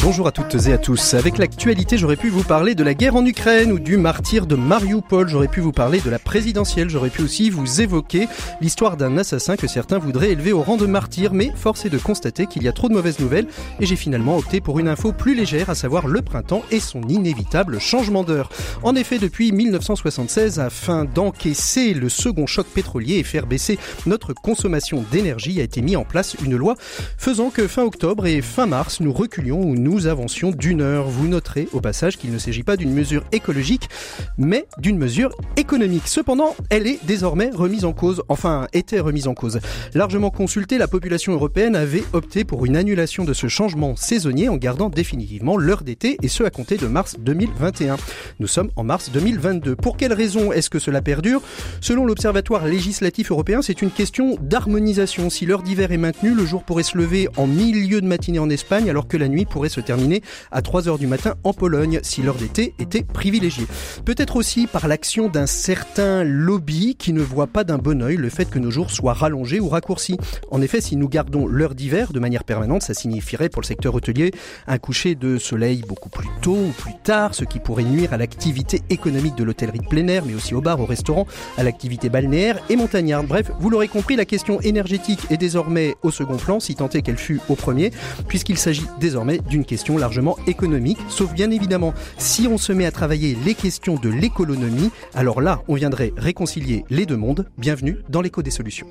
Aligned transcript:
Bonjour 0.00 0.28
à 0.28 0.32
toutes 0.32 0.54
et 0.68 0.72
à 0.72 0.78
tous. 0.78 1.14
Avec 1.14 1.38
l'actualité, 1.38 1.98
j'aurais 1.98 2.16
pu 2.16 2.28
vous 2.28 2.44
parler 2.44 2.76
de 2.76 2.84
la 2.84 2.94
guerre 2.94 3.16
en 3.16 3.26
Ukraine 3.26 3.72
ou 3.72 3.80
du 3.80 3.96
martyr 3.96 4.46
de 4.46 4.54
Mariupol. 4.54 5.28
J'aurais 5.28 5.48
pu 5.48 5.60
vous 5.60 5.72
parler 5.72 6.00
de 6.00 6.08
la 6.08 6.20
présidentielle. 6.20 6.88
J'aurais 6.88 7.10
pu 7.10 7.22
aussi 7.22 7.50
vous 7.50 7.80
évoquer 7.80 8.28
l'histoire 8.60 8.96
d'un 8.96 9.18
assassin 9.18 9.56
que 9.56 9.66
certains 9.66 9.98
voudraient 9.98 10.30
élever 10.30 10.52
au 10.52 10.62
rang 10.62 10.76
de 10.76 10.86
martyr. 10.86 11.34
Mais 11.34 11.50
force 11.54 11.84
est 11.84 11.90
de 11.90 11.98
constater 11.98 12.46
qu'il 12.46 12.62
y 12.62 12.68
a 12.68 12.72
trop 12.72 12.88
de 12.88 12.94
mauvaises 12.94 13.18
nouvelles 13.18 13.48
et 13.80 13.86
j'ai 13.86 13.96
finalement 13.96 14.36
opté 14.38 14.60
pour 14.60 14.78
une 14.78 14.86
info 14.86 15.12
plus 15.12 15.34
légère, 15.34 15.68
à 15.68 15.74
savoir 15.74 16.06
le 16.06 16.22
printemps 16.22 16.62
et 16.70 16.80
son 16.80 17.02
inévitable 17.02 17.80
changement 17.80 18.22
d'heure. 18.22 18.50
En 18.84 18.94
effet, 18.94 19.18
depuis 19.18 19.50
1976, 19.50 20.60
afin 20.60 21.06
d'encaisser 21.06 21.92
le 21.92 22.08
second 22.08 22.46
choc 22.46 22.68
pétrolier 22.68 23.16
et 23.16 23.24
faire 23.24 23.46
baisser 23.46 23.80
notre 24.06 24.32
consommation 24.32 25.04
d'énergie, 25.10 25.60
a 25.60 25.64
été 25.64 25.82
mis 25.82 25.96
en 25.96 26.04
place 26.04 26.36
une 26.42 26.56
loi 26.56 26.76
faisant 27.16 27.50
que 27.50 27.66
fin 27.66 27.82
octobre 27.82 28.26
et 28.26 28.40
fin 28.42 28.66
mars, 28.66 29.00
nous 29.00 29.12
reculions 29.12 29.60
où 29.60 29.74
nous 29.74 29.87
avancions 30.06 30.50
d'une 30.50 30.82
heure. 30.82 31.08
Vous 31.08 31.28
noterez 31.28 31.68
au 31.72 31.80
passage 31.80 32.16
qu'il 32.16 32.32
ne 32.32 32.38
s'agit 32.38 32.62
pas 32.62 32.76
d'une 32.76 32.92
mesure 32.92 33.24
écologique, 33.32 33.88
mais 34.36 34.66
d'une 34.78 34.98
mesure 34.98 35.30
économique. 35.56 36.06
Cependant, 36.06 36.54
elle 36.70 36.86
est 36.86 36.98
désormais 37.06 37.50
remise 37.50 37.84
en 37.84 37.92
cause, 37.92 38.22
enfin 38.28 38.66
était 38.72 39.00
remise 39.00 39.28
en 39.28 39.34
cause. 39.34 39.60
Largement 39.94 40.30
consultée, 40.30 40.78
la 40.78 40.88
population 40.88 41.32
européenne 41.32 41.76
avait 41.76 42.04
opté 42.12 42.44
pour 42.44 42.66
une 42.66 42.76
annulation 42.76 43.24
de 43.24 43.32
ce 43.32 43.48
changement 43.48 43.96
saisonnier 43.96 44.48
en 44.48 44.56
gardant 44.56 44.90
définitivement 44.90 45.56
l'heure 45.56 45.82
d'été 45.82 46.18
et 46.22 46.28
ce 46.28 46.44
à 46.44 46.50
compter 46.50 46.76
de 46.76 46.86
mars 46.86 47.16
2021. 47.18 47.96
Nous 48.40 48.46
sommes 48.46 48.70
en 48.76 48.84
mars 48.84 49.10
2022. 49.12 49.76
Pour 49.76 49.96
quelles 49.96 50.12
raisons 50.12 50.52
est-ce 50.52 50.70
que 50.70 50.78
cela 50.78 51.02
perdure? 51.02 51.42
Selon 51.80 52.04
l'Observatoire 52.04 52.66
législatif 52.66 53.30
européen, 53.30 53.62
c'est 53.62 53.82
une 53.82 53.90
question 53.90 54.36
d'harmonisation. 54.40 55.30
Si 55.30 55.46
l'heure 55.46 55.62
d'hiver 55.62 55.92
est 55.92 55.96
maintenue, 55.96 56.34
le 56.34 56.44
jour 56.44 56.64
pourrait 56.64 56.82
se 56.82 56.98
lever 56.98 57.28
en 57.36 57.46
milieu 57.46 58.00
de 58.00 58.06
matinée 58.06 58.38
en 58.38 58.50
Espagne 58.50 58.90
alors 58.90 59.08
que 59.08 59.16
la 59.16 59.28
nuit 59.28 59.44
pourrait 59.44 59.68
se 59.68 59.77
terminer 59.80 60.22
à 60.50 60.62
3 60.62 60.88
heures 60.88 60.98
du 60.98 61.06
matin 61.06 61.34
en 61.44 61.52
Pologne 61.52 62.00
si 62.02 62.22
l'heure 62.22 62.36
d'été 62.36 62.74
était 62.78 63.02
privilégiée. 63.02 63.66
Peut-être 64.04 64.36
aussi 64.36 64.66
par 64.66 64.88
l'action 64.88 65.28
d'un 65.28 65.46
certain 65.46 66.24
lobby 66.24 66.96
qui 66.96 67.12
ne 67.12 67.22
voit 67.22 67.46
pas 67.46 67.64
d'un 67.64 67.78
bon 67.78 68.02
oeil 68.02 68.16
le 68.16 68.28
fait 68.28 68.48
que 68.48 68.58
nos 68.58 68.70
jours 68.70 68.90
soient 68.90 69.12
rallongés 69.12 69.60
ou 69.60 69.68
raccourcis. 69.68 70.16
En 70.50 70.62
effet, 70.62 70.80
si 70.80 70.96
nous 70.96 71.08
gardons 71.08 71.46
l'heure 71.46 71.74
d'hiver 71.74 72.12
de 72.12 72.20
manière 72.20 72.44
permanente, 72.44 72.82
ça 72.82 72.94
signifierait 72.94 73.48
pour 73.48 73.62
le 73.62 73.66
secteur 73.66 73.94
hôtelier 73.94 74.32
un 74.66 74.78
coucher 74.78 75.14
de 75.14 75.38
soleil 75.38 75.82
beaucoup 75.86 76.08
plus 76.08 76.28
tôt 76.42 76.56
ou 76.56 76.72
plus 76.76 76.94
tard, 77.02 77.34
ce 77.34 77.44
qui 77.44 77.58
pourrait 77.58 77.84
nuire 77.84 78.12
à 78.12 78.16
l'activité 78.16 78.82
économique 78.90 79.34
de 79.36 79.44
l'hôtellerie 79.44 79.80
de 79.80 79.86
plein 79.86 80.06
air, 80.08 80.24
mais 80.26 80.34
aussi 80.34 80.54
au 80.54 80.60
bar, 80.60 80.80
au 80.80 80.86
restaurant, 80.86 81.26
à 81.56 81.62
l'activité 81.62 82.08
balnéaire 82.08 82.58
et 82.68 82.76
montagnarde. 82.76 83.26
Bref, 83.26 83.50
vous 83.60 83.70
l'aurez 83.70 83.88
compris, 83.88 84.16
la 84.16 84.24
question 84.24 84.60
énergétique 84.60 85.20
est 85.30 85.36
désormais 85.36 85.96
au 86.02 86.10
second 86.10 86.36
plan, 86.36 86.60
si 86.60 86.74
tant 86.74 86.88
est 86.88 87.02
qu'elle 87.02 87.18
fut 87.18 87.40
au 87.48 87.54
premier, 87.54 87.92
puisqu'il 88.26 88.58
s'agit 88.58 88.86
désormais 89.00 89.38
d'une 89.38 89.64
question 89.68 89.96
largement 89.96 90.36
économique, 90.48 90.98
sauf 91.08 91.32
bien 91.32 91.52
évidemment 91.52 91.94
si 92.16 92.48
on 92.48 92.58
se 92.58 92.72
met 92.72 92.86
à 92.86 92.90
travailler 92.90 93.36
les 93.44 93.54
questions 93.54 93.94
de 93.94 94.08
l'économie, 94.08 94.90
alors 95.14 95.40
là, 95.40 95.62
on 95.68 95.74
viendrait 95.74 96.12
réconcilier 96.16 96.84
les 96.90 97.06
deux 97.06 97.16
mondes. 97.16 97.46
Bienvenue 97.58 97.98
dans 98.08 98.20
l'écho 98.20 98.42
des 98.42 98.50
solutions. 98.50 98.88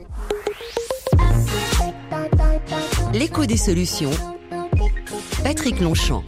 L'écho 3.14 3.45
des 3.45 3.58
solutions. 3.58 4.11
Patrick 5.44 5.80
Longchamp. 5.81 6.23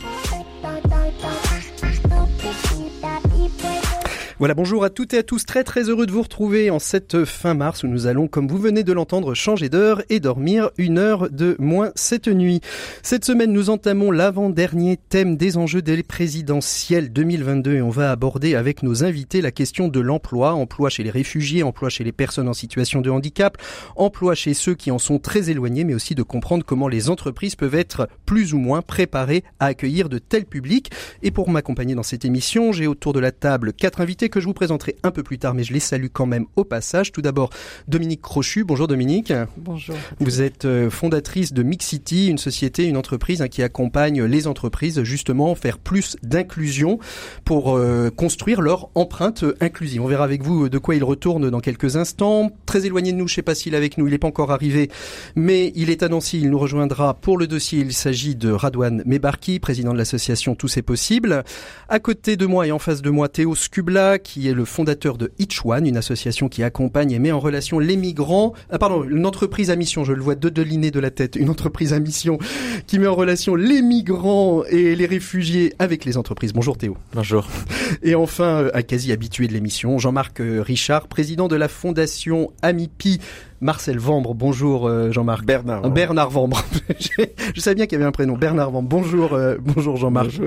Voilà, 4.40 4.54
bonjour 4.54 4.86
à 4.86 4.90
toutes 4.90 5.14
et 5.14 5.18
à 5.18 5.24
tous, 5.24 5.46
très 5.46 5.66
très 5.66 5.90
heureux 5.90 6.06
de 6.06 6.14
vous 6.14 6.22
retrouver 6.22 6.70
en 6.70 6.80
cette 6.80 7.26
fin 7.26 7.56
mars 7.56 7.84
où 7.84 7.88
nous 7.88 8.08
allons, 8.08 8.30
comme 8.30 8.48
vous 8.48 8.58
venez 8.58 8.84
de 8.86 8.94
l'entendre, 8.94 9.34
changer 9.34 9.68
d'heure 9.68 10.02
et 10.08 10.22
dormir 10.22 10.70
une 10.78 10.98
heure 10.98 11.30
de 11.30 11.58
moins 11.60 11.92
cette 11.96 12.30
nuit. 12.30 12.62
Cette 13.04 13.26
semaine, 13.26 13.52
nous 13.52 13.70
entamons 13.70 14.12
l'avant-dernier 14.12 14.96
thème 14.96 15.36
des 15.36 15.58
enjeux 15.58 15.82
des 15.82 16.04
présidentielles 16.04 17.12
2022 17.12 17.74
et 17.74 17.82
on 17.82 17.90
va 17.90 18.12
aborder 18.12 18.56
avec 18.56 18.82
nos 18.82 19.04
invités 19.04 19.42
la 19.42 19.52
question 19.52 19.90
de 19.90 20.00
l'emploi, 20.00 20.54
emploi 20.54 20.90
chez 20.90 21.04
les 21.04 21.10
réfugiés, 21.10 21.62
emploi 21.62 21.90
chez 21.90 22.06
les 22.06 22.14
personnes 22.14 22.48
en 22.48 22.54
situation 22.54 23.02
de 23.02 23.10
handicap, 23.10 23.58
emploi 23.98 24.36
chez 24.36 24.54
ceux 24.54 24.74
qui 24.74 24.90
en 24.90 25.00
sont 25.00 25.20
très 25.20 25.50
éloignés, 25.50 25.84
mais 25.84 25.96
aussi 25.96 26.16
de 26.16 26.24
comprendre 26.24 26.64
comment 26.64 26.88
les 26.88 27.10
entreprises 27.10 27.58
peuvent 27.58 27.76
être 27.76 28.08
plus 28.26 28.54
ou 28.54 28.58
moins 28.58 28.82
préparées 28.82 29.44
à 29.60 29.66
accueillir 29.66 30.08
de 30.08 30.18
tels 30.18 30.46
publics. 30.46 30.92
Et 31.24 31.32
pour 31.32 31.50
m'accompagner 31.50 31.94
dans 31.94 32.04
cette 32.04 32.24
émission, 32.24 32.72
j'ai 32.72 32.88
autour 32.88 33.12
de 33.12 33.20
la 33.20 33.34
table 33.34 33.74
quatre 33.74 34.00
invités 34.00 34.29
que 34.30 34.40
je 34.40 34.46
vous 34.46 34.54
présenterai 34.54 34.96
un 35.04 35.12
peu 35.12 35.24
plus 35.24 35.38
tard, 35.38 35.54
mais 35.54 35.64
je 35.64 35.74
les 35.74 35.80
salue 35.80 36.08
quand 36.12 36.26
même 36.26 36.46
au 36.56 36.64
passage. 36.64 37.12
Tout 37.12 37.22
d'abord, 37.22 37.50
Dominique 37.88 38.22
Crochu. 38.22 38.64
Bonjour 38.64 38.88
Dominique. 38.88 39.34
Bonjour. 39.58 39.96
Vous 40.20 40.42
êtes 40.42 40.66
euh, 40.66 40.90
fondatrice 40.90 41.54
de 41.54 41.64
Mixity, 41.64 42.28
une 42.28 42.38
société, 42.38 42.86
une 42.86 42.98
entreprise 42.98 43.42
hein, 43.42 43.48
qui 43.48 43.62
accompagne 43.62 44.24
les 44.24 44.48
entreprises 44.48 45.04
justement 45.04 45.54
faire 45.56 45.78
plus 45.78 46.16
d'inclusion 46.24 47.00
pour 47.44 47.78
euh, 47.78 48.10
construire 48.10 48.62
leur 48.62 48.90
empreinte 48.96 49.44
inclusive. 49.60 50.02
On 50.02 50.08
verra 50.08 50.24
avec 50.24 50.44
vous 50.44 50.70
de 50.70 50.78
quoi 50.78 50.96
il 50.96 51.04
retourne 51.04 51.50
dans 51.50 51.60
quelques 51.60 51.98
instants. 51.98 52.52
Très 52.66 52.86
éloigné 52.86 53.12
de 53.12 53.18
nous, 53.18 53.28
je 53.28 53.34
ne 53.34 53.36
sais 53.36 53.42
pas 53.42 53.56
s'il 53.56 53.74
est 53.74 53.78
avec 53.78 53.98
nous, 53.98 54.08
il 54.08 54.12
n'est 54.12 54.18
pas 54.18 54.28
encore 54.28 54.52
arrivé, 54.52 54.90
mais 55.36 55.74
il 55.76 55.90
est 55.90 56.04
à 56.04 56.10
Nancy, 56.10 56.40
il 56.42 56.50
nous 56.50 56.60
rejoindra 56.60 57.16
pour 57.16 57.38
le 57.38 57.48
dossier. 57.48 57.80
Il 57.80 57.94
s'agit 57.94 58.36
de 58.36 58.52
Radouane 58.52 59.04
Mebarki, 59.06 59.60
président 59.60 59.94
de 59.94 59.98
l'association 59.98 60.56
Tous 60.56 60.70
c'est 60.70 60.82
possible. 60.82 61.44
À 61.90 62.00
côté 62.00 62.38
de 62.38 62.46
moi 62.46 62.68
et 62.68 62.72
en 62.72 62.80
face 62.80 63.02
de 63.02 63.10
moi, 63.10 63.28
Théo 63.28 63.56
Scubla, 63.56 64.19
qui 64.20 64.48
est 64.48 64.54
le 64.54 64.66
fondateur 64.66 65.18
de 65.18 65.32
Each 65.40 65.62
One, 65.66 65.88
une 65.88 65.98
association 65.98 66.50
qui 66.50 66.64
accompagne 66.64 67.12
et 67.12 67.20
met 67.20 67.32
en 67.32 67.40
relation 67.40 67.80
les 67.80 67.98
migrants. 67.98 68.54
Ah, 68.70 68.78
pardon, 68.78 69.04
une 69.04 69.26
entreprise 69.26 69.72
à 69.72 69.76
mission, 69.76 70.04
je 70.04 70.14
le 70.14 70.22
vois 70.22 70.36
de 70.36 70.50
deliné 70.50 70.92
de 70.92 71.00
la 71.00 71.12
tête, 71.12 71.36
une 71.36 71.50
entreprise 71.50 71.94
à 71.94 72.00
mission 72.00 72.38
qui 72.88 73.00
met 73.00 73.08
en 73.08 73.16
relation 73.16 73.56
les 73.56 73.82
migrants 73.82 74.64
et 74.70 74.96
les 74.96 75.06
réfugiés 75.06 75.74
avec 75.80 76.06
les 76.06 76.18
entreprises. 76.18 76.54
Bonjour 76.54 76.78
Théo. 76.78 76.98
Bonjour. 77.14 77.48
Et 78.04 78.16
enfin, 78.16 78.64
euh, 78.64 78.72
un 78.74 78.82
quasi 78.82 79.12
habitué 79.12 79.48
de 79.48 79.54
l'émission, 79.54 79.98
Jean-Marc 79.98 80.42
euh, 80.42 80.62
Richard, 80.62 81.08
président 81.08 81.48
de 81.48 81.56
la 81.56 81.68
fondation 81.68 82.52
Amipi 82.62 83.20
Marcel 83.62 84.00
Vambre. 84.00 84.34
Bonjour 84.34 84.88
euh, 84.88 85.12
Jean-Marc. 85.12 85.46
Bernard. 85.46 85.82
Vambre. 85.82 85.94
Bernard 85.94 86.30
Vambre. 86.30 86.64
je 87.56 87.60
savais 87.60 87.76
bien 87.76 87.88
qu'il 87.88 87.98
y 87.98 88.02
avait 88.02 88.08
un 88.08 88.12
prénom. 88.12 88.38
Bernard 88.38 88.72
Vambre. 88.72 88.88
Bonjour, 88.88 89.34
euh, 89.34 89.58
bonjour 89.60 89.98
Jean-Marc. 89.98 90.40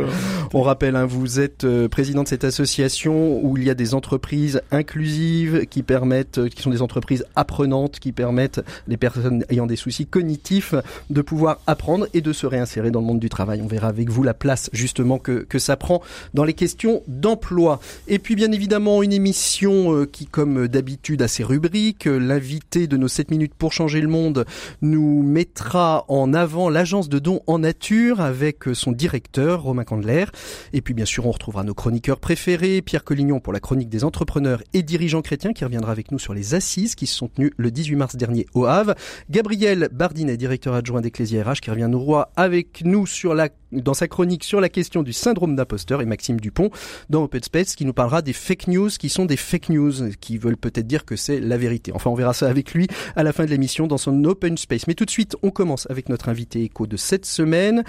On 0.55 0.63
rappelle, 0.63 0.97
hein, 0.97 1.05
vous 1.05 1.39
êtes 1.39 1.65
euh, 1.65 1.89
président 1.89 2.23
de 2.23 2.29
cette 2.29 2.45
association 2.45 3.45
où 3.45 3.59
il 3.59 3.65
y 3.65 3.71
a 3.71 3.75
des 3.75 3.95
entreprises 3.95 4.63
inclusives 4.71 5.67
qui 5.67 5.83
permettent, 5.83 6.49
qui 6.49 6.63
sont 6.63 6.71
des 6.71 6.81
entreprises 6.81 7.27
apprenantes, 7.37 7.99
qui 8.01 8.13
permettent 8.13 8.63
les 8.89 8.97
personnes 8.97 9.45
ayant 9.51 9.67
des 9.67 9.77
soucis 9.77 10.07
cognitifs 10.07 10.75
de 11.11 11.21
pouvoir 11.21 11.59
apprendre 11.67 12.07
et 12.15 12.23
de 12.23 12.33
se 12.33 12.47
réinsérer 12.47 12.91
dans 12.91 13.01
le 13.01 13.07
monde 13.07 13.21
du 13.21 13.29
travail. 13.29 13.61
On 13.63 13.67
verra 13.69 13.89
avec 13.89 14.09
vous 14.09 14.23
la 14.23 14.35
place 14.35 14.71
justement 14.73 15.19
que, 15.19 15.45
que 15.47 15.59
ça 15.59 15.77
prend 15.77 16.01
dans 16.33 16.45
les 16.45 16.55
questions 16.55 17.03
d'emploi. 17.09 17.79
Et 18.09 18.19
puis 18.19 18.37
bien 18.37 18.53
évidemment 18.53 19.03
une 19.03 19.13
émission 19.13 20.07
qui, 20.11 20.27
comme 20.27 20.67
d'habitude, 20.67 21.21
a 21.21 21.29
ses 21.29 21.45
rubriques. 21.45 22.07
L'invité 22.07 22.87
de 22.87 23.02
nos 23.03 23.09
7 23.09 23.33
minutes 23.33 23.55
pour 23.55 23.73
changer 23.73 24.01
le 24.01 24.07
monde 24.07 24.45
nous 24.81 25.25
mettra 25.25 26.05
en 26.07 26.33
avant 26.33 26.71
l'agence 26.71 27.09
de 27.09 27.19
dons 27.19 27.41
en 27.49 27.59
nature 27.59 28.21
avec 28.21 28.65
son 28.75 28.93
directeur 28.93 29.63
Romain 29.63 29.83
Candler. 29.83 30.27
Et 30.73 30.83
puis 30.83 30.95
bien 30.95 31.05
sûr 31.05 31.27
on 31.27 31.33
retrouvera 31.33 31.65
nos 31.65 31.75
chroniqueurs 31.75 32.21
préférés, 32.21 32.81
Pierre 32.81 33.03
Collignon 33.03 33.41
pour 33.41 33.53
la 33.53 33.59
chronique 33.59 33.89
des 33.89 34.05
entrepreneurs 34.05 34.63
et 34.73 34.83
dirigeants 34.83 35.21
chrétiens 35.21 35.53
qui 35.53 35.65
reviendra 35.65 35.91
avec 35.91 36.13
nous 36.13 36.21
sur 36.21 36.33
les 36.33 36.55
assises 36.55 36.95
qui 36.95 37.09
se 37.09 37.17
sont 37.17 37.27
tenues 37.27 37.53
le 37.57 37.73
18 37.73 37.97
mars 37.97 38.17
dernier 38.17 38.47
au 38.55 38.67
Havre. 38.67 38.95
Gabriel 39.29 39.89
Bardinet, 39.91 40.37
directeur 40.37 40.75
adjoint 40.75 41.01
d'Ecclésia 41.01 41.43
RH 41.43 41.61
qui 41.61 41.71
revient 41.71 41.89
nous 41.91 41.99
roi 41.99 42.31
avec 42.37 42.85
nous 42.85 43.07
sur 43.07 43.35
la 43.35 43.49
dans 43.73 43.95
sa 43.95 44.07
chronique 44.07 44.45
sur 44.45 44.61
la 44.61 44.69
question 44.69 45.03
du 45.03 45.13
syndrome 45.13 45.57
d'imposteur 45.57 46.03
et 46.03 46.05
Maxime 46.05 46.39
Dupont 46.39 46.71
dans 47.11 47.25
Open 47.25 47.43
Space 47.43 47.75
qui 47.75 47.85
nous 47.85 47.95
parlera 47.95 48.23
des 48.23 48.33
fake 48.33 48.69
news 48.69 48.91
qui 48.91 49.09
sont 49.09 49.25
des 49.25 49.37
fake 49.37 49.71
news 49.71 49.93
qui 50.21 50.39
veulent 50.39 50.57
peut-être 50.57 50.87
dire 50.87 51.05
que 51.05 51.17
c'est 51.17 51.41
la 51.41 51.57
vérité. 51.57 51.93
Enfin, 51.95 52.11
on 52.11 52.15
verra 52.15 52.35
ça 52.35 52.49
avec 52.49 52.75
lui 52.75 52.87
à 53.17 53.23
la 53.23 53.33
fin 53.33 53.45
de 53.45 53.51
l'émission 53.51 53.87
dans 53.87 53.99
son 53.99 54.25
Open 54.25 54.57
Space. 54.57 54.87
Mais 54.87 54.95
tout 54.95 55.05
de 55.05 55.11
suite, 55.11 55.37
on 55.43 55.51
commence 55.51 55.87
avec 55.91 56.09
notre 56.09 56.29
invité 56.29 56.63
écho 56.63 56.87
de 56.87 56.97
cette 56.97 57.27
semaine. 57.27 57.85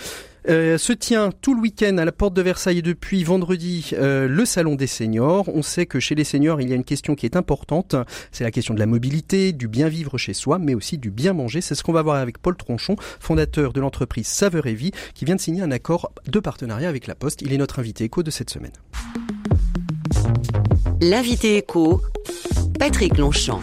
Euh, 0.49 0.77
se 0.77 0.91
tient 0.91 1.29
tout 1.41 1.55
le 1.55 1.61
week-end 1.61 1.97
à 1.97 2.05
la 2.05 2.11
porte 2.11 2.33
de 2.33 2.41
Versailles 2.41 2.79
et 2.79 2.81
depuis 2.81 3.23
vendredi 3.23 3.91
euh, 3.93 4.27
le 4.27 4.45
salon 4.45 4.75
des 4.75 4.87
seniors. 4.87 5.47
On 5.47 5.61
sait 5.61 5.85
que 5.85 5.99
chez 5.99 6.15
les 6.15 6.25
seniors, 6.25 6.59
il 6.59 6.69
y 6.69 6.73
a 6.73 6.75
une 6.75 6.83
question 6.83 7.15
qui 7.15 7.25
est 7.25 7.37
importante. 7.37 7.95
C'est 8.31 8.43
la 8.43 8.51
question 8.51 8.73
de 8.73 8.79
la 8.79 8.85
mobilité, 8.85 9.53
du 9.53 9.67
bien 9.67 9.87
vivre 9.87 10.17
chez 10.17 10.33
soi, 10.33 10.59
mais 10.59 10.75
aussi 10.75 10.97
du 10.97 11.11
bien 11.11 11.33
manger. 11.33 11.61
C'est 11.61 11.75
ce 11.75 11.83
qu'on 11.83 11.93
va 11.93 12.01
voir 12.01 12.17
avec 12.17 12.39
Paul 12.39 12.57
Tronchon, 12.57 12.97
fondateur 13.19 13.71
de 13.71 13.79
l'entreprise 13.79 14.27
Saveur 14.27 14.67
et 14.67 14.73
Vie, 14.73 14.91
qui 15.13 15.23
vient 15.25 15.35
de 15.35 15.41
signer 15.41 15.61
un 15.61 15.71
accord 15.71 16.11
de 16.27 16.39
partenariat 16.39 16.89
avec 16.89 17.07
La 17.07 17.15
Poste. 17.15 17.41
Il 17.41 17.53
est 17.53 17.57
notre 17.57 17.79
invité 17.79 18.03
écho 18.03 18.21
de 18.21 18.31
cette 18.31 18.49
semaine. 18.49 18.73
L'invité 20.99 21.57
écho, 21.57 22.01
Patrick 22.79 23.17
Longchamp. 23.17 23.61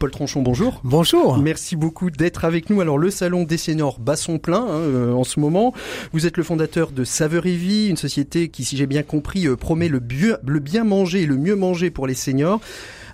Paul 0.00 0.10
Tronchon, 0.10 0.40
bonjour. 0.40 0.80
Bonjour. 0.82 1.36
Merci 1.36 1.76
beaucoup 1.76 2.10
d'être 2.10 2.46
avec 2.46 2.70
nous. 2.70 2.80
Alors 2.80 2.96
le 2.96 3.10
salon 3.10 3.44
des 3.44 3.58
seniors 3.58 4.00
bat 4.00 4.16
son 4.16 4.38
plein 4.38 4.62
hein, 4.62 4.78
euh, 4.78 5.12
en 5.12 5.24
ce 5.24 5.38
moment. 5.38 5.74
Vous 6.14 6.26
êtes 6.26 6.38
le 6.38 6.42
fondateur 6.42 6.90
de 6.90 7.04
Saveur 7.04 7.44
et 7.44 7.54
Vie, 7.54 7.86
une 7.88 7.98
société 7.98 8.48
qui, 8.48 8.64
si 8.64 8.78
j'ai 8.78 8.86
bien 8.86 9.02
compris, 9.02 9.46
euh, 9.46 9.56
promet 9.56 9.88
le, 9.88 10.00
le 10.00 10.58
bien 10.58 10.84
manger 10.84 11.24
et 11.24 11.26
le 11.26 11.36
mieux 11.36 11.54
manger 11.54 11.90
pour 11.90 12.06
les 12.06 12.14
seniors. 12.14 12.62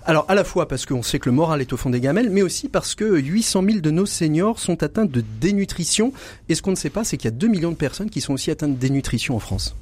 Alors 0.05 0.23
à 0.29 0.35
la 0.35 0.45
fois 0.45 0.69
parce 0.69 0.85
qu'on 0.85 1.03
sait 1.03 1.19
que 1.19 1.27
le 1.29 1.35
moral 1.35 1.59
est 1.59 1.73
au 1.73 1.77
fond 1.77 1.89
des 1.89 1.99
gamelles, 1.99 2.29
mais 2.29 2.41
aussi 2.41 2.69
parce 2.69 2.95
que 2.95 3.17
800 3.19 3.63
000 3.65 3.79
de 3.81 3.91
nos 3.91 4.05
seniors 4.05 4.57
sont 4.57 4.81
atteints 4.81 5.03
de 5.03 5.21
dénutrition. 5.41 6.13
Et 6.47 6.55
ce 6.55 6.61
qu'on 6.61 6.71
ne 6.71 6.77
sait 6.77 6.89
pas, 6.89 7.03
c'est 7.03 7.17
qu'il 7.17 7.25
y 7.25 7.33
a 7.33 7.37
2 7.37 7.47
millions 7.47 7.71
de 7.71 7.75
personnes 7.75 8.09
qui 8.09 8.21
sont 8.21 8.31
aussi 8.31 8.49
atteintes 8.49 8.75
de 8.75 8.79
dénutrition 8.79 9.35
en 9.35 9.39
France. 9.39 9.75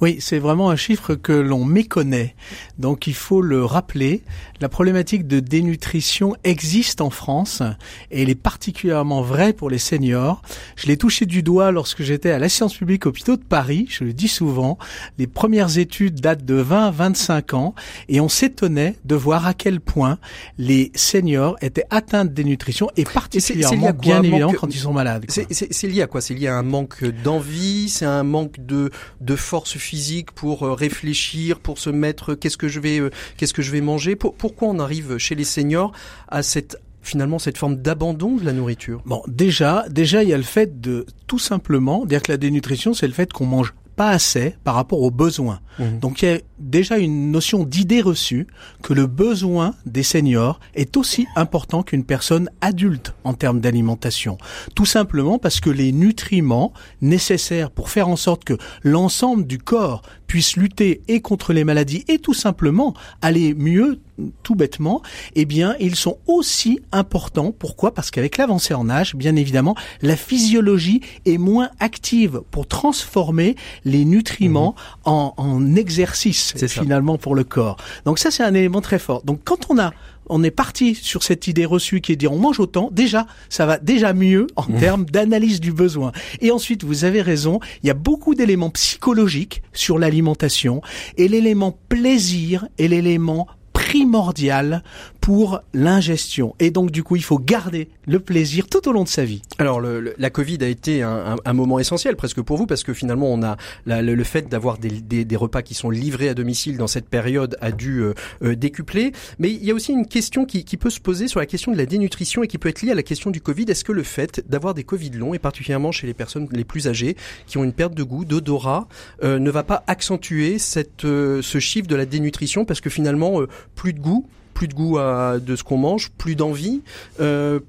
Oui, 0.00 0.18
c'est 0.20 0.38
vraiment 0.38 0.70
un 0.70 0.76
chiffre 0.76 1.14
que 1.14 1.32
l'on 1.32 1.64
méconnaît. 1.64 2.34
Donc 2.78 3.06
il 3.06 3.14
faut 3.14 3.40
le 3.40 3.64
rappeler. 3.64 4.22
La 4.60 4.68
problématique 4.68 5.26
de 5.26 5.40
dénutrition 5.40 6.34
existe 6.44 7.00
en 7.00 7.10
France 7.10 7.62
et 8.10 8.22
elle 8.22 8.30
est 8.30 8.34
particulièrement 8.34 9.22
vraie 9.22 9.52
pour 9.52 9.70
les 9.70 9.78
seniors. 9.78 10.42
Je 10.76 10.86
l'ai 10.86 10.96
touché 10.96 11.26
du 11.26 11.42
doigt 11.42 11.72
lorsque 11.72 12.02
j'étais 12.02 12.30
à 12.30 12.38
la 12.38 12.48
science 12.48 12.74
publique 12.74 13.06
hôpitaux 13.06 13.36
de 13.36 13.44
Paris. 13.44 13.86
Je 13.90 14.04
le 14.04 14.12
dis 14.12 14.28
souvent. 14.28 14.78
Les 15.18 15.26
premières 15.26 15.78
études 15.78 16.20
datent 16.20 16.44
de 16.44 16.54
20 16.54 16.90
25 16.90 17.54
ans 17.54 17.74
et 18.08 18.20
on 18.20 18.28
s'étonnait 18.28 18.96
de 19.04 19.14
voir 19.14 19.46
à 19.46 19.54
quel 19.54 19.80
point 19.80 20.18
les 20.58 20.90
seniors 20.94 21.56
étaient 21.60 21.86
atteints 21.90 22.24
de 22.24 22.30
dénutrition 22.30 22.88
et 22.96 23.04
particulièrement 23.04 23.90
bien 23.92 24.22
évidemment 24.22 24.52
quand 24.52 24.74
ils 24.74 24.78
sont 24.78 24.92
malades. 24.92 25.26
C'est 25.28 25.86
lié 25.86 26.02
à 26.02 26.06
quoi? 26.06 26.20
C'est 26.20 26.34
lié 26.34 26.48
à 26.48 26.56
un 26.56 26.62
manque 26.62 27.04
d'envie, 27.04 27.88
c'est 27.88 28.04
un 28.04 28.22
manque 28.22 28.64
de, 28.64 28.90
de 29.20 29.36
force 29.46 29.78
physique 29.78 30.32
pour 30.32 30.64
euh, 30.64 30.74
réfléchir, 30.74 31.60
pour 31.60 31.78
se 31.78 31.88
mettre 31.90 32.34
qu'est-ce 32.34 32.56
que 32.56 32.68
je 32.68 32.80
vais 32.80 32.98
euh, 32.98 33.10
qu'est-ce 33.36 33.54
que 33.54 33.62
je 33.62 33.70
vais 33.70 33.80
manger? 33.80 34.16
pourquoi 34.16 34.68
on 34.68 34.78
arrive 34.78 35.18
chez 35.18 35.34
les 35.34 35.44
seniors 35.44 35.92
à 36.28 36.42
cette 36.42 36.76
finalement 37.02 37.38
cette 37.38 37.56
forme 37.56 37.76
d'abandon 37.76 38.36
de 38.36 38.44
la 38.44 38.52
nourriture? 38.52 39.00
Bon, 39.06 39.22
déjà, 39.28 39.84
déjà 39.88 40.22
il 40.22 40.28
y 40.28 40.34
a 40.34 40.36
le 40.36 40.42
fait 40.42 40.80
de 40.80 41.06
tout 41.26 41.38
simplement 41.38 42.04
dire 42.04 42.22
que 42.22 42.32
la 42.32 42.38
dénutrition, 42.38 42.92
c'est 42.92 43.06
le 43.06 43.12
fait 43.12 43.32
qu'on 43.32 43.46
mange 43.46 43.72
pas 43.96 44.10
assez 44.10 44.54
par 44.62 44.74
rapport 44.74 45.00
aux 45.00 45.10
besoins. 45.10 45.60
Mmh. 45.78 45.98
Donc 46.00 46.22
il 46.22 46.28
y 46.28 46.32
a 46.32 46.38
déjà 46.58 46.98
une 46.98 47.30
notion 47.32 47.64
d'idée 47.64 48.02
reçue 48.02 48.46
que 48.82 48.92
le 48.92 49.06
besoin 49.06 49.74
des 49.86 50.02
seniors 50.02 50.60
est 50.74 50.96
aussi 50.96 51.26
important 51.34 51.82
qu'une 51.82 52.04
personne 52.04 52.50
adulte 52.60 53.14
en 53.24 53.34
termes 53.34 53.60
d'alimentation. 53.60 54.38
Tout 54.74 54.86
simplement 54.86 55.38
parce 55.38 55.60
que 55.60 55.70
les 55.70 55.92
nutriments 55.92 56.72
nécessaires 57.00 57.70
pour 57.70 57.90
faire 57.90 58.08
en 58.08 58.16
sorte 58.16 58.44
que 58.44 58.58
l'ensemble 58.82 59.46
du 59.46 59.58
corps 59.58 60.02
puisse 60.26 60.56
lutter 60.56 61.02
et 61.08 61.20
contre 61.20 61.52
les 61.52 61.64
maladies 61.64 62.04
et 62.08 62.18
tout 62.18 62.34
simplement 62.34 62.94
aller 63.22 63.54
mieux 63.54 64.00
tout 64.42 64.54
bêtement, 64.54 65.02
eh 65.34 65.44
bien, 65.44 65.76
ils 65.78 65.94
sont 65.94 66.18
aussi 66.26 66.80
importants. 66.90 67.52
Pourquoi? 67.52 67.92
Parce 67.92 68.10
qu'avec 68.10 68.38
l'avancée 68.38 68.72
en 68.72 68.88
âge, 68.88 69.14
bien 69.14 69.36
évidemment, 69.36 69.74
la 70.00 70.16
physiologie 70.16 71.02
est 71.26 71.36
moins 71.38 71.70
active 71.80 72.40
pour 72.50 72.66
transformer 72.66 73.56
les 73.84 74.04
nutriments 74.04 74.74
mmh. 74.74 75.08
en, 75.10 75.34
en 75.36 75.76
exercice 75.76 76.54
finalement 76.66 77.18
pour 77.18 77.34
le 77.34 77.44
corps. 77.44 77.76
Donc 78.04 78.18
ça, 78.18 78.30
c'est 78.30 78.42
un 78.42 78.54
élément 78.54 78.80
très 78.80 78.98
fort. 78.98 79.22
Donc 79.24 79.40
quand 79.44 79.70
on 79.70 79.78
a 79.78 79.92
on 80.28 80.42
est 80.42 80.50
parti 80.50 80.94
sur 80.94 81.22
cette 81.22 81.46
idée 81.46 81.64
reçue 81.64 82.00
qui 82.00 82.12
est 82.12 82.16
de 82.16 82.20
dire 82.20 82.32
on 82.32 82.38
mange 82.38 82.60
autant, 82.60 82.88
déjà, 82.92 83.26
ça 83.48 83.66
va 83.66 83.78
déjà 83.78 84.12
mieux 84.12 84.46
en 84.56 84.64
mmh. 84.64 84.78
termes 84.78 85.04
d'analyse 85.06 85.60
du 85.60 85.72
besoin. 85.72 86.12
Et 86.40 86.50
ensuite, 86.50 86.84
vous 86.84 87.04
avez 87.04 87.22
raison, 87.22 87.60
il 87.82 87.86
y 87.86 87.90
a 87.90 87.94
beaucoup 87.94 88.34
d'éléments 88.34 88.70
psychologiques 88.70 89.62
sur 89.72 89.98
l'alimentation 89.98 90.80
et 91.16 91.28
l'élément 91.28 91.78
plaisir 91.88 92.66
et 92.78 92.88
l'élément 92.88 93.46
primordial 93.72 94.82
pour 95.26 95.60
l'ingestion. 95.74 96.54
Et 96.60 96.70
donc, 96.70 96.92
du 96.92 97.02
coup, 97.02 97.16
il 97.16 97.24
faut 97.24 97.40
garder 97.40 97.88
le 98.06 98.20
plaisir 98.20 98.68
tout 98.68 98.88
au 98.88 98.92
long 98.92 99.02
de 99.02 99.08
sa 99.08 99.24
vie. 99.24 99.42
Alors, 99.58 99.80
le, 99.80 100.14
la 100.16 100.30
Covid 100.30 100.58
a 100.60 100.68
été 100.68 101.02
un, 101.02 101.34
un, 101.44 101.52
moment 101.52 101.80
essentiel 101.80 102.14
presque 102.14 102.40
pour 102.42 102.56
vous 102.56 102.66
parce 102.66 102.84
que 102.84 102.94
finalement, 102.94 103.32
on 103.32 103.42
a 103.42 103.56
le, 103.86 104.22
fait 104.22 104.48
d'avoir 104.48 104.78
des, 104.78 104.88
des, 104.88 105.24
des, 105.24 105.34
repas 105.34 105.62
qui 105.62 105.74
sont 105.74 105.90
livrés 105.90 106.28
à 106.28 106.34
domicile 106.34 106.76
dans 106.76 106.86
cette 106.86 107.08
période 107.08 107.56
a 107.60 107.72
dû 107.72 108.02
euh, 108.02 108.14
euh, 108.44 108.54
décupler. 108.54 109.10
Mais 109.40 109.50
il 109.50 109.64
y 109.64 109.72
a 109.72 109.74
aussi 109.74 109.90
une 109.90 110.06
question 110.06 110.44
qui, 110.44 110.64
qui, 110.64 110.76
peut 110.76 110.90
se 110.90 111.00
poser 111.00 111.26
sur 111.26 111.40
la 111.40 111.46
question 111.46 111.72
de 111.72 111.76
la 111.76 111.86
dénutrition 111.86 112.44
et 112.44 112.46
qui 112.46 112.58
peut 112.58 112.68
être 112.68 112.82
liée 112.82 112.92
à 112.92 112.94
la 112.94 113.02
question 113.02 113.32
du 113.32 113.40
Covid. 113.40 113.64
Est-ce 113.64 113.82
que 113.82 113.90
le 113.90 114.04
fait 114.04 114.48
d'avoir 114.48 114.74
des 114.74 114.84
Covid 114.84 115.10
longs 115.10 115.34
et 115.34 115.40
particulièrement 115.40 115.90
chez 115.90 116.06
les 116.06 116.14
personnes 116.14 116.46
les 116.52 116.62
plus 116.62 116.86
âgées 116.86 117.16
qui 117.48 117.58
ont 117.58 117.64
une 117.64 117.72
perte 117.72 117.94
de 117.94 118.04
goût, 118.04 118.24
d'odorat, 118.24 118.86
euh, 119.24 119.40
ne 119.40 119.50
va 119.50 119.64
pas 119.64 119.82
accentuer 119.88 120.60
cette, 120.60 121.02
ce 121.02 121.58
chiffre 121.58 121.88
de 121.88 121.96
la 121.96 122.06
dénutrition 122.06 122.64
parce 122.64 122.80
que 122.80 122.90
finalement, 122.90 123.40
plus 123.74 123.92
de 123.92 123.98
goût, 123.98 124.24
plus 124.56 124.68
de 124.68 124.74
goût 124.74 124.96
à, 124.96 125.38
de 125.38 125.54
ce 125.54 125.62
qu'on 125.62 125.76
mange, 125.76 126.10
plus 126.16 126.34
d'envie. 126.34 126.80
Euh, 127.20 127.60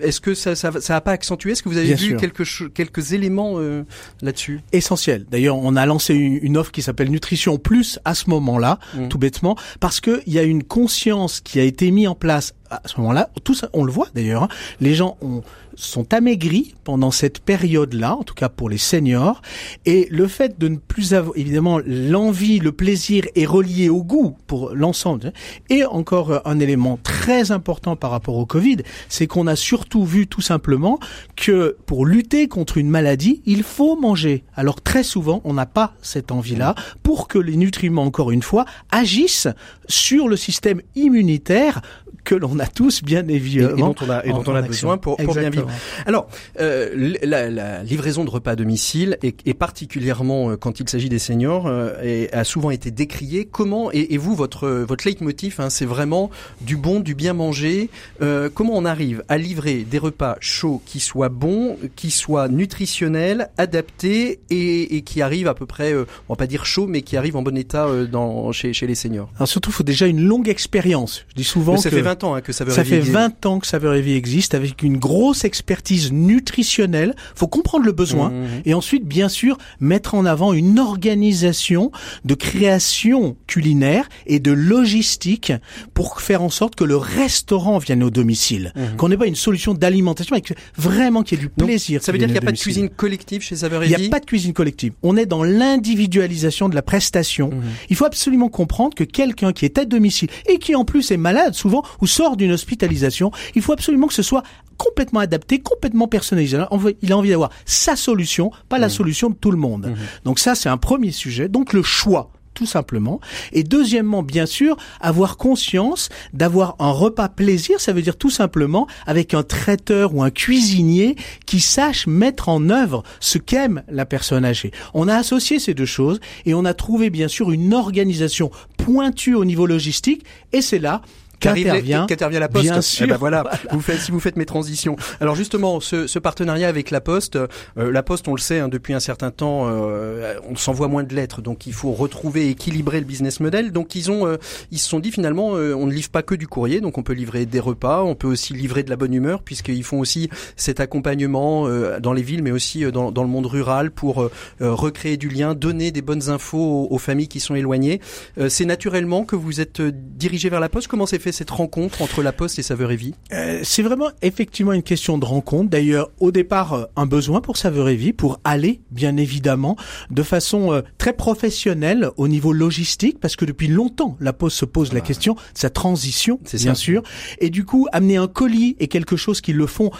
Est-ce 0.00 0.18
que 0.18 0.32
ça, 0.32 0.56
ça, 0.56 0.72
ça 0.80 0.96
a 0.96 1.00
pas 1.02 1.10
accentué? 1.12 1.52
Est-ce 1.52 1.62
que 1.62 1.68
vous 1.68 1.76
avez 1.76 1.92
vu 1.94 2.16
quelques 2.16 2.72
quelques 2.72 3.12
éléments 3.12 3.56
euh, 3.56 3.84
là-dessus? 4.22 4.62
Essentiel. 4.72 5.26
D'ailleurs, 5.30 5.58
on 5.58 5.76
a 5.76 5.84
lancé 5.84 6.14
une, 6.14 6.56
offre 6.56 6.72
qui 6.72 6.80
s'appelle 6.80 7.10
Nutrition 7.10 7.58
Plus 7.58 7.98
à 8.06 8.14
ce 8.14 8.30
moment-là, 8.30 8.78
mmh. 8.94 9.08
tout 9.08 9.18
bêtement, 9.18 9.56
parce 9.78 10.00
que 10.00 10.22
il 10.26 10.32
y 10.32 10.38
a 10.38 10.42
une 10.42 10.64
conscience 10.64 11.42
qui 11.42 11.60
a 11.60 11.64
été 11.64 11.90
mise 11.90 12.08
en 12.08 12.14
place 12.14 12.54
à 12.70 12.80
ce 12.86 12.98
moment-là. 13.00 13.28
Tout 13.44 13.54
ça, 13.54 13.68
on 13.74 13.84
le 13.84 13.92
voit 13.92 14.08
d'ailleurs. 14.14 14.44
Hein. 14.44 14.48
les 14.80 14.94
gens 14.94 15.18
ont 15.20 15.42
sont 15.74 16.12
amaigris 16.14 16.74
pendant 16.84 17.10
cette 17.10 17.40
période-là, 17.40 18.16
en 18.16 18.22
tout 18.22 18.34
cas 18.34 18.48
pour 18.48 18.68
les 18.68 18.78
seniors, 18.78 19.42
et 19.86 20.08
le 20.10 20.26
fait 20.26 20.58
de 20.58 20.68
ne 20.68 20.76
plus 20.76 21.14
avoir, 21.14 21.36
évidemment, 21.36 21.80
l'envie, 21.84 22.58
le 22.58 22.72
plaisir 22.72 23.24
est 23.34 23.44
relié 23.44 23.88
au 23.88 24.02
goût 24.02 24.36
pour 24.46 24.74
l'ensemble. 24.74 25.32
Et 25.70 25.84
encore 25.84 26.42
un 26.44 26.58
élément 26.60 26.98
très 27.02 27.50
important 27.50 27.96
par 27.96 28.10
rapport 28.10 28.36
au 28.36 28.46
Covid, 28.46 28.78
c'est 29.08 29.26
qu'on 29.26 29.46
a 29.46 29.56
surtout 29.56 30.04
vu 30.04 30.26
tout 30.26 30.40
simplement 30.40 30.98
que 31.36 31.76
pour 31.86 32.06
lutter 32.06 32.48
contre 32.48 32.78
une 32.78 32.88
maladie, 32.88 33.42
il 33.46 33.62
faut 33.62 33.96
manger. 33.96 34.44
Alors 34.54 34.80
très 34.80 35.02
souvent, 35.02 35.40
on 35.44 35.54
n'a 35.54 35.66
pas 35.66 35.94
cette 36.02 36.32
envie-là 36.32 36.74
pour 37.02 37.28
que 37.28 37.38
les 37.38 37.56
nutriments, 37.56 38.04
encore 38.04 38.30
une 38.30 38.42
fois, 38.42 38.64
agissent 38.90 39.48
sur 39.88 40.28
le 40.28 40.36
système 40.36 40.80
immunitaire 40.94 41.82
que 42.24 42.34
l'on 42.34 42.58
a 42.58 42.66
tous 42.66 43.02
bien 43.02 43.26
évidemment 43.28 43.76
et, 43.76 43.80
dont 43.80 43.94
on 44.00 44.10
a, 44.10 44.24
et 44.24 44.30
dont 44.30 44.44
on 44.46 44.54
a 44.54 44.62
besoin 44.62 44.96
pour, 44.96 45.16
pour 45.16 45.34
bien 45.34 45.50
vivre. 45.50 45.61
Alors, 46.06 46.28
euh, 46.60 47.14
la, 47.22 47.50
la, 47.50 47.82
livraison 47.82 48.24
de 48.24 48.30
repas 48.30 48.52
à 48.52 48.56
domicile, 48.56 49.18
et, 49.22 49.34
et 49.46 49.54
particulièrement 49.54 50.50
euh, 50.50 50.56
quand 50.56 50.80
il 50.80 50.88
s'agit 50.88 51.08
des 51.08 51.18
seniors, 51.18 51.66
euh, 51.66 51.92
et, 52.02 52.32
a 52.32 52.44
souvent 52.44 52.70
été 52.70 52.90
décriée. 52.90 53.44
Comment, 53.44 53.90
et, 53.92 54.14
et, 54.14 54.18
vous, 54.18 54.34
votre, 54.34 54.68
votre 54.68 55.06
leitmotiv, 55.06 55.56
hein, 55.58 55.70
c'est 55.70 55.84
vraiment 55.84 56.30
du 56.60 56.76
bon, 56.76 57.00
du 57.00 57.14
bien 57.14 57.32
manger. 57.32 57.88
Euh, 58.20 58.48
comment 58.52 58.74
on 58.76 58.84
arrive 58.84 59.24
à 59.28 59.38
livrer 59.38 59.86
des 59.88 59.98
repas 59.98 60.36
chauds 60.40 60.82
qui 60.86 61.00
soient 61.00 61.28
bons, 61.28 61.76
qui 61.96 62.10
soient 62.10 62.48
nutritionnels, 62.48 63.50
adaptés, 63.58 64.40
et, 64.50 64.96
et 64.96 65.02
qui 65.02 65.22
arrivent 65.22 65.48
à 65.48 65.54
peu 65.54 65.66
près, 65.66 65.92
euh, 65.92 66.04
on 66.28 66.34
va 66.34 66.36
pas 66.36 66.46
dire 66.46 66.64
chaud, 66.64 66.86
mais 66.86 67.02
qui 67.02 67.16
arrivent 67.16 67.36
en 67.36 67.42
bon 67.42 67.56
état 67.56 67.86
euh, 67.86 68.06
dans, 68.06 68.52
chez, 68.52 68.72
chez 68.72 68.86
les 68.86 68.94
seniors? 68.94 69.30
Alors 69.36 69.48
surtout, 69.48 69.70
il 69.70 69.74
faut 69.74 69.82
déjà 69.82 70.06
une 70.06 70.22
longue 70.22 70.48
expérience. 70.48 71.24
Je 71.30 71.34
dis 71.34 71.44
souvent 71.44 71.76
ça 71.76 71.90
que... 71.90 71.96
fait 71.96 72.02
20 72.02 72.24
ans 72.24 72.34
hein, 72.34 72.40
que 72.40 72.52
ça 72.52 72.64
fait 72.64 73.00
20 73.00 73.46
ans 73.46 73.58
que 73.58 73.66
Saveur 73.66 73.94
et 73.94 74.02
Vie 74.02 74.14
existe, 74.14 74.54
avec 74.54 74.82
une 74.82 74.98
grosse 74.98 75.44
expertise 75.52 76.12
nutritionnelle. 76.12 77.14
Faut 77.34 77.46
comprendre 77.46 77.84
le 77.84 77.92
besoin 77.92 78.30
mmh, 78.30 78.32
mmh. 78.32 78.62
et 78.64 78.72
ensuite, 78.72 79.04
bien 79.04 79.28
sûr, 79.28 79.58
mettre 79.80 80.14
en 80.14 80.24
avant 80.24 80.54
une 80.54 80.78
organisation 80.78 81.92
de 82.24 82.34
création 82.34 83.36
culinaire 83.46 84.08
et 84.26 84.40
de 84.40 84.50
logistique 84.50 85.52
pour 85.92 86.22
faire 86.22 86.42
en 86.42 86.48
sorte 86.48 86.74
que 86.74 86.84
le 86.84 86.96
restaurant 86.96 87.76
vienne 87.76 88.02
au 88.02 88.08
domicile, 88.08 88.72
mmh. 88.74 88.96
qu'on 88.96 89.10
n'ait 89.10 89.18
pas 89.18 89.26
une 89.26 89.34
solution 89.34 89.74
d'alimentation, 89.74 90.34
mais 90.34 90.42
vraiment 90.78 91.22
qu'il 91.22 91.38
y 91.38 91.40
ait 91.42 91.44
du 91.44 91.50
plaisir. 91.50 92.02
ça 92.02 92.12
veut 92.12 92.18
dire 92.18 92.28
qu'il 92.28 92.34
n'y 92.34 92.38
a 92.38 92.46
pas 92.46 92.52
de 92.52 92.58
cuisine 92.58 92.88
collective 92.88 93.42
chez 93.42 93.56
Saveur 93.56 93.84
Il 93.84 93.94
n'y 93.94 94.06
a 94.06 94.08
pas 94.08 94.20
de 94.20 94.26
cuisine 94.26 94.54
collective. 94.54 94.94
On 95.02 95.18
est 95.18 95.26
dans 95.26 95.44
l'individualisation 95.44 96.70
de 96.70 96.74
la 96.74 96.82
prestation. 96.82 97.50
Il 97.90 97.96
faut 97.96 98.06
absolument 98.06 98.48
comprendre 98.48 98.94
que 98.94 99.04
quelqu'un 99.04 99.52
qui 99.52 99.66
est 99.66 99.76
à 99.76 99.84
domicile 99.84 100.28
et 100.46 100.58
qui 100.58 100.74
en 100.74 100.86
plus 100.86 101.10
est 101.10 101.16
malade 101.16 101.54
souvent 101.54 101.82
ou 102.00 102.06
sort 102.06 102.36
d'une 102.36 102.52
hospitalisation, 102.52 103.30
il 103.54 103.62
faut 103.62 103.72
absolument 103.72 104.06
que 104.06 104.14
ce 104.14 104.22
soit 104.22 104.42
complètement 104.76 105.20
adapté, 105.20 105.60
complètement 105.60 106.08
personnalisé. 106.08 106.58
Il 107.02 107.12
a 107.12 107.16
envie 107.16 107.30
d'avoir 107.30 107.50
sa 107.64 107.96
solution, 107.96 108.50
pas 108.68 108.78
la 108.78 108.86
mmh. 108.86 108.90
solution 108.90 109.30
de 109.30 109.34
tout 109.34 109.50
le 109.50 109.56
monde. 109.56 109.86
Mmh. 109.86 109.94
Donc 110.24 110.38
ça, 110.38 110.54
c'est 110.54 110.68
un 110.68 110.76
premier 110.76 111.10
sujet. 111.10 111.48
Donc 111.48 111.72
le 111.72 111.82
choix 111.82 112.30
tout 112.54 112.66
simplement. 112.66 113.20
Et 113.52 113.62
deuxièmement, 113.62 114.22
bien 114.22 114.46
sûr, 114.46 114.76
avoir 115.00 115.36
conscience 115.36 116.08
d'avoir 116.32 116.76
un 116.78 116.90
repas 116.90 117.28
plaisir, 117.28 117.80
ça 117.80 117.92
veut 117.92 118.02
dire 118.02 118.16
tout 118.16 118.30
simplement 118.30 118.86
avec 119.06 119.34
un 119.34 119.42
traiteur 119.42 120.14
ou 120.14 120.22
un 120.22 120.30
cuisinier 120.30 121.16
qui 121.46 121.60
sache 121.60 122.06
mettre 122.06 122.48
en 122.48 122.68
œuvre 122.70 123.02
ce 123.20 123.38
qu'aime 123.38 123.82
la 123.88 124.06
personne 124.06 124.44
âgée. 124.44 124.70
On 124.94 125.08
a 125.08 125.16
associé 125.16 125.58
ces 125.58 125.74
deux 125.74 125.86
choses 125.86 126.20
et 126.44 126.54
on 126.54 126.64
a 126.64 126.74
trouvé 126.74 127.10
bien 127.10 127.28
sûr 127.28 127.50
une 127.50 127.74
organisation 127.74 128.50
pointue 128.76 129.34
au 129.34 129.44
niveau 129.44 129.66
logistique 129.66 130.24
et 130.52 130.62
c'est 130.62 130.78
là 130.78 131.02
qu'intervient 131.42 132.40
la 132.40 132.48
Poste. 132.48 132.64
Bien 132.64 132.80
sûr. 132.80 133.04
Eh 133.04 133.10
ben 133.10 133.16
voilà, 133.20 133.44
vous 133.70 133.80
faites 133.80 134.00
si 134.00 134.10
vous 134.10 134.20
faites 134.20 134.36
mes 134.36 134.46
transitions. 134.46 134.96
Alors 135.20 135.34
justement, 135.34 135.80
ce, 135.80 136.06
ce 136.06 136.18
partenariat 136.18 136.68
avec 136.68 136.90
la 136.90 137.00
Poste, 137.00 137.36
euh, 137.36 137.90
la 137.90 138.02
Poste, 138.02 138.28
on 138.28 138.34
le 138.34 138.40
sait, 138.40 138.60
hein, 138.60 138.68
depuis 138.68 138.94
un 138.94 139.00
certain 139.00 139.30
temps, 139.30 139.66
euh, 139.66 140.34
on 140.48 140.56
s'envoie 140.56 140.88
moins 140.88 141.02
de 141.02 141.14
lettres, 141.14 141.42
donc 141.42 141.66
il 141.66 141.72
faut 141.72 141.92
retrouver 141.92 142.48
équilibrer 142.48 143.00
le 143.00 143.06
business 143.06 143.40
model. 143.40 143.72
Donc 143.72 143.94
ils 143.94 144.10
ont, 144.10 144.26
euh, 144.26 144.36
ils 144.70 144.78
se 144.78 144.88
sont 144.88 145.00
dit 145.00 145.10
finalement, 145.10 145.48
on 145.52 145.86
ne 145.86 145.92
livre 145.92 146.10
pas 146.10 146.22
que 146.22 146.34
du 146.34 146.46
courrier, 146.46 146.80
donc 146.80 146.98
on 146.98 147.02
peut 147.02 147.12
livrer 147.12 147.46
des 147.46 147.60
repas, 147.60 148.02
on 148.02 148.14
peut 148.14 148.28
aussi 148.28 148.54
livrer 148.54 148.82
de 148.82 148.90
la 148.90 148.96
bonne 148.96 149.14
humeur, 149.14 149.42
puisqu'ils 149.42 149.84
font 149.84 150.00
aussi 150.00 150.30
cet 150.56 150.80
accompagnement 150.80 151.68
dans 152.00 152.12
les 152.12 152.22
villes, 152.22 152.42
mais 152.42 152.50
aussi 152.50 152.90
dans, 152.90 153.10
dans 153.10 153.22
le 153.22 153.28
monde 153.28 153.46
rural 153.46 153.90
pour 153.90 154.28
recréer 154.60 155.16
du 155.16 155.28
lien, 155.28 155.54
donner 155.54 155.90
des 155.90 156.02
bonnes 156.02 156.28
infos 156.30 156.58
aux, 156.58 156.94
aux 156.94 156.98
familles 156.98 157.28
qui 157.28 157.40
sont 157.40 157.54
éloignées. 157.54 158.00
C'est 158.48 158.64
naturellement 158.64 159.24
que 159.24 159.36
vous 159.36 159.60
êtes 159.60 159.80
dirigé 159.82 160.48
vers 160.48 160.60
la 160.60 160.68
Poste. 160.68 160.88
Comment 160.88 161.06
s'est 161.06 161.18
fait 161.18 161.31
cette 161.32 161.50
rencontre 161.50 162.02
entre 162.02 162.22
la 162.22 162.32
Poste 162.32 162.58
et 162.58 162.62
Saveur 162.62 162.90
et 162.92 162.96
Vie? 162.96 163.14
Euh, 163.32 163.60
C'est 163.62 163.82
vraiment 163.82 164.10
effectivement 164.22 164.72
une 164.72 164.82
question 164.82 165.18
de 165.18 165.24
rencontre. 165.24 165.70
D'ailleurs, 165.70 166.10
au 166.20 166.30
départ, 166.30 166.72
euh, 166.72 166.84
un 166.96 167.06
besoin 167.06 167.40
pour 167.40 167.56
Saveur 167.56 167.88
et 167.88 167.96
Vie, 167.96 168.12
pour 168.12 168.40
aller, 168.44 168.80
bien 168.90 169.16
évidemment, 169.16 169.76
de 170.10 170.22
façon 170.22 170.72
euh, 170.72 170.82
très 170.98 171.12
professionnelle 171.12 172.10
au 172.16 172.28
niveau 172.28 172.52
logistique, 172.52 173.18
parce 173.20 173.36
que 173.36 173.44
depuis 173.44 173.68
longtemps, 173.68 174.16
la 174.20 174.32
Poste 174.32 174.58
se 174.58 174.64
pose 174.64 174.92
la 174.92 174.98
ah. 174.98 175.02
question 175.02 175.34
de 175.34 175.40
sa 175.54 175.70
transition, 175.70 176.38
bien 176.52 176.74
sûr. 176.74 177.02
Et 177.38 177.50
du 177.50 177.64
coup, 177.64 177.88
amener 177.92 178.16
un 178.16 178.28
colis 178.28 178.76
et 178.78 178.88
quelque 178.88 179.16
chose 179.16 179.40
qu'ils 179.40 179.56
le 179.56 179.66
font, 179.66 179.90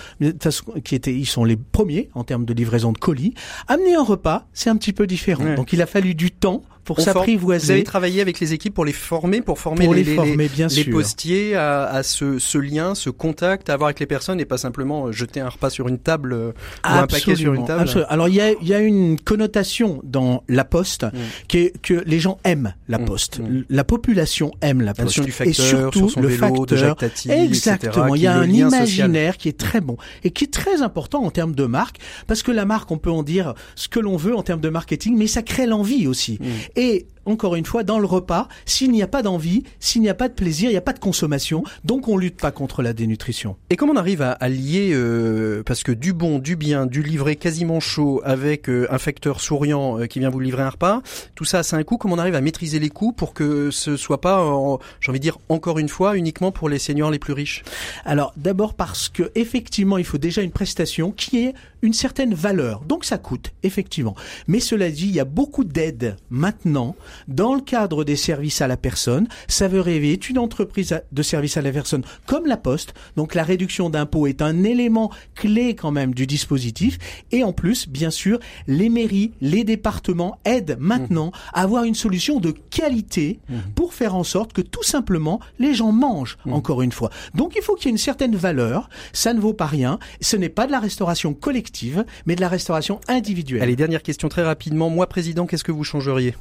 qui 0.85 0.95
était, 0.95 1.15
ils 1.15 1.27
sont 1.27 1.45
les 1.45 1.57
premiers 1.57 2.11
en 2.15 2.25
termes 2.25 2.45
de 2.45 2.53
livraison 2.53 2.93
de 2.93 2.99
colis. 2.99 3.35
Amener 3.69 3.95
un 3.95 4.03
repas, 4.03 4.47
c'est 4.53 4.71
un 4.71 4.77
petit 4.77 4.93
peu 4.93 5.07
différent. 5.07 5.55
Donc, 5.55 5.73
il 5.73 5.83
a 5.83 5.87
fallu 5.87 6.15
du 6.15 6.31
temps 6.31 6.63
pour 6.85 7.01
s'apprivoiser. 7.01 7.67
Vous 7.67 7.71
avez 7.71 7.85
travaillé 7.85 8.21
avec 8.21 8.41
les 8.41 8.53
équipes 8.53 8.75
pour 8.75 8.85
les 8.85 8.93
former, 8.93 9.41
pour 9.41 9.59
former 9.59 9.87
les, 9.89 10.05
les, 10.05 10.15
former, 10.15 10.49
bien 10.49 10.67
les 10.67 10.85
postiers 10.85 11.55
à, 11.55 11.85
à 11.85 12.03
ce, 12.03 12.39
ce, 12.39 12.59
lien, 12.59 12.95
ce 12.95 13.11
contact 13.11 13.71
à 13.71 13.75
avoir 13.75 13.89
avec 13.89 14.01
les 14.01 14.07
personnes 14.07 14.41
et 14.41 14.45
pas 14.45 14.59
simplement 14.59 15.07
euh, 15.07 15.13
jeter 15.13 15.41
un 15.41 15.49
repas 15.49 15.71
sur 15.71 15.89
une 15.89 15.99
table 15.99 16.33
euh, 16.33 16.53
ou 16.85 16.89
un 16.89 17.07
paquet 17.07 17.37
sur 17.37 17.55
une 17.55 17.65
table. 17.65 17.83
Absolument. 17.83 18.11
Alors 18.11 18.29
il 18.29 18.35
y 18.35 18.41
a, 18.41 18.53
y 18.61 18.75
a 18.75 18.81
une 18.81 19.19
connotation 19.19 20.01
dans 20.03 20.43
la 20.49 20.65
poste 20.65 21.05
mm. 21.05 21.19
qui 21.49 21.59
est 21.59 21.81
que 21.81 22.03
les 22.07 22.19
gens 22.19 22.39
aiment 22.45 22.75
la 22.89 22.99
mm. 22.99 23.05
poste. 23.05 23.39
Mm. 23.39 23.65
La 23.69 23.85
population 23.85 24.53
aime 24.61 24.81
la 24.83 24.95
poste. 24.95 25.21
Du 25.23 25.31
facteur, 25.31 25.65
et 25.65 25.69
surtout 25.69 26.11
le 26.17 26.29
vélo, 26.29 26.67
facteur. 26.67 26.97
De 26.97 27.31
exactement. 27.31 28.15
il 28.15 28.23
y 28.23 28.27
a 28.27 28.37
un 28.37 28.51
imaginaire 28.51 29.37
qui 29.37 29.49
est 29.49 29.59
très 29.59 29.81
bon 29.81 29.97
et 30.25 30.31
qui 30.31 30.45
est 30.45 30.53
très 30.53 30.83
important 30.83 31.23
en 31.23 31.31
termes 31.31 31.55
de 31.55 31.65
marque 31.65 31.99
parce 32.27 32.43
que 32.43 32.51
la 32.51 32.65
marque, 32.65 32.91
on 32.91 32.99
peut 32.99 33.11
en 33.11 33.23
dire 33.23 33.55
ce 33.77 33.89
que 33.89 34.01
l'on 34.01 34.17
veut 34.17 34.35
en 34.35 34.43
termes 34.43 34.61
de 34.61 34.69
marketing, 34.69 35.17
mais 35.17 35.27
ça 35.27 35.43
crée 35.43 35.67
l'envie 35.67 36.07
aussi. 36.07 36.39
Et 36.77 37.07
encore 37.27 37.55
une 37.55 37.65
fois, 37.65 37.83
dans 37.83 37.99
le 37.99 38.07
repas, 38.07 38.49
s'il 38.67 38.91
n'y 38.91 39.03
a 39.03 39.07
pas 39.07 39.23
d'envie, 39.23 39.65
s'il 39.81 40.03
n'y 40.03 40.09
a 40.09 40.15
pas 40.15 40.29
de 40.29 40.35
plaisir, 40.35 40.71
il 40.71 40.73
n'y 40.73 40.79
a 40.79 40.83
pas 40.83 40.93
de 40.93 40.99
consommation, 40.99 41.65
donc 41.85 42.09
on 42.09 42.17
lutte 42.17 42.41
pas 42.41 42.51
contre 42.51 42.83
la 42.83 42.93
dénutrition. 42.93 43.57
Et 43.71 43.77
comment 43.77 43.93
on 43.93 43.97
arrive 43.97 44.23
à, 44.23 44.49
lier, 44.49 44.91
euh, 44.93 45.63
parce 45.65 45.83
que 45.83 45.93
du 45.93 46.13
bon, 46.13 46.39
du 46.39 46.57
bien, 46.57 46.87
du 46.87 47.03
livré 47.03 47.37
quasiment 47.37 47.81
chaud 47.81 48.21
avec 48.25 48.69
euh, 48.69 48.87
un 48.91 48.99
facteur 48.99 49.41
souriant 49.41 50.01
euh, 50.01 50.07
qui 50.07 50.19
vient 50.19 50.31
vous 50.31 50.41
livrer 50.41 50.63
un 50.63 50.71
repas, 50.71 51.03
tout 51.35 51.45
ça, 51.45 51.63
c'est 51.63 51.77
un 51.77 51.83
coût. 51.83 51.97
Comment 51.97 52.17
on 52.17 52.19
arrive 52.19 52.35
à 52.35 52.41
maîtriser 52.41 52.79
les 52.79 52.91
coûts 52.91 53.13
pour 53.13 53.35
que 53.35 53.71
ce 53.71 53.97
soit 53.97 54.21
pas, 54.21 54.43
j'ai 55.01 55.11
envie 55.11 55.19
de 55.19 55.23
dire 55.23 55.39
encore 55.49 55.79
une 55.79 55.89
fois, 55.89 56.17
uniquement 56.17 56.53
pour 56.53 56.69
les 56.69 56.79
seniors 56.79 57.11
les 57.11 57.19
plus 57.19 57.33
riches? 57.33 57.63
Alors 58.05 58.33
d'abord 58.37 58.75
parce 58.75 59.09
que 59.09 59.31
effectivement, 59.35 59.99
il 59.99 60.05
faut 60.05 60.19
déjà 60.19 60.43
une 60.43 60.51
prestation 60.51 61.11
qui 61.13 61.39
ait 61.39 61.55
une 61.83 61.93
certaine 61.93 62.35
valeur, 62.35 62.83
donc 62.83 63.05
ça 63.05 63.19
coûte 63.19 63.53
effectivement. 63.63 64.15
Mais 64.47 64.61
cela 64.61 64.91
dit, 64.91 65.07
il 65.07 65.15
y 65.15 65.21
a 65.21 65.25
beaucoup 65.25 65.65
d'aides 65.65 66.17
maintenant 66.31 66.95
dans 67.29 67.55
le 67.55 67.61
cadre 67.61 68.05
des 68.05 68.17
services 68.17 68.61
à 68.61 68.67
la 68.67 68.77
personne. 68.77 69.29
Ça 69.49 69.69
veut 69.69 69.81
rêver 69.81 70.13
est 70.13 70.29
une 70.29 70.39
entreprise 70.39 71.01
de 71.11 71.23
services 71.23 71.57
à 71.57 71.63
la 71.63 71.73
personne 71.73 72.03
comme 72.27 72.47
la 72.47 72.57
Poste. 72.57 72.95
Donc 73.17 73.35
la 73.35 73.43
réduction 73.45 73.91
d'impôts 73.91 74.27
est 74.27 74.43
un 74.43 74.65
élément 74.65 75.11
clé 75.35 75.75
quand 75.75 75.91
même 75.91 76.15
du 76.15 76.27
dispositif. 76.27 76.99
Et 77.31 77.45
en 77.45 77.53
plus, 77.53 77.89
bien 77.89 78.11
sûr, 78.11 78.39
les 78.67 78.89
mairies, 78.89 79.33
les 79.41 79.65
départements 79.65 80.39
aident 80.45 80.77
maintenant 80.81 81.33
à 81.53 81.63
avoir 81.63 81.85
une 81.85 81.95
solution 81.95 82.41
de 82.41 82.51
qualité 82.51 83.41
mmh. 83.49 83.55
pour 83.75 83.95
faire 83.95 84.15
en 84.15 84.25
sorte 84.25 84.53
que 84.53 84.63
tout 84.63 84.83
simplement 84.83 85.41
les 85.59 85.75
gens 85.75 85.93
mangent, 85.93 86.39
mmh. 86.45 86.53
encore 86.53 86.83
une 86.83 86.93
fois. 86.93 87.11
Donc 87.35 87.55
il 87.57 87.63
faut 87.63 87.75
qu'il 87.75 87.87
y 87.87 87.89
ait 87.89 87.93
une 87.93 87.99
certaine 87.99 88.37
valeur. 88.37 88.89
Ça 89.13 89.35
ne 89.35 89.41
vaut 89.41 89.55
pas 89.55 89.67
rien. 89.67 89.99
Ce 90.21 90.37
n'est 90.37 90.49
pas 90.49 90.67
de 90.67 90.73
la 90.73 90.81
restauration 90.81 91.35
collective, 91.35 92.05
mais 92.27 92.37
de 92.37 92.41
la 92.41 92.49
restauration 92.49 93.01
individuelle. 93.09 93.63
Allez, 93.63 93.77
dernière 93.77 94.03
question 94.03 94.29
très 94.29 94.43
rapidement. 94.43 94.91
Moi, 94.91 95.09
président, 95.09 95.47
qu'est-ce 95.47 95.65
que 95.65 95.73
vous 95.73 95.85
changeriez? 95.85 96.35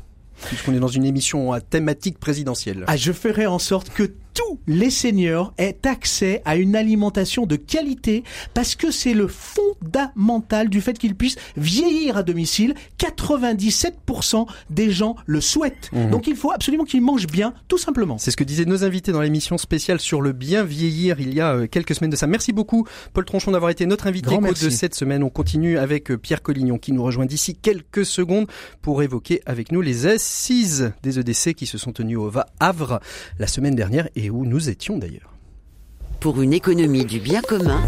Puisqu'on 0.45 0.73
est 0.73 0.79
dans 0.79 0.87
une 0.87 1.05
émission 1.05 1.53
à 1.53 1.61
thématique 1.61 2.19
présidentielle. 2.19 2.83
Ah, 2.87 2.97
je 2.97 3.11
ferai 3.11 3.45
en 3.45 3.59
sorte 3.59 3.89
que 3.89 4.11
tous 4.33 4.59
les 4.67 4.89
seniors 4.89 5.53
aient 5.57 5.77
accès 5.85 6.41
à 6.45 6.55
une 6.55 6.75
alimentation 6.75 7.45
de 7.45 7.55
qualité 7.55 8.23
parce 8.53 8.75
que 8.75 8.91
c'est 8.91 9.13
le 9.13 9.27
fondamental 9.27 10.69
du 10.69 10.81
fait 10.81 10.97
qu'ils 10.97 11.15
puissent 11.15 11.37
vieillir 11.57 12.17
à 12.17 12.23
domicile. 12.23 12.75
97% 12.99 14.47
des 14.69 14.91
gens 14.91 15.15
le 15.25 15.41
souhaitent. 15.41 15.89
Mhm. 15.93 16.09
Donc 16.09 16.27
il 16.27 16.35
faut 16.35 16.51
absolument 16.51 16.83
qu'ils 16.83 17.01
mangent 17.01 17.27
bien, 17.27 17.53
tout 17.67 17.77
simplement. 17.77 18.17
C'est 18.17 18.31
ce 18.31 18.37
que 18.37 18.43
disaient 18.43 18.65
nos 18.65 18.83
invités 18.83 19.11
dans 19.11 19.21
l'émission 19.21 19.57
spéciale 19.57 19.99
sur 19.99 20.21
le 20.21 20.31
bien 20.31 20.63
vieillir 20.63 21.19
il 21.19 21.33
y 21.33 21.41
a 21.41 21.53
euh, 21.53 21.67
quelques 21.67 21.95
semaines 21.95 22.11
de 22.11 22.15
ça. 22.15 22.27
Merci 22.27 22.53
beaucoup 22.53 22.87
Paul 23.13 23.25
Tronchon 23.25 23.51
d'avoir 23.51 23.71
été 23.71 23.85
notre 23.85 24.07
invité 24.07 24.37
de 24.37 24.69
cette 24.69 24.95
semaine. 24.95 25.23
On 25.23 25.29
continue 25.29 25.77
avec 25.77 26.11
euh, 26.11 26.17
Pierre 26.17 26.41
Collignon 26.41 26.77
qui 26.77 26.91
nous 26.91 27.03
rejoint 27.03 27.25
d'ici 27.25 27.55
quelques 27.55 28.05
secondes 28.05 28.47
pour 28.81 29.03
évoquer 29.03 29.41
avec 29.45 29.71
nous 29.71 29.81
les 29.81 30.07
assises 30.07 30.93
des 31.03 31.19
EDC 31.19 31.53
qui 31.53 31.65
se 31.65 31.77
sont 31.77 31.91
tenues 31.91 32.15
au 32.15 32.31
Havre 32.59 32.99
la 33.39 33.47
semaine 33.47 33.75
dernière 33.75 34.07
et 34.15 34.20
où 34.29 34.45
nous 34.45 34.69
étions 34.69 34.97
d'ailleurs. 34.97 35.33
Pour 36.19 36.41
une 36.41 36.53
économie 36.53 37.05
du 37.05 37.19
bien 37.19 37.41
commun, 37.41 37.81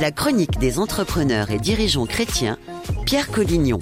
la 0.00 0.10
chronique 0.10 0.58
des 0.58 0.78
entrepreneurs 0.78 1.50
et 1.50 1.58
dirigeants 1.58 2.06
chrétiens, 2.06 2.58
Pierre 3.04 3.30
Collignon. 3.30 3.80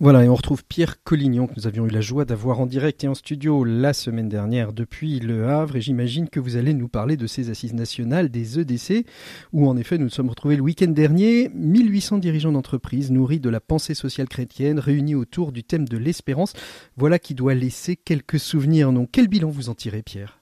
Voilà, 0.00 0.24
et 0.24 0.28
on 0.28 0.36
retrouve 0.36 0.64
Pierre 0.64 1.02
Collignon 1.02 1.48
que 1.48 1.54
nous 1.56 1.66
avions 1.66 1.84
eu 1.84 1.90
la 1.90 2.00
joie 2.00 2.24
d'avoir 2.24 2.60
en 2.60 2.66
direct 2.66 3.02
et 3.02 3.08
en 3.08 3.16
studio 3.16 3.64
la 3.64 3.92
semaine 3.92 4.28
dernière 4.28 4.72
depuis 4.72 5.18
Le 5.18 5.48
Havre. 5.48 5.74
Et 5.74 5.80
j'imagine 5.80 6.28
que 6.28 6.38
vous 6.38 6.54
allez 6.54 6.72
nous 6.72 6.86
parler 6.86 7.16
de 7.16 7.26
ces 7.26 7.50
assises 7.50 7.74
nationales 7.74 8.28
des 8.28 8.60
EDC, 8.60 9.04
où 9.52 9.68
en 9.68 9.76
effet 9.76 9.98
nous 9.98 10.04
nous 10.04 10.10
sommes 10.10 10.30
retrouvés 10.30 10.54
le 10.54 10.62
week-end 10.62 10.86
dernier. 10.86 11.50
1800 11.52 12.18
dirigeants 12.18 12.52
d'entreprise 12.52 13.10
nourris 13.10 13.40
de 13.40 13.50
la 13.50 13.60
pensée 13.60 13.94
sociale 13.94 14.28
chrétienne, 14.28 14.78
réunis 14.78 15.16
autour 15.16 15.50
du 15.50 15.64
thème 15.64 15.88
de 15.88 15.98
l'espérance. 15.98 16.52
Voilà 16.96 17.18
qui 17.18 17.34
doit 17.34 17.54
laisser 17.54 17.96
quelques 17.96 18.38
souvenirs. 18.38 18.92
Donc, 18.92 19.08
quel 19.10 19.26
bilan 19.26 19.50
vous 19.50 19.68
en 19.68 19.74
tirez, 19.74 20.02
Pierre? 20.02 20.37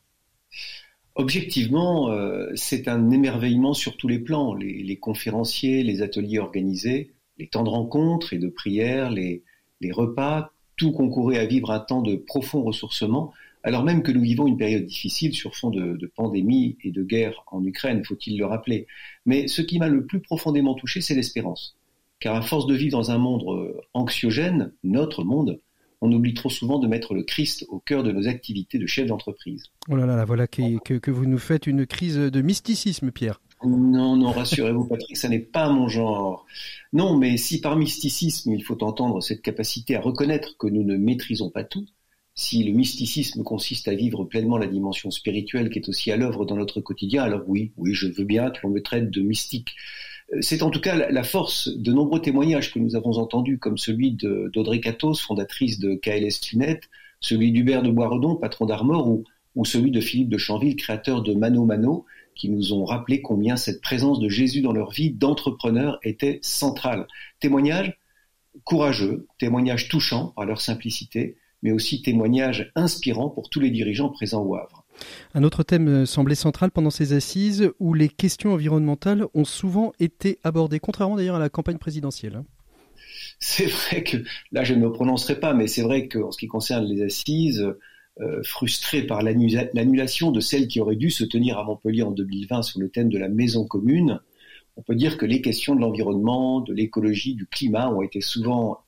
Objectivement, 1.17 2.11
euh, 2.11 2.53
c'est 2.57 2.89
un 2.89 3.11
émerveillement 3.11 3.73
sur 3.73 3.97
tous 3.97 4.07
les 4.07 4.19
plans. 4.19 4.53
Les, 4.53 4.99
conférenciers, 4.99 5.83
les 5.83 6.03
ateliers 6.03 6.39
organisés, 6.39 7.15
les 7.39 7.49
temps 7.49 7.65
de 7.65 7.71
rencontres 7.71 8.35
et 8.35 8.39
de 8.39 8.49
prières, 8.49 9.11
les, 9.11 9.43
repas, 9.93 10.53
tout 10.77 10.93
concourait 10.93 11.39
à 11.39 11.47
vivre 11.47 11.71
un 11.71 11.81
temps 11.81 12.03
de 12.03 12.17
profond 12.17 12.63
ressourcement, 12.63 13.33
alors 13.63 13.83
même 13.83 14.03
que 14.03 14.13
nous 14.13 14.21
vivons 14.21 14.47
une 14.47 14.59
période 14.59 14.85
difficile 14.85 15.33
sur 15.33 15.57
fond 15.57 15.71
de, 15.71 15.97
de 15.97 16.07
pandémie 16.07 16.77
et 16.85 16.91
de 16.91 17.03
guerre 17.03 17.45
en 17.47 17.65
Ukraine, 17.65 18.05
faut-il 18.05 18.37
le 18.37 18.45
rappeler. 18.45 18.87
Mais 19.25 19.49
ce 19.49 19.63
qui 19.63 19.79
m'a 19.79 19.89
le 19.89 20.05
plus 20.05 20.21
profondément 20.21 20.75
touché, 20.75 21.01
c'est 21.01 21.15
l'espérance. 21.15 21.79
Car 22.21 22.35
à 22.35 22.43
force 22.43 22.67
de 22.67 22.75
vivre 22.75 22.93
dans 22.93 23.11
un 23.11 23.19
monde 23.19 23.45
euh, 23.49 23.81
anxiogène, 23.95 24.75
notre 24.85 25.25
monde, 25.25 25.61
on 26.01 26.13
oublie 26.13 26.35
trop 26.35 26.51
souvent 26.51 26.79
de 26.79 26.87
mettre 26.87 27.15
le 27.15 27.23
Christ 27.23 27.65
au 27.69 27.79
cœur 27.79 28.03
de 28.03 28.13
nos 28.13 28.29
activités 28.29 28.79
de 28.79 28.87
chef 28.87 29.07
d'entreprise. 29.07 29.65
Oh 29.89 29.97
là 29.97 30.07
là, 30.07 30.25
voilà 30.25 30.47
que, 30.47 31.11
vous 31.11 31.27
nous 31.27 31.39
faites 31.39 31.67
une 31.67 31.87
crise 31.87 32.17
de 32.17 32.43
mysticisme, 32.43 33.11
Pierre. 33.11 33.41
Non, 33.65 34.17
non, 34.17 34.33
rassurez-vous, 34.33 34.87
Patrick, 34.87 35.17
ça 35.17 35.31
n'est 35.31 35.39
pas 35.39 35.71
mon 35.71 35.89
genre. 35.89 36.45
Non, 36.93 37.17
mais 37.17 37.39
si 37.39 37.61
par 37.61 37.77
mysticisme 37.77 38.53
il 38.53 38.63
faut 38.63 38.83
entendre 38.83 39.23
cette 39.23 39.41
capacité 39.41 39.97
à 39.97 40.01
reconnaître 40.01 40.59
que 40.59 40.67
nous 40.67 40.83
ne 40.83 40.97
maîtrisons 40.97 41.51
pas 41.51 41.65
tout, 41.65 41.87
si 42.35 42.63
le 42.65 42.73
mysticisme 42.73 43.43
consiste 43.43 43.89
à 43.89 43.95
vivre 43.95 44.25
pleinement 44.25 44.59
la 44.59 44.67
dimension 44.67 45.11
spirituelle 45.11 45.71
qui 45.71 45.79
est 45.79 45.89
aussi 45.89 46.13
à 46.13 46.19
l'œuvre 46.19 46.45
dans 46.45 46.57
notre 46.57 46.83
quotidien, 46.83 47.23
alors 47.23 47.43
oui, 47.47 47.73
oui, 47.79 47.95
je 47.95 48.09
veux 48.09 48.25
bien 48.25 48.51
que 48.51 48.59
l'on 48.63 48.69
me 48.69 48.83
traite 48.83 49.11
de 49.11 49.23
mystique. 49.23 49.75
C'est 50.41 50.63
en 50.63 50.71
tout 50.71 50.81
cas 50.81 51.11
la 51.11 51.23
force 51.23 51.69
de 51.69 51.93
nombreux 51.93 52.21
témoignages 52.21 52.73
que 52.73 52.79
nous 52.79 52.97
avons 52.97 53.19
entendus, 53.19 53.59
comme 53.59 53.79
celui 53.79 54.11
d'Audrey 54.13 54.81
Catos, 54.81 55.21
fondatrice 55.21 55.79
de 55.79 55.95
KLS 55.95 56.41
Tunet, 56.41 56.81
celui 57.21 57.53
d'Hubert 57.53 57.83
de 57.83 57.91
Boisredon, 57.91 58.37
patron 58.37 58.67
d'Armor, 58.67 59.09
ou, 59.55 59.65
celui 59.65 59.91
de 59.91 60.01
Philippe 60.01 60.29
de 60.29 60.37
Chanville, 60.37 60.77
créateur 60.77 61.23
de 61.23 61.33
Mano 61.33 61.65
Mano, 61.65 62.05
qui 62.35 62.51
nous 62.51 62.75
ont 62.75 62.85
rappelé 62.85 63.23
combien 63.23 63.57
cette 63.57 63.81
présence 63.81 64.21
de 64.21 64.29
Jésus 64.29 64.61
dans 64.61 64.73
leur 64.73 64.91
vie 64.91 65.11
d'entrepreneurs 65.11 65.99
était 66.03 66.39
centrale. 66.43 67.07
Témoignages 67.41 67.97
courageux, 68.65 69.27
témoignages 69.39 69.89
touchants 69.89 70.33
par 70.37 70.45
leur 70.45 70.61
simplicité, 70.61 71.37
mais 71.63 71.73
aussi 71.73 72.03
témoignages 72.03 72.73
inspirants 72.75 73.31
pour 73.31 73.49
tous 73.49 73.61
les 73.61 73.71
dirigeants 73.71 74.11
présents 74.11 74.43
au 74.43 74.55
Havre. 74.57 74.86
Un 75.35 75.43
autre 75.43 75.63
thème 75.63 75.89
euh, 75.89 76.07
semblait 76.07 76.35
central 76.35 76.71
pendant 76.71 76.91
ces 76.91 77.13
assises 77.13 77.71
où 77.79 77.95
les 77.95 78.09
questions 78.09 78.53
environnementales 78.53 79.27
ont 79.35 79.45
souvent 79.45 79.93
été 80.01 80.39
abordées, 80.45 80.81
contrairement 80.81 81.17
d'ailleurs 81.17 81.37
à 81.37 81.41
la 81.41 81.49
campagne 81.49 81.79
présidentielle. 81.79 82.43
C'est 83.39 83.67
vrai 83.67 84.03
que, 84.03 84.19
là 84.53 84.65
je 84.65 84.75
ne 84.75 84.81
me 84.81 84.93
prononcerai 84.93 85.39
pas, 85.39 85.55
mais 85.55 85.67
c'est 85.67 85.83
vrai 85.83 86.09
qu'en 86.09 86.31
ce 86.31 86.39
qui 86.39 86.47
concerne 86.47 86.85
les 86.85 87.03
assises, 87.03 87.67
euh, 88.19 88.43
frustré 88.43 89.03
par 89.03 89.21
l'annulation 89.21 90.31
de 90.31 90.41
celle 90.41 90.69
qui 90.69 90.81
aurait 90.81 90.97
dû 90.97 91.11
se 91.11 91.23
tenir 91.23 91.59
à 91.59 91.65
Montpellier 91.65 92.03
en 92.03 92.13
2020 92.13 92.63
sur 92.63 92.81
le 92.81 92.89
thème 92.89 93.11
de 93.11 93.19
la 93.19 93.29
maison 93.29 93.67
commune, 93.67 94.21
on 94.77 94.83
peut 94.83 94.95
dire 94.95 95.19
que 95.19 95.27
les 95.27 95.43
questions 95.43 95.75
de 95.75 95.81
l'environnement, 95.81 96.61
de 96.61 96.73
l'écologie, 96.73 97.35
du 97.35 97.47
climat 97.47 97.91
ont 97.91 98.01
été 98.01 98.23
souvent 98.23 98.79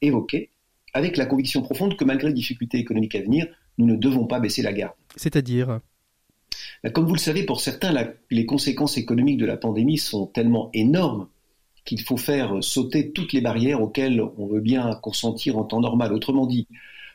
évoquées, 0.00 0.50
avec 0.92 1.16
la 1.16 1.26
conviction 1.26 1.62
profonde 1.62 1.96
que 1.96 2.04
malgré 2.04 2.28
les 2.28 2.34
difficultés 2.34 2.78
économiques 2.78 3.16
à 3.16 3.20
venir, 3.20 3.46
nous 3.78 3.86
ne 3.86 3.96
devons 3.96 4.26
pas 4.26 4.40
baisser 4.40 4.62
la 4.62 4.72
garde. 4.72 4.94
C'est-à-dire 5.16 5.80
bah, 6.82 6.90
Comme 6.90 7.06
vous 7.06 7.14
le 7.14 7.20
savez, 7.20 7.44
pour 7.44 7.60
certains, 7.60 7.94
les 8.30 8.46
conséquences 8.46 8.96
économiques 8.96 9.38
de 9.38 9.46
la 9.46 9.56
pandémie 9.56 9.98
sont 9.98 10.26
tellement 10.26 10.70
énormes 10.72 11.28
qu'il 11.84 12.00
faut 12.00 12.16
faire 12.16 12.62
sauter 12.62 13.12
toutes 13.12 13.32
les 13.32 13.40
barrières 13.40 13.80
auxquelles 13.80 14.20
on 14.20 14.46
veut 14.46 14.60
bien 14.60 14.98
consentir 15.02 15.56
en 15.56 15.64
temps 15.64 15.80
normal. 15.80 16.12
Autrement 16.12 16.46
dit, 16.46 16.66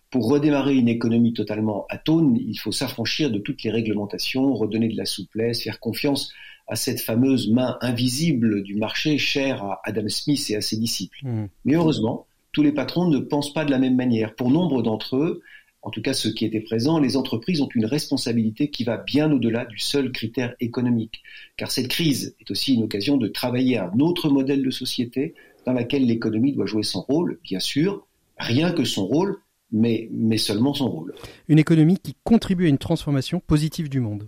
pour 0.09 0.29
redémarrer 0.29 0.75
une 0.75 0.87
économie 0.87 1.33
totalement 1.33 1.85
atone, 1.89 2.37
il 2.37 2.57
faut 2.57 2.71
s'affranchir 2.71 3.31
de 3.31 3.39
toutes 3.39 3.63
les 3.63 3.71
réglementations, 3.71 4.53
redonner 4.53 4.89
de 4.89 4.97
la 4.97 5.05
souplesse, 5.05 5.63
faire 5.63 5.79
confiance 5.79 6.33
à 6.67 6.75
cette 6.75 7.01
fameuse 7.01 7.49
main 7.49 7.77
invisible 7.81 8.63
du 8.63 8.75
marché 8.75 9.17
chère 9.17 9.63
à 9.63 9.81
Adam 9.83 10.07
Smith 10.07 10.49
et 10.49 10.55
à 10.55 10.61
ses 10.61 10.77
disciples. 10.77 11.19
Mmh. 11.23 11.47
Mais 11.65 11.75
heureusement, 11.75 12.27
tous 12.51 12.63
les 12.63 12.71
patrons 12.71 13.07
ne 13.07 13.19
pensent 13.19 13.53
pas 13.53 13.65
de 13.65 13.71
la 13.71 13.79
même 13.79 13.95
manière. 13.95 14.35
Pour 14.35 14.51
nombre 14.51 14.81
d'entre 14.81 15.17
eux, 15.17 15.41
en 15.81 15.89
tout 15.89 16.01
cas 16.01 16.13
ceux 16.13 16.31
qui 16.31 16.45
étaient 16.45 16.61
présents, 16.61 16.99
les 16.99 17.17
entreprises 17.17 17.61
ont 17.61 17.69
une 17.73 17.85
responsabilité 17.85 18.69
qui 18.69 18.83
va 18.83 18.97
bien 18.97 19.31
au-delà 19.31 19.65
du 19.65 19.79
seul 19.79 20.11
critère 20.11 20.53
économique. 20.59 21.23
Car 21.57 21.71
cette 21.71 21.87
crise 21.87 22.35
est 22.39 22.51
aussi 22.51 22.75
une 22.75 22.83
occasion 22.83 23.17
de 23.17 23.27
travailler 23.27 23.77
à 23.77 23.91
un 23.91 23.99
autre 23.99 24.29
modèle 24.29 24.63
de 24.63 24.71
société 24.71 25.33
dans 25.65 25.73
laquelle 25.73 26.05
l'économie 26.05 26.53
doit 26.53 26.65
jouer 26.65 26.83
son 26.83 27.01
rôle, 27.01 27.39
bien 27.43 27.59
sûr, 27.59 28.05
rien 28.37 28.71
que 28.71 28.83
son 28.83 29.05
rôle, 29.05 29.37
mais, 29.71 30.09
mais 30.11 30.37
seulement 30.37 30.73
son 30.73 30.89
rôle. 30.89 31.13
Une 31.47 31.59
économie 31.59 31.97
qui 31.97 32.15
contribue 32.23 32.65
à 32.65 32.69
une 32.69 32.77
transformation 32.77 33.39
positive 33.39 33.89
du 33.89 33.99
monde. 33.99 34.27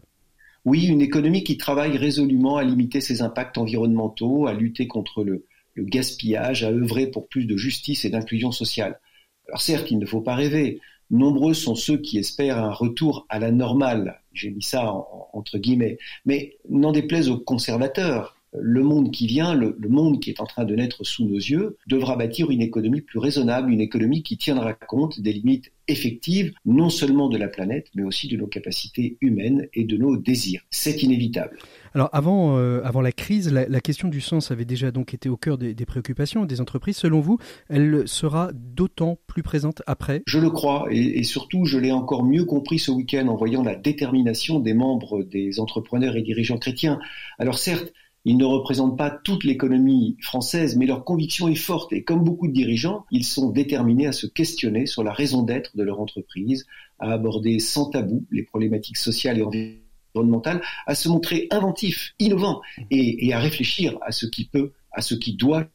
Oui, 0.66 0.86
une 0.86 1.02
économie 1.02 1.44
qui 1.44 1.58
travaille 1.58 1.98
résolument 1.98 2.58
à 2.58 2.64
limiter 2.64 3.02
ses 3.02 3.22
impacts 3.22 3.58
environnementaux, 3.58 4.48
à 4.48 4.54
lutter 4.54 4.88
contre 4.88 5.24
le, 5.24 5.46
le 5.74 5.84
gaspillage, 5.84 6.64
à 6.64 6.70
œuvrer 6.70 7.08
pour 7.08 7.28
plus 7.28 7.46
de 7.46 7.58
justice 7.58 8.06
et 8.06 8.10
d'inclusion 8.10 8.52
sociale. 8.52 9.00
Alors 9.48 9.62
certes, 9.62 9.92
il 9.92 10.00
ne 10.00 10.06
faut 10.06 10.22
pas 10.22 10.36
rêver. 10.36 10.80
Nombreux 11.14 11.54
sont 11.54 11.76
ceux 11.76 11.98
qui 11.98 12.18
espèrent 12.18 12.58
un 12.58 12.72
retour 12.72 13.28
à 13.30 13.38
la 13.38 13.52
normale, 13.52 14.20
j'ai 14.34 14.50
mis 14.50 14.64
ça 14.64 14.92
entre 15.32 15.60
guillemets, 15.60 16.00
mais 16.26 16.58
n'en 16.68 16.92
déplaise 16.92 17.30
aux 17.30 17.38
conservateurs, 17.38 18.36
le 18.60 18.82
monde 18.82 19.12
qui 19.12 19.28
vient, 19.28 19.54
le, 19.54 19.76
monde 19.88 20.20
qui 20.20 20.32
est 20.32 20.40
en 20.40 20.48
train 20.48 20.66
de 20.66 20.76
naître 20.76 21.04
sous 21.04 21.26
nos 21.26 21.36
yeux, 21.36 21.78
devra 21.86 22.16
bâtir 22.16 22.50
une 22.50 22.64
économie 22.64 23.02
plus 23.02 23.20
raisonnable, 23.20 23.72
une 23.72 23.80
économie 23.80 24.24
qui 24.24 24.38
tiendra 24.38 24.74
compte 24.74 25.20
des 25.20 25.34
limites 25.34 25.72
effectives, 25.88 26.54
non 26.66 26.90
seulement 26.90 27.30
de 27.30 27.38
la 27.38 27.48
planète, 27.48 27.90
mais 27.94 28.04
aussi 28.04 28.28
de 28.28 28.36
nos 28.36 28.48
capacités 28.48 29.18
humaines 29.22 29.68
et 29.76 29.84
de 29.84 29.98
nos 29.98 30.18
désirs. 30.18 30.62
C'est 30.72 31.04
inévitable. 31.04 31.60
Alors 31.94 32.10
avant, 32.12 32.58
euh, 32.58 32.82
avant 32.84 33.02
la 33.02 33.12
crise, 33.12 33.52
la, 33.52 33.82
question 33.82 34.08
du 34.08 34.22
sens 34.22 34.50
avait 34.52 34.66
déjà 34.66 34.92
donc 34.92 35.14
été 35.14 35.30
au 35.30 35.38
cœur 35.38 35.58
des, 35.58 35.76
préoccupations 35.86 36.46
des 36.46 36.60
entreprises. 36.60 36.98
Selon 36.98 37.20
vous, 37.20 37.38
elle 37.70 38.08
sera 38.08 38.52
d'autant 38.54 39.20
plus 39.28 39.44
présente 39.44 39.84
après? 39.86 40.24
Je 40.26 40.40
le 40.40 40.50
crois, 40.50 40.88
et, 40.90 41.20
et 41.20 41.24
surtout 41.24 41.66
je 41.66 41.78
l'ai 41.78 41.92
encore 41.92 42.24
mieux 42.24 42.46
compris 42.46 42.80
ce 42.80 42.92
week-end 42.92 43.28
en 43.28 43.36
voyant 43.36 43.64
la 43.64 43.76
détermination 43.76 44.60
des 44.60 44.74
membres 44.74 45.24
des 45.24 45.60
entrepreneurs 45.60 46.16
et 46.16 46.24
dirigeants 46.24 46.58
chrétiens. 46.58 47.00
Alors 47.38 47.60
certes, 47.60 47.94
ils 48.26 48.38
ne 48.38 48.46
représentent 48.46 48.98
pas 48.98 49.12
toute 49.12 49.44
l'économie 49.44 50.16
française, 50.22 50.78
mais 50.78 50.86
leur 50.86 51.04
conviction 51.04 51.50
est 51.50 51.56
forte 51.56 51.92
et 51.92 52.04
comme 52.04 52.24
beaucoup 52.24 52.48
de 52.48 52.54
dirigeants, 52.54 53.06
ils 53.12 53.26
sont 53.26 53.50
déterminés 53.50 54.08
à 54.08 54.14
se 54.14 54.28
questionner 54.28 54.86
sur 54.86 55.04
la 55.04 55.12
raison 55.12 55.44
d'être 55.44 55.76
de 55.76 55.84
leur 55.84 56.00
entreprise, 56.00 56.66
à 57.00 57.12
aborder 57.12 57.60
sans 57.60 57.90
tabou 57.90 58.26
les 58.32 58.44
problématiques 58.44 58.98
sociales 58.98 59.40
et 59.40 59.44
environnementales, 59.44 59.83
à 60.86 60.96
se 60.96 61.10
montrer 61.10 61.48
inventifs, 61.52 62.14
innovants 62.20 62.62
et, 62.92 63.34
à 63.34 63.40
réfléchir 63.40 63.98
à 64.02 64.12
ce 64.12 64.26
qui 64.26 64.46
peut, 64.46 64.72
à 64.92 65.02
ce 65.02 65.16
qui 65.16 65.36
doit 65.36 65.66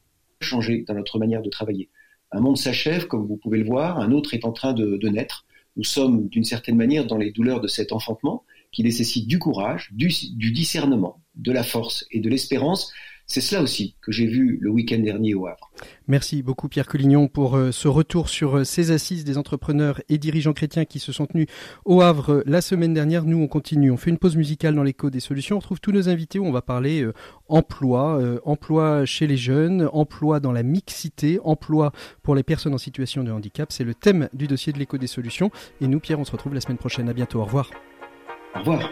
changer 0.40 0.84
dans 0.86 0.94
notre 0.94 1.18
manière 1.18 1.42
de 1.42 1.50
travailler. 1.50 1.88
Un 2.30 2.40
monde 2.40 2.58
s'achève, 2.58 3.06
comme 3.06 3.26
vous 3.26 3.36
pouvez 3.36 3.58
le 3.58 3.64
voir, 3.64 3.98
un 3.98 4.12
autre 4.12 4.34
est 4.34 4.44
en 4.44 4.52
train 4.52 4.72
de, 4.72 5.08
naître. 5.08 5.46
Nous 5.76 5.84
sommes 5.84 6.28
d'une 6.28 6.44
certaine 6.44 6.76
manière 6.76 7.06
dans 7.06 7.16
les 7.16 7.30
douleurs 7.30 7.60
de 7.60 7.68
cet 7.68 7.92
enfantement 7.92 8.44
qui 8.70 8.82
nécessite 8.82 9.26
du 9.26 9.38
courage, 9.38 9.90
du 9.92 10.52
discernement, 10.52 11.22
de 11.36 11.52
la 11.52 11.62
force 11.62 12.04
et 12.10 12.20
de 12.20 12.28
l'espérance. 12.28 12.92
C'est 13.30 13.42
cela 13.42 13.60
aussi 13.60 13.94
que 14.00 14.10
j'ai 14.10 14.26
vu 14.26 14.56
le 14.58 14.70
week-end 14.70 15.00
dernier 15.00 15.34
au 15.34 15.46
Havre. 15.46 15.70
Merci 16.06 16.42
beaucoup 16.42 16.66
Pierre 16.70 16.86
Collignon 16.86 17.28
pour 17.28 17.58
euh, 17.58 17.72
ce 17.72 17.86
retour 17.86 18.30
sur 18.30 18.56
euh, 18.56 18.64
ces 18.64 18.90
assises 18.90 19.22
des 19.22 19.36
entrepreneurs 19.36 20.00
et 20.08 20.16
dirigeants 20.16 20.54
chrétiens 20.54 20.86
qui 20.86 20.98
se 20.98 21.12
sont 21.12 21.26
tenus 21.26 21.46
au 21.84 22.00
Havre 22.00 22.32
euh, 22.32 22.42
la 22.46 22.62
semaine 22.62 22.94
dernière. 22.94 23.24
Nous, 23.24 23.36
on 23.36 23.46
continue. 23.46 23.90
On 23.90 23.98
fait 23.98 24.08
une 24.08 24.16
pause 24.16 24.34
musicale 24.34 24.74
dans 24.74 24.82
l'écho 24.82 25.10
des 25.10 25.20
solutions. 25.20 25.56
On 25.56 25.58
retrouve 25.58 25.78
tous 25.78 25.92
nos 25.92 26.08
invités 26.08 26.38
où 26.38 26.46
on 26.46 26.52
va 26.52 26.62
parler 26.62 27.06
emploi, 27.48 28.18
emploi 28.44 29.04
chez 29.04 29.26
les 29.26 29.36
jeunes, 29.36 29.90
emploi 29.92 30.40
dans 30.40 30.52
la 30.52 30.62
mixité, 30.62 31.38
emploi 31.44 31.92
pour 32.22 32.34
les 32.34 32.42
personnes 32.42 32.74
en 32.74 32.78
situation 32.78 33.24
de 33.24 33.30
handicap. 33.30 33.70
C'est 33.72 33.84
le 33.84 33.94
thème 33.94 34.30
du 34.32 34.46
dossier 34.46 34.72
de 34.72 34.78
l'écho 34.78 34.96
des 34.96 35.06
solutions. 35.06 35.50
Et 35.82 35.88
nous, 35.88 36.00
Pierre, 36.00 36.18
on 36.18 36.24
se 36.24 36.32
retrouve 36.32 36.54
la 36.54 36.62
semaine 36.62 36.78
prochaine. 36.78 37.10
À 37.10 37.12
bientôt. 37.12 37.40
Au 37.40 37.44
revoir. 37.44 37.70
Au 38.54 38.60
revoir. 38.60 38.90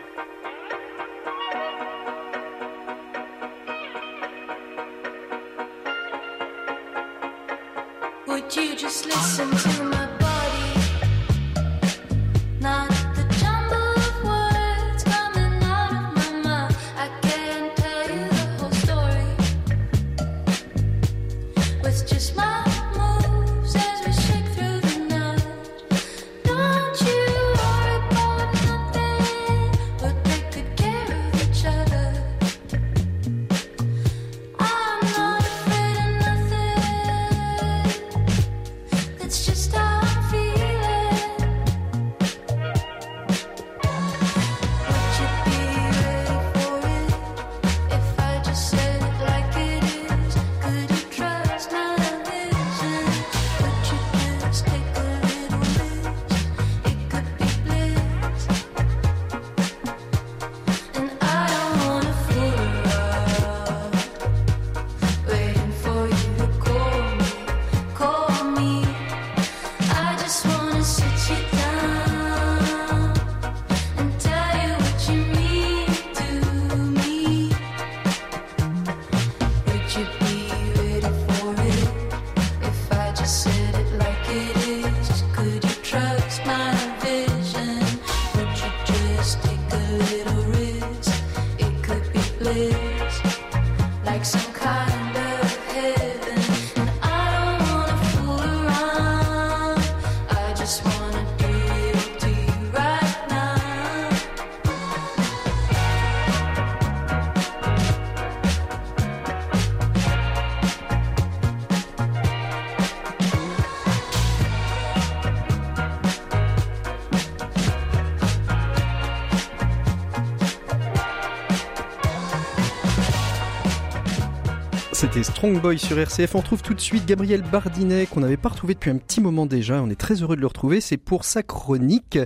C'était 125.17 125.33
Strong 125.33 125.63
Boy 125.63 125.79
sur 125.79 125.99
RCF. 125.99 126.35
On 126.35 126.41
retrouve 126.41 126.61
tout 126.61 126.75
de 126.75 126.81
suite 126.81 127.07
Gabriel 127.07 127.41
Bardinet, 127.41 128.05
qu'on 128.05 128.21
n'avait 128.21 128.37
pas 128.37 128.51
retrouvé 128.51 128.75
depuis 128.75 128.91
un 128.91 128.99
petit 128.99 129.23
moment 129.23 129.47
déjà. 129.47 129.81
On 129.81 129.89
est 129.89 129.99
très 129.99 130.17
heureux 130.17 130.37
de 130.37 130.43
le 130.43 130.47
retrouver. 130.47 130.83
C'est 130.83 130.99
pour 130.99 131.25
sa 131.25 131.43
chronique 131.43 132.19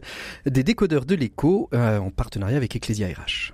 des 0.44 0.64
décodeurs 0.64 1.04
de 1.04 1.14
l'écho 1.14 1.68
euh, 1.72 2.00
en 2.00 2.10
partenariat 2.10 2.56
avec 2.56 2.74
Ecclesia 2.74 3.06
RH. 3.06 3.52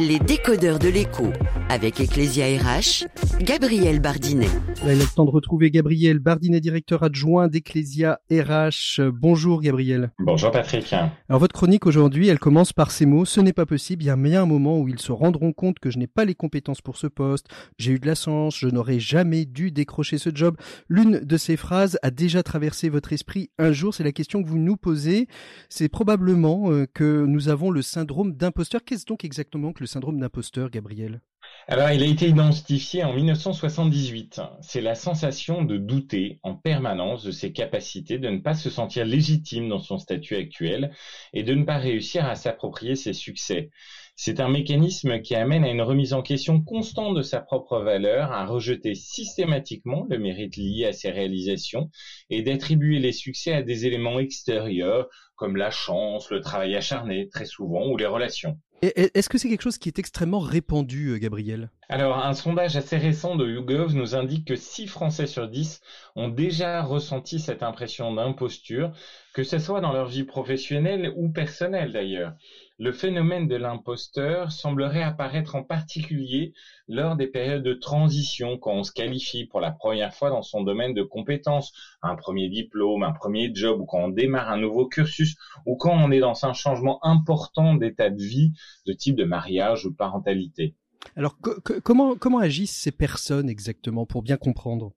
Les 0.00 0.20
décodeurs 0.20 0.78
de 0.78 0.88
l'écho 0.88 1.24
avec 1.68 1.98
Ecclesia 1.98 2.46
RH, 2.46 3.08
Gabriel 3.40 4.00
Bardinet. 4.00 4.46
Là, 4.84 4.94
il 4.94 5.00
est 5.00 5.02
le 5.02 5.14
temps 5.14 5.24
de 5.24 5.30
retrouver 5.30 5.72
Gabriel 5.72 6.20
Bardinet, 6.20 6.60
directeur 6.60 7.02
adjoint 7.02 7.48
d'Ecclesia 7.48 8.20
RH. 8.30 9.00
Bonjour 9.12 9.60
Gabriel. 9.60 10.12
Bonjour 10.20 10.52
Patrick. 10.52 10.92
Alors 10.92 11.40
votre 11.40 11.52
chronique 11.52 11.84
aujourd'hui, 11.84 12.28
elle 12.28 12.38
commence 12.38 12.72
par 12.72 12.92
ces 12.92 13.06
mots. 13.06 13.24
Ce 13.24 13.40
n'est 13.40 13.52
pas 13.52 13.66
possible. 13.66 14.04
Il 14.04 14.06
y 14.06 14.10
a 14.10 14.16
bien 14.16 14.42
un 14.42 14.46
moment 14.46 14.78
où 14.78 14.86
ils 14.86 15.00
se 15.00 15.10
rendront 15.10 15.52
compte 15.52 15.80
que 15.80 15.90
je 15.90 15.98
n'ai 15.98 16.06
pas 16.06 16.24
les 16.24 16.36
compétences 16.36 16.80
pour 16.80 16.96
ce 16.96 17.08
poste. 17.08 17.48
J'ai 17.76 17.92
eu 17.92 17.98
de 17.98 18.06
la 18.06 18.14
chance. 18.14 18.56
Je 18.56 18.68
n'aurais 18.68 19.00
jamais 19.00 19.46
dû 19.46 19.72
décrocher 19.72 20.18
ce 20.18 20.30
job. 20.32 20.56
L'une 20.88 21.18
de 21.18 21.36
ces 21.36 21.56
phrases 21.56 21.98
a 22.02 22.12
déjà 22.12 22.44
traversé 22.44 22.88
votre 22.88 23.12
esprit 23.12 23.50
un 23.58 23.72
jour. 23.72 23.92
C'est 23.94 24.04
la 24.04 24.12
question 24.12 24.44
que 24.44 24.48
vous 24.48 24.58
nous 24.58 24.76
posez. 24.76 25.26
C'est 25.68 25.88
probablement 25.88 26.70
euh, 26.70 26.86
que 26.86 27.26
nous 27.26 27.48
avons 27.48 27.72
le 27.72 27.82
syndrome 27.82 28.32
d'imposteur. 28.32 28.84
Qu'est-ce 28.84 29.04
donc 29.04 29.24
exactement 29.24 29.72
que 29.72 29.80
le 29.80 29.87
syndrome 29.88 30.20
d'imposteur, 30.20 30.70
Gabriel? 30.70 31.20
Alors, 31.66 31.90
il 31.90 32.02
a 32.02 32.06
été 32.06 32.28
identifié 32.28 33.04
en 33.04 33.12
1978. 33.12 34.40
C'est 34.60 34.80
la 34.80 34.94
sensation 34.94 35.64
de 35.64 35.76
douter 35.76 36.38
en 36.42 36.54
permanence 36.54 37.24
de 37.24 37.30
ses 37.30 37.52
capacités, 37.52 38.18
de 38.18 38.28
ne 38.28 38.38
pas 38.38 38.54
se 38.54 38.70
sentir 38.70 39.04
légitime 39.04 39.68
dans 39.68 39.78
son 39.78 39.98
statut 39.98 40.36
actuel 40.36 40.92
et 41.32 41.42
de 41.42 41.54
ne 41.54 41.64
pas 41.64 41.78
réussir 41.78 42.24
à 42.26 42.36
s'approprier 42.36 42.96
ses 42.96 43.12
succès. 43.12 43.70
C'est 44.16 44.40
un 44.40 44.48
mécanisme 44.48 45.20
qui 45.20 45.36
amène 45.36 45.62
à 45.62 45.70
une 45.70 45.82
remise 45.82 46.12
en 46.12 46.22
question 46.22 46.60
constante 46.60 47.14
de 47.14 47.22
sa 47.22 47.40
propre 47.40 47.78
valeur, 47.78 48.32
à 48.32 48.46
rejeter 48.46 48.94
systématiquement 48.94 50.06
le 50.10 50.18
mérite 50.18 50.56
lié 50.56 50.86
à 50.86 50.92
ses 50.92 51.10
réalisations 51.10 51.90
et 52.28 52.42
d'attribuer 52.42 52.98
les 52.98 53.12
succès 53.12 53.52
à 53.52 53.62
des 53.62 53.86
éléments 53.86 54.18
extérieurs 54.18 55.08
comme 55.36 55.54
la 55.54 55.70
chance, 55.70 56.30
le 56.30 56.40
travail 56.40 56.74
acharné 56.74 57.28
très 57.28 57.44
souvent 57.44 57.86
ou 57.88 57.96
les 57.96 58.06
relations. 58.06 58.58
Est-ce 58.80 59.28
que 59.28 59.38
c'est 59.38 59.48
quelque 59.48 59.62
chose 59.62 59.78
qui 59.78 59.88
est 59.88 59.98
extrêmement 59.98 60.38
répandu, 60.38 61.08
euh, 61.08 61.18
Gabriel? 61.18 61.68
Alors, 61.88 62.24
un 62.24 62.34
sondage 62.34 62.76
assez 62.76 62.96
récent 62.96 63.34
de 63.34 63.48
YouGov 63.48 63.94
nous 63.94 64.14
indique 64.14 64.46
que 64.46 64.54
6 64.54 64.86
Français 64.86 65.26
sur 65.26 65.48
10 65.48 65.80
ont 66.14 66.28
déjà 66.28 66.82
ressenti 66.82 67.40
cette 67.40 67.64
impression 67.64 68.14
d'imposture, 68.14 68.92
que 69.34 69.42
ce 69.42 69.58
soit 69.58 69.80
dans 69.80 69.92
leur 69.92 70.06
vie 70.06 70.22
professionnelle 70.22 71.12
ou 71.16 71.28
personnelle 71.28 71.92
d'ailleurs. 71.92 72.34
Le 72.80 72.92
phénomène 72.92 73.48
de 73.48 73.56
l'imposteur 73.56 74.52
semblerait 74.52 75.02
apparaître 75.02 75.56
en 75.56 75.64
particulier 75.64 76.52
lors 76.86 77.16
des 77.16 77.26
périodes 77.26 77.64
de 77.64 77.74
transition, 77.74 78.56
quand 78.56 78.70
on 78.70 78.84
se 78.84 78.92
qualifie 78.92 79.46
pour 79.46 79.60
la 79.60 79.72
première 79.72 80.14
fois 80.14 80.30
dans 80.30 80.42
son 80.42 80.62
domaine 80.62 80.94
de 80.94 81.02
compétences, 81.02 81.72
un 82.02 82.14
premier 82.14 82.48
diplôme, 82.48 83.02
un 83.02 83.10
premier 83.10 83.50
job, 83.52 83.80
ou 83.80 83.84
quand 83.84 83.98
on 83.98 84.08
démarre 84.08 84.52
un 84.52 84.58
nouveau 84.58 84.86
cursus, 84.86 85.34
ou 85.66 85.74
quand 85.74 85.92
on 85.92 86.12
est 86.12 86.20
dans 86.20 86.44
un 86.44 86.52
changement 86.52 87.04
important 87.04 87.74
d'état 87.74 88.10
de 88.10 88.22
vie, 88.22 88.52
de 88.86 88.92
type 88.92 89.16
de 89.16 89.24
mariage 89.24 89.84
ou 89.84 89.92
parentalité. 89.92 90.76
Alors 91.16 91.36
comment 91.82 92.38
agissent 92.38 92.76
ces 92.76 92.92
personnes 92.92 93.48
exactement 93.48 94.06
pour 94.06 94.22
bien 94.22 94.36
comprendre? 94.36 94.92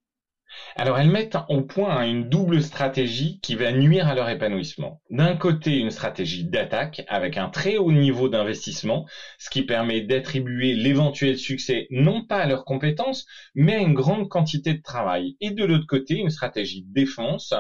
Alors 0.76 0.98
elles 0.98 1.10
mettent 1.10 1.38
au 1.48 1.62
point 1.62 2.04
une 2.04 2.30
double 2.30 2.62
stratégie 2.62 3.40
qui 3.42 3.56
va 3.56 3.72
nuire 3.72 4.08
à 4.08 4.14
leur 4.14 4.30
épanouissement. 4.30 5.00
D'un 5.10 5.36
côté, 5.36 5.78
une 5.78 5.92
stratégie 5.92 6.44
d'attaque 6.44 7.02
avec 7.08 7.38
un 7.38 7.48
très 7.48 7.78
haut 7.78 7.92
niveau 7.92 8.28
d'investissement, 8.28 9.06
ce 9.38 9.50
qui 9.50 9.62
permet 9.62 10.02
d'attribuer 10.02 10.74
l'éventuel 10.74 11.38
succès 11.38 11.86
non 11.90 12.22
pas 12.22 12.38
à 12.38 12.46
leurs 12.46 12.64
compétences, 12.64 13.26
mais 13.56 13.74
à 13.76 13.80
une 13.80 13.94
grande 13.94 14.28
quantité 14.28 14.74
de 14.74 14.82
travail. 14.82 15.36
Et 15.40 15.52
de 15.52 15.64
l'autre 15.64 15.86
côté, 15.88 16.16
une 16.16 16.30
stratégie 16.30 16.82
de 16.82 16.94
défense 16.94 17.54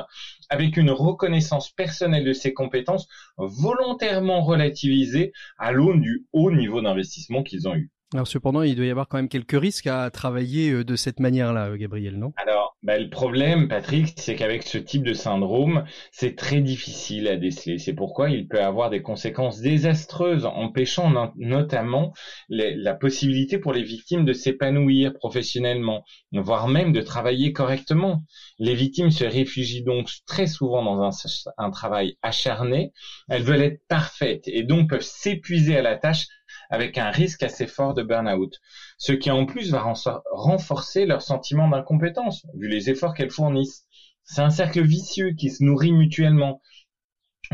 avec 0.50 0.78
une 0.78 0.92
reconnaissance 0.92 1.70
personnelle 1.70 2.24
de 2.24 2.34
ses 2.34 2.54
compétences 2.54 3.08
volontairement 3.38 4.42
relativisée 4.42 5.32
à 5.58 5.72
l'aune 5.72 6.02
du 6.02 6.26
haut 6.34 6.52
niveau 6.52 6.82
d'investissement 6.82 7.42
qu'ils 7.42 7.68
ont 7.68 7.76
eu. 7.76 7.90
Alors 8.14 8.28
cependant, 8.28 8.62
il 8.62 8.76
doit 8.76 8.86
y 8.86 8.92
avoir 8.92 9.08
quand 9.08 9.16
même 9.16 9.30
quelques 9.30 9.60
risques 9.60 9.88
à 9.88 10.10
travailler 10.10 10.72
euh, 10.72 10.84
de 10.84 10.98
cette 10.98 11.22
manière-là, 11.22 11.68
euh, 11.68 11.78
Gabriel, 11.78 12.18
non? 12.18 12.34
Alors, 12.36 12.76
bah, 12.84 12.98
le 12.98 13.10
problème, 13.10 13.70
Patrick, 13.70 14.14
c'est 14.18 14.36
qu'avec 14.36 14.64
ce 14.64 14.78
type 14.78 15.04
de 15.04 15.14
syndrome, 15.14 15.86
c'est 16.12 16.36
très 16.36 16.60
difficile 16.60 17.30
à 17.30 17.38
déceler. 17.38 17.78
C'est 17.78 17.94
pourquoi 17.94 18.30
il 18.30 18.50
peut 18.50 18.62
avoir 18.62 18.90
des 18.90 19.02
conséquences 19.02 19.62
désastreuses, 19.62 20.46
empêchant 20.46 21.32
notamment 21.38 22.12
la 22.50 22.94
possibilité 22.96 23.60
pour 23.60 23.72
les 23.72 23.84
victimes 23.84 24.26
de 24.26 24.34
s'épanouir 24.34 25.14
professionnellement, 25.14 26.04
voire 26.34 26.68
même 26.68 26.92
de 26.92 27.02
travailler 27.02 27.54
correctement. 27.54 28.24
Les 28.60 28.76
victimes 28.76 29.12
se 29.12 29.24
réfugient 29.24 29.84
donc 29.84 30.10
très 30.26 30.48
souvent 30.48 30.84
dans 30.84 31.02
un, 31.02 31.12
un 31.58 31.70
travail 31.70 32.18
acharné. 32.22 32.92
Elles 33.30 33.44
veulent 33.44 33.62
être 33.62 33.82
parfaites 33.88 34.48
et 34.48 34.64
donc 34.64 34.90
peuvent 34.90 35.02
s'épuiser 35.02 35.78
à 35.78 35.82
la 35.82 35.96
tâche 35.98 36.26
avec 36.72 36.98
un 36.98 37.12
risque 37.12 37.44
assez 37.44 37.68
fort 37.68 37.94
de 37.94 38.02
burn-out, 38.02 38.56
ce 38.98 39.12
qui 39.12 39.30
en 39.30 39.46
plus 39.46 39.72
va 39.72 39.94
renforcer 40.32 41.06
leur 41.06 41.22
sentiment 41.22 41.68
d'incompétence, 41.68 42.46
vu 42.56 42.68
les 42.68 42.90
efforts 42.90 43.14
qu'elles 43.14 43.30
fournissent. 43.30 43.86
C'est 44.24 44.42
un 44.42 44.50
cercle 44.50 44.82
vicieux 44.82 45.32
qui 45.32 45.50
se 45.50 45.64
nourrit 45.64 45.92
mutuellement. 45.92 46.62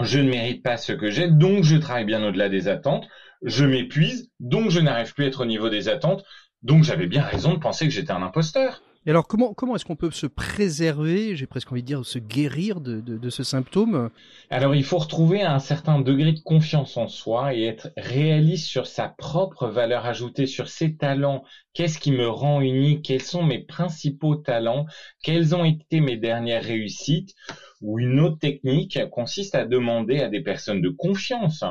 Je 0.02 0.20
ne 0.20 0.30
mérite 0.30 0.64
pas 0.64 0.78
ce 0.78 0.94
que 0.94 1.10
j'ai, 1.10 1.28
donc 1.28 1.64
je 1.64 1.76
travaille 1.76 2.06
bien 2.06 2.24
au-delà 2.24 2.50
des 2.50 2.68
attentes. 2.68 3.08
Je 3.42 3.66
m'épuise, 3.66 4.30
donc 4.40 4.70
je 4.70 4.80
n'arrive 4.80 5.14
plus 5.14 5.26
à 5.26 5.28
être 5.28 5.42
au 5.42 5.46
niveau 5.46 5.70
des 5.70 5.90
attentes. 5.90 6.24
Donc 6.62 6.84
j'avais 6.84 7.08
bien 7.08 7.24
raison 7.24 7.54
de 7.54 7.60
penser 7.60 7.86
que 7.86 7.92
j'étais 7.92 8.12
un 8.12 8.22
imposteur. 8.22 8.84
Et 9.08 9.10
alors, 9.10 9.26
comment, 9.26 9.54
comment 9.54 9.78
est-ce 9.78 9.86
qu'on 9.86 9.96
peut 9.96 10.12
se 10.12 10.28
préserver, 10.28 11.38
j'ai 11.38 11.48
presque 11.48 11.72
envie 11.72 11.82
de 11.82 11.88
dire, 11.88 12.06
se 12.06 12.20
guérir 12.20 12.82
de, 12.82 13.00
de, 13.00 13.18
de 13.18 13.30
ce 13.30 13.42
symptôme? 13.42 14.10
Alors, 14.50 14.76
il 14.76 14.84
faut 14.84 14.98
retrouver 14.98 15.44
un 15.44 15.60
certain 15.60 16.02
degré 16.02 16.34
de 16.34 16.42
confiance 16.42 16.98
en 16.98 17.08
soi 17.08 17.54
et 17.54 17.64
être 17.64 17.94
réaliste 17.96 18.68
sur 18.68 18.86
sa 18.86 19.08
propre 19.08 19.68
valeur 19.68 20.06
ajoutée, 20.06 20.46
sur 20.46 20.68
ses 20.68 20.98
talents. 20.98 21.46
Qu'est-ce 21.74 22.00
qui 22.00 22.12
me 22.12 22.28
rend 22.28 22.60
unique? 22.60 23.06
Quels 23.06 23.22
sont 23.22 23.44
mes 23.44 23.60
principaux 23.60 24.36
talents? 24.36 24.86
Quelles 25.24 25.56
ont 25.56 25.64
été 25.64 26.02
mes 26.02 26.18
dernières 26.18 26.64
réussites? 26.64 27.34
Ou 27.82 28.00
une 28.00 28.20
autre 28.20 28.40
technique 28.40 29.00
consiste 29.12 29.56
à 29.56 29.64
demander 29.64 30.20
à 30.20 30.28
des 30.28 30.40
personnes 30.40 30.82
de 30.82 30.90
confiance 30.90 31.64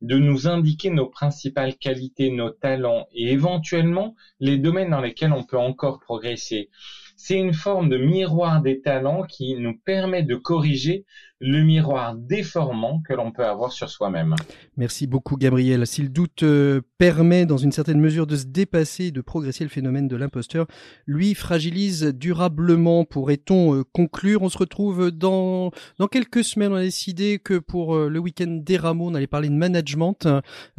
de 0.00 0.18
nous 0.18 0.46
indiquer 0.46 0.90
nos 0.90 1.06
principales 1.06 1.74
qualités, 1.76 2.28
nos 2.28 2.50
talents 2.50 3.06
et 3.12 3.30
éventuellement 3.30 4.14
les 4.40 4.56
domaines 4.56 4.90
dans 4.90 5.00
lesquels 5.00 5.32
on 5.32 5.42
peut 5.42 5.58
encore 5.58 5.98
progresser. 6.00 6.68
C'est 7.16 7.36
une 7.36 7.52
forme 7.52 7.90
de 7.90 7.98
miroir 7.98 8.62
des 8.62 8.80
talents 8.80 9.22
qui 9.22 9.54
nous 9.54 9.76
permet 9.84 10.22
de 10.22 10.34
corriger 10.34 11.04
le 11.40 11.62
miroir 11.62 12.14
déformant 12.14 13.00
que 13.06 13.14
l'on 13.14 13.32
peut 13.32 13.44
avoir 13.44 13.72
sur 13.72 13.88
soi-même. 13.88 14.34
Merci 14.76 15.06
beaucoup 15.06 15.36
Gabriel. 15.36 15.86
Si 15.86 16.02
le 16.02 16.10
doute 16.10 16.42
euh, 16.42 16.82
permet 16.98 17.46
dans 17.46 17.56
une 17.56 17.72
certaine 17.72 17.98
mesure 17.98 18.26
de 18.26 18.36
se 18.36 18.44
dépasser 18.44 19.06
et 19.06 19.10
de 19.10 19.22
progresser 19.22 19.64
le 19.64 19.70
phénomène 19.70 20.06
de 20.06 20.16
l'imposteur, 20.16 20.66
lui 21.06 21.34
fragilise 21.34 22.04
durablement, 22.04 23.06
pourrait-on 23.06 23.74
euh, 23.74 23.84
conclure. 23.90 24.42
On 24.42 24.50
se 24.50 24.58
retrouve 24.58 25.10
dans, 25.10 25.70
dans 25.98 26.08
quelques 26.08 26.44
semaines. 26.44 26.72
On 26.72 26.76
a 26.76 26.82
décidé 26.82 27.38
que 27.38 27.54
pour 27.58 27.96
euh, 27.96 28.08
le 28.10 28.18
week-end 28.18 28.60
des 28.62 28.76
rameaux, 28.76 29.08
on 29.08 29.14
allait 29.14 29.26
parler 29.26 29.48
de 29.48 29.54
management 29.54 30.28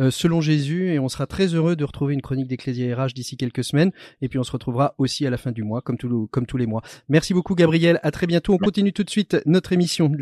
selon 0.09 0.41
Jésus 0.41 0.93
et 0.93 0.99
on 0.99 1.09
sera 1.09 1.25
très 1.25 1.47
heureux 1.47 1.75
de 1.75 1.83
retrouver 1.83 2.13
une 2.13 2.21
chronique 2.21 2.47
d'Ecclésia 2.47 2.95
RH 2.95 3.13
d'ici 3.15 3.35
quelques 3.35 3.63
semaines. 3.63 3.91
Et 4.21 4.29
puis 4.29 4.37
on 4.37 4.43
se 4.43 4.51
retrouvera 4.51 4.93
aussi 4.97 5.25
à 5.25 5.29
la 5.29 5.37
fin 5.37 5.51
du 5.51 5.63
mois, 5.63 5.81
comme, 5.81 5.97
tout, 5.97 6.27
comme 6.31 6.45
tous 6.45 6.57
les 6.57 6.67
mois. 6.67 6.81
Merci 7.09 7.33
beaucoup 7.33 7.55
Gabriel. 7.55 7.99
À 8.03 8.11
très 8.11 8.27
bientôt. 8.27 8.53
On 8.53 8.57
continue 8.57 8.93
tout 8.93 9.03
de 9.03 9.09
suite 9.09 9.37
notre 9.45 9.73
émission 9.73 10.07
de 10.09 10.21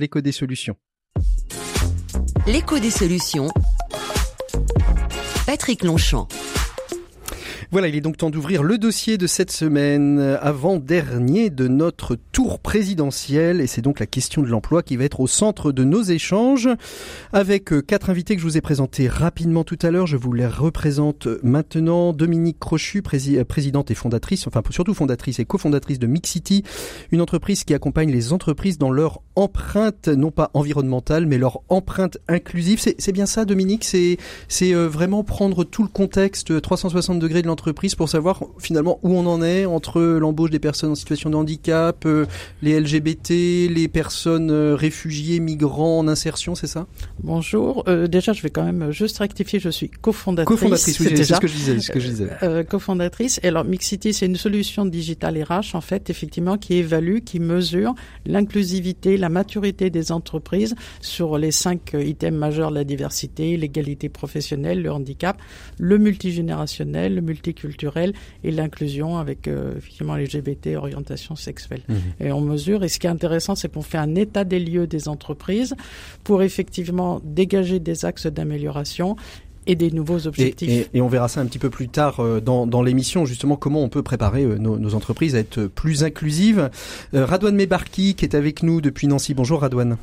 l'écho 2.46 2.80
des 2.80 2.92
solutions. 2.92 3.50
Patrick 5.46 5.84
Longchamp. 5.84 6.28
Voilà, 7.72 7.88
il 7.88 7.96
est 7.96 8.02
donc 8.02 8.18
temps 8.18 8.32
d'ouvrir 8.32 8.64
le 8.64 8.80
dossier 8.80 9.20
de 9.20 9.28
cette 9.28 9.52
semaine, 9.52 10.18
euh, 10.18 10.40
avant-dernier 10.42 11.52
de 11.52 11.68
notre 11.68 12.18
tour 12.32 12.58
présidentiel, 12.58 13.62
et 13.62 13.68
c'est 13.68 13.84
donc 13.84 14.00
la 14.00 14.08
question 14.08 14.42
de 14.42 14.48
l'emploi 14.48 14.82
qui 14.82 14.98
va 14.98 15.04
être 15.04 15.20
au 15.20 15.28
centre 15.28 15.72
de 15.72 15.84
nos 15.84 16.02
échanges, 16.02 16.68
avec 17.32 17.72
euh, 17.72 17.84
quatre 17.84 18.10
invités 18.10 18.34
que 18.34 18.42
je 18.42 18.48
vous 18.48 18.58
ai 18.58 18.62
présentés 18.62 19.08
rapidement 19.08 19.64
tout 19.64 19.78
à 19.84 19.92
l'heure. 19.92 20.08
Je 20.08 20.18
vous 20.18 20.34
les 20.34 20.48
représente 20.48 21.28
maintenant. 21.44 22.12
Dominique 22.12 22.58
Crochu, 22.58 23.04
euh, 23.04 23.44
présidente 23.44 23.92
et 23.92 23.96
fondatrice, 23.96 24.48
enfin 24.48 24.64
surtout 24.72 24.96
fondatrice 24.96 25.38
et 25.38 25.46
cofondatrice 25.46 26.00
de 26.00 26.08
Mixity, 26.08 26.64
une 27.12 27.22
entreprise 27.22 27.66
qui 27.66 27.76
accompagne 27.76 28.12
les 28.12 28.34
entreprises 28.34 28.80
dans 28.80 28.90
leur 28.90 29.22
empreinte, 29.36 30.08
non 30.08 30.32
pas 30.32 30.50
environnementale, 30.56 31.28
mais 31.28 31.38
leur 31.38 31.62
empreinte 31.70 32.18
inclusive. 32.28 32.80
C'est 32.80 33.12
bien 33.12 33.28
ça, 33.28 33.46
Dominique? 33.46 33.84
C'est 33.84 34.74
vraiment 34.74 35.24
prendre 35.24 35.64
tout 35.64 35.84
le 35.84 35.90
contexte 35.90 36.60
360 36.60 37.20
degrés 37.20 37.44
de 37.44 37.48
l'entreprise 37.48 37.59
pour 37.98 38.10
savoir 38.10 38.44
finalement 38.58 39.00
où 39.04 39.14
on 39.14 39.26
en 39.26 39.42
est 39.42 39.66
entre 39.66 40.02
l'embauche 40.02 40.50
des 40.50 40.60
personnes 40.60 40.92
en 40.92 40.96
situation 40.96 41.30
de 41.30 41.36
handicap, 41.36 42.06
euh, 42.06 42.26
les 42.62 42.80
LGBT, 42.80 43.30
les 43.70 43.88
personnes 43.88 44.52
euh, 44.52 44.76
réfugiées, 44.76 45.40
migrants 45.40 46.00
en 46.00 46.08
insertion, 46.08 46.56
c'est 46.56 46.68
ça? 46.68 46.88
Bonjour. 47.24 47.84
Euh, 47.88 48.08
déjà, 48.08 48.34
je 48.34 48.42
vais 48.42 48.50
quand 48.50 48.64
même 48.64 48.92
juste 48.92 49.20
rectifier. 49.20 49.60
Je 49.60 49.70
suis 49.70 49.90
cofondatrice. 49.90 50.60
Cofondatrice, 50.60 51.00
oui, 51.00 51.08
c'est 51.16 51.24
ce 51.24 51.40
que 51.40 51.48
je 51.48 51.54
disais. 51.54 51.80
Ce 51.80 51.92
que 51.92 52.00
je 52.00 52.08
disais. 52.08 52.30
Euh, 52.44 52.64
cofondatrice. 52.64 53.40
Et 53.44 53.48
alors, 53.48 53.66
Mixity, 53.66 54.14
c'est 54.14 54.26
une 54.26 54.36
solution 54.36 54.86
digitale 54.86 55.42
RH 55.42 55.76
en 55.76 55.82
fait, 55.82 56.10
effectivement, 56.10 56.58
qui 56.58 56.76
évalue, 56.76 57.20
qui 57.20 57.40
mesure 57.40 57.94
l'inclusivité, 58.26 59.18
la 59.18 59.30
maturité 59.30 59.90
des 59.90 60.12
entreprises 60.12 60.76
sur 61.02 61.38
les 61.38 61.52
cinq 61.52 61.94
items 61.94 62.38
majeurs 62.38 62.72
la 62.72 62.84
diversité, 62.84 63.58
l'égalité 63.58 64.10
professionnelle, 64.10 64.82
le 64.82 64.92
handicap, 64.92 65.42
le 65.78 65.98
multigénérationnel, 65.98 67.16
le 67.16 67.22
multiculturel 67.50 68.14
et 68.44 68.52
l'inclusion 68.52 69.18
avec 69.18 69.48
euh, 69.48 69.78
effectivement 69.78 70.16
LGBT, 70.16 70.76
orientation 70.76 71.36
sexuelle. 71.36 71.82
Mmh. 71.88 72.24
Et 72.24 72.32
on 72.32 72.42
mesure. 72.42 72.84
Et 72.84 72.90
ce 72.90 73.00
qui 73.00 73.08
est 73.08 73.10
intéressant, 73.10 73.56
c'est 73.56 73.72
qu'on 73.72 73.82
fait 73.82 73.98
un 73.98 74.16
état 74.16 74.44
des 74.44 74.60
lieux 74.60 74.88
des 74.88 75.08
entreprises 75.08 75.76
pour 76.24 76.42
effectivement 76.42 77.22
dégager 77.24 77.80
des 77.80 78.06
axes 78.06 78.28
d'amélioration 78.28 79.16
et 79.68 79.76
des 79.76 79.92
nouveaux 79.92 80.26
objectifs. 80.26 80.70
Et, 80.70 80.98
et, 80.98 81.02
on 81.02 81.08
verra 81.08 81.28
ça 81.28 81.42
un 81.42 81.46
petit 81.46 81.60
peu 81.60 81.70
plus 81.70 81.90
tard 81.90 82.20
euh, 82.20 82.40
dans, 82.40 82.66
dans 82.66 82.82
l'émission, 82.82 83.26
justement, 83.26 83.56
comment 83.56 83.84
on 83.84 83.90
peut 83.90 84.04
préparer 84.04 84.44
euh, 84.44 84.58
nos, 84.58 84.78
nos, 84.78 84.96
entreprises 84.96 85.36
à 85.36 85.40
être 85.40 85.66
plus 85.66 86.04
inclusives. 86.04 86.70
Euh, 87.14 87.26
Radouane 87.26 87.56
Mebarki, 87.56 88.16
qui 88.16 88.26
est 88.26 88.36
avec 88.36 88.64
nous 88.64 88.82
depuis 88.82 89.08
Nancy. 89.08 89.34
Bonjour 89.34 89.62
Radouane. 89.62 89.98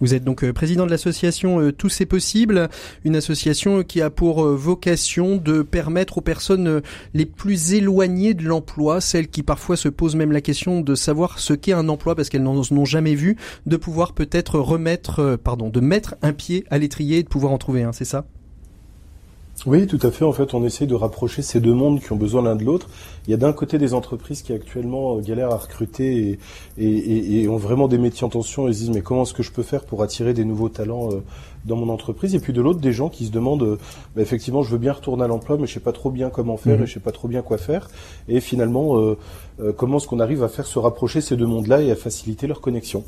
Vous 0.00 0.14
êtes 0.14 0.24
donc 0.24 0.50
président 0.52 0.86
de 0.86 0.90
l'association 0.90 1.72
Tous 1.72 1.88
c'est 1.88 2.06
possible, 2.06 2.68
une 3.04 3.16
association 3.16 3.82
qui 3.82 4.00
a 4.00 4.10
pour 4.10 4.44
vocation 4.46 5.36
de 5.36 5.62
permettre 5.62 6.18
aux 6.18 6.20
personnes 6.22 6.80
les 7.14 7.26
plus 7.26 7.74
éloignées 7.74 8.34
de 8.34 8.44
l'emploi, 8.44 9.00
celles 9.00 9.28
qui 9.28 9.42
parfois 9.42 9.76
se 9.76 9.88
posent 9.88 10.16
même 10.16 10.32
la 10.32 10.40
question 10.40 10.80
de 10.80 10.94
savoir 10.94 11.38
ce 11.38 11.54
qu'est 11.54 11.72
un 11.72 11.88
emploi 11.88 12.14
parce 12.14 12.28
qu'elles 12.28 12.42
n'en 12.42 12.56
ont 12.56 12.84
jamais 12.84 13.14
vu, 13.14 13.36
de 13.66 13.76
pouvoir 13.76 14.12
peut-être 14.12 14.58
remettre, 14.58 15.36
pardon, 15.42 15.70
de 15.70 15.80
mettre 15.80 16.14
un 16.22 16.32
pied 16.32 16.64
à 16.70 16.78
l'étrier 16.78 17.18
et 17.18 17.22
de 17.22 17.28
pouvoir 17.28 17.52
en 17.52 17.58
trouver 17.58 17.82
un, 17.82 17.92
c'est 17.92 18.04
ça? 18.04 18.26
Oui, 19.66 19.86
tout 19.86 19.98
à 20.02 20.10
fait. 20.10 20.24
En 20.24 20.32
fait, 20.32 20.54
on 20.54 20.64
essaie 20.64 20.86
de 20.86 20.94
rapprocher 20.94 21.40
ces 21.42 21.60
deux 21.60 21.74
mondes 21.74 22.00
qui 22.00 22.10
ont 22.12 22.16
besoin 22.16 22.42
l'un 22.42 22.56
de 22.56 22.64
l'autre. 22.64 22.88
Il 23.26 23.30
y 23.30 23.34
a 23.34 23.36
d'un 23.36 23.52
côté 23.52 23.78
des 23.78 23.94
entreprises 23.94 24.42
qui 24.42 24.52
actuellement 24.52 25.18
galèrent 25.18 25.52
à 25.52 25.56
recruter 25.56 26.38
et, 26.78 26.84
et, 26.84 27.42
et, 27.42 27.48
ont 27.48 27.58
vraiment 27.58 27.86
des 27.86 27.98
métiers 27.98 28.24
en 28.24 28.28
tension 28.28 28.66
et 28.66 28.72
se 28.72 28.78
disent 28.78 28.90
mais 28.90 29.02
comment 29.02 29.22
est-ce 29.22 29.34
que 29.34 29.44
je 29.44 29.52
peux 29.52 29.62
faire 29.62 29.84
pour 29.84 30.02
attirer 30.02 30.34
des 30.34 30.44
nouveaux 30.44 30.68
talents 30.68 31.10
dans 31.64 31.76
mon 31.76 31.88
entreprise 31.88 32.34
et 32.34 32.40
puis 32.40 32.52
de 32.52 32.60
l'autre 32.60 32.80
des 32.80 32.92
gens 32.92 33.08
qui 33.08 33.26
se 33.26 33.30
demandent 33.30 33.78
bah, 34.16 34.22
effectivement 34.22 34.62
je 34.62 34.70
veux 34.70 34.78
bien 34.78 34.92
retourner 34.92 35.24
à 35.24 35.26
l'emploi 35.26 35.56
mais 35.58 35.66
je 35.66 35.74
sais 35.74 35.80
pas 35.80 35.92
trop 35.92 36.10
bien 36.10 36.30
comment 36.30 36.56
faire 36.56 36.78
mmh. 36.78 36.82
et 36.82 36.86
je 36.86 36.92
sais 36.92 37.00
pas 37.00 37.12
trop 37.12 37.28
bien 37.28 37.42
quoi 37.42 37.58
faire 37.58 37.88
et 38.28 38.40
finalement 38.40 38.98
euh, 38.98 39.16
euh, 39.60 39.72
comment 39.72 39.98
est-ce 39.98 40.06
qu'on 40.06 40.20
arrive 40.20 40.42
à 40.42 40.48
faire 40.48 40.66
se 40.66 40.78
rapprocher 40.78 41.20
ces 41.20 41.36
deux 41.36 41.46
mondes-là 41.46 41.82
et 41.82 41.90
à 41.90 41.96
faciliter 41.96 42.46
leur 42.46 42.60
connexion? 42.60 43.04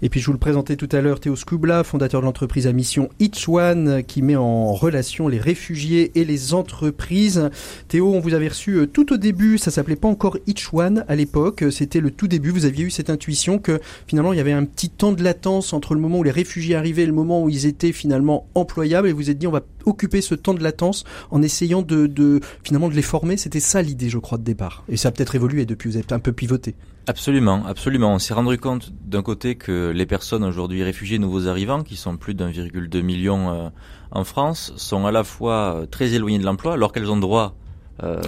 Et 0.00 0.08
puis 0.08 0.20
je 0.20 0.26
vous 0.26 0.32
le 0.32 0.38
présentais 0.38 0.76
tout 0.76 0.88
à 0.92 1.00
l'heure 1.00 1.20
Théo 1.20 1.34
Skubla, 1.34 1.82
fondateur 1.82 2.20
de 2.20 2.26
l'entreprise 2.26 2.66
à 2.66 2.72
mission 2.72 3.08
Each 3.18 3.48
One 3.48 4.02
qui 4.04 4.22
met 4.22 4.36
en 4.36 4.72
relation 4.72 5.28
les 5.28 5.38
réfugiés 5.38 6.12
et 6.14 6.24
les 6.24 6.54
entreprises. 6.54 7.50
Théo, 7.88 8.12
on 8.14 8.20
vous 8.20 8.34
avait 8.34 8.48
reçu 8.48 8.86
tout 8.92 9.12
au 9.12 9.16
début, 9.16 9.58
ça 9.58 9.70
s'appelait 9.70 9.96
pas 9.96 10.08
encore 10.08 10.38
Each 10.46 10.72
One 10.72 11.04
à 11.08 11.16
l'époque, 11.16 11.64
c'était 11.70 12.00
le 12.00 12.10
tout 12.10 12.28
début, 12.28 12.50
vous 12.50 12.64
aviez 12.64 12.84
eu 12.84 12.90
cette 12.90 13.10
intuition 13.10 13.58
que 13.58 13.80
finalement 14.06 14.32
il 14.32 14.36
y 14.36 14.40
avait 14.40 14.52
un 14.52 14.64
petit 14.64 14.88
temps 14.88 15.12
de 15.12 15.22
latence 15.22 15.72
entre 15.72 15.94
le 15.94 16.00
moment 16.00 16.18
où 16.18 16.22
les 16.22 16.30
réfugiés 16.30 16.76
arrivaient 16.76 17.02
et 17.02 17.06
le 17.06 17.12
moment 17.12 17.42
où 17.42 17.48
ils 17.48 17.66
étaient 17.66 17.81
finalement 17.90 18.46
employables 18.54 19.08
et 19.08 19.12
vous 19.12 19.30
êtes 19.30 19.38
dit 19.38 19.48
on 19.48 19.52
va 19.52 19.62
occuper 19.84 20.20
ce 20.20 20.36
temps 20.36 20.54
de 20.54 20.62
latence 20.62 21.02
en 21.32 21.42
essayant 21.42 21.82
de, 21.82 22.06
de 22.06 22.38
finalement 22.62 22.88
de 22.88 22.94
les 22.94 23.02
former. 23.02 23.36
C'était 23.36 23.58
ça 23.58 23.82
l'idée, 23.82 24.08
je 24.08 24.18
crois, 24.18 24.38
de 24.38 24.44
départ. 24.44 24.84
Et 24.88 24.96
ça 24.96 25.08
a 25.08 25.10
peut-être 25.10 25.34
évolué 25.34 25.66
depuis. 25.66 25.90
Vous 25.90 25.98
êtes 25.98 26.12
un 26.12 26.20
peu 26.20 26.32
pivoté. 26.32 26.76
Absolument, 27.08 27.64
absolument. 27.66 28.14
On 28.14 28.20
s'est 28.20 28.34
rendu 28.34 28.56
compte 28.58 28.92
d'un 29.04 29.22
côté 29.22 29.56
que 29.56 29.90
les 29.90 30.06
personnes 30.06 30.44
aujourd'hui 30.44 30.84
réfugiées, 30.84 31.18
nouveaux 31.18 31.48
arrivants, 31.48 31.82
qui 31.82 31.96
sont 31.96 32.16
plus 32.16 32.34
d'1,2 32.34 33.02
million 33.02 33.50
euh, 33.50 33.68
en 34.12 34.22
France, 34.22 34.72
sont 34.76 35.04
à 35.06 35.10
la 35.10 35.24
fois 35.24 35.82
très 35.90 36.14
éloignées 36.14 36.38
de 36.38 36.44
l'emploi, 36.44 36.74
alors 36.74 36.92
qu'elles 36.92 37.10
ont 37.10 37.16
droit 37.16 37.56
euh, 38.02 38.20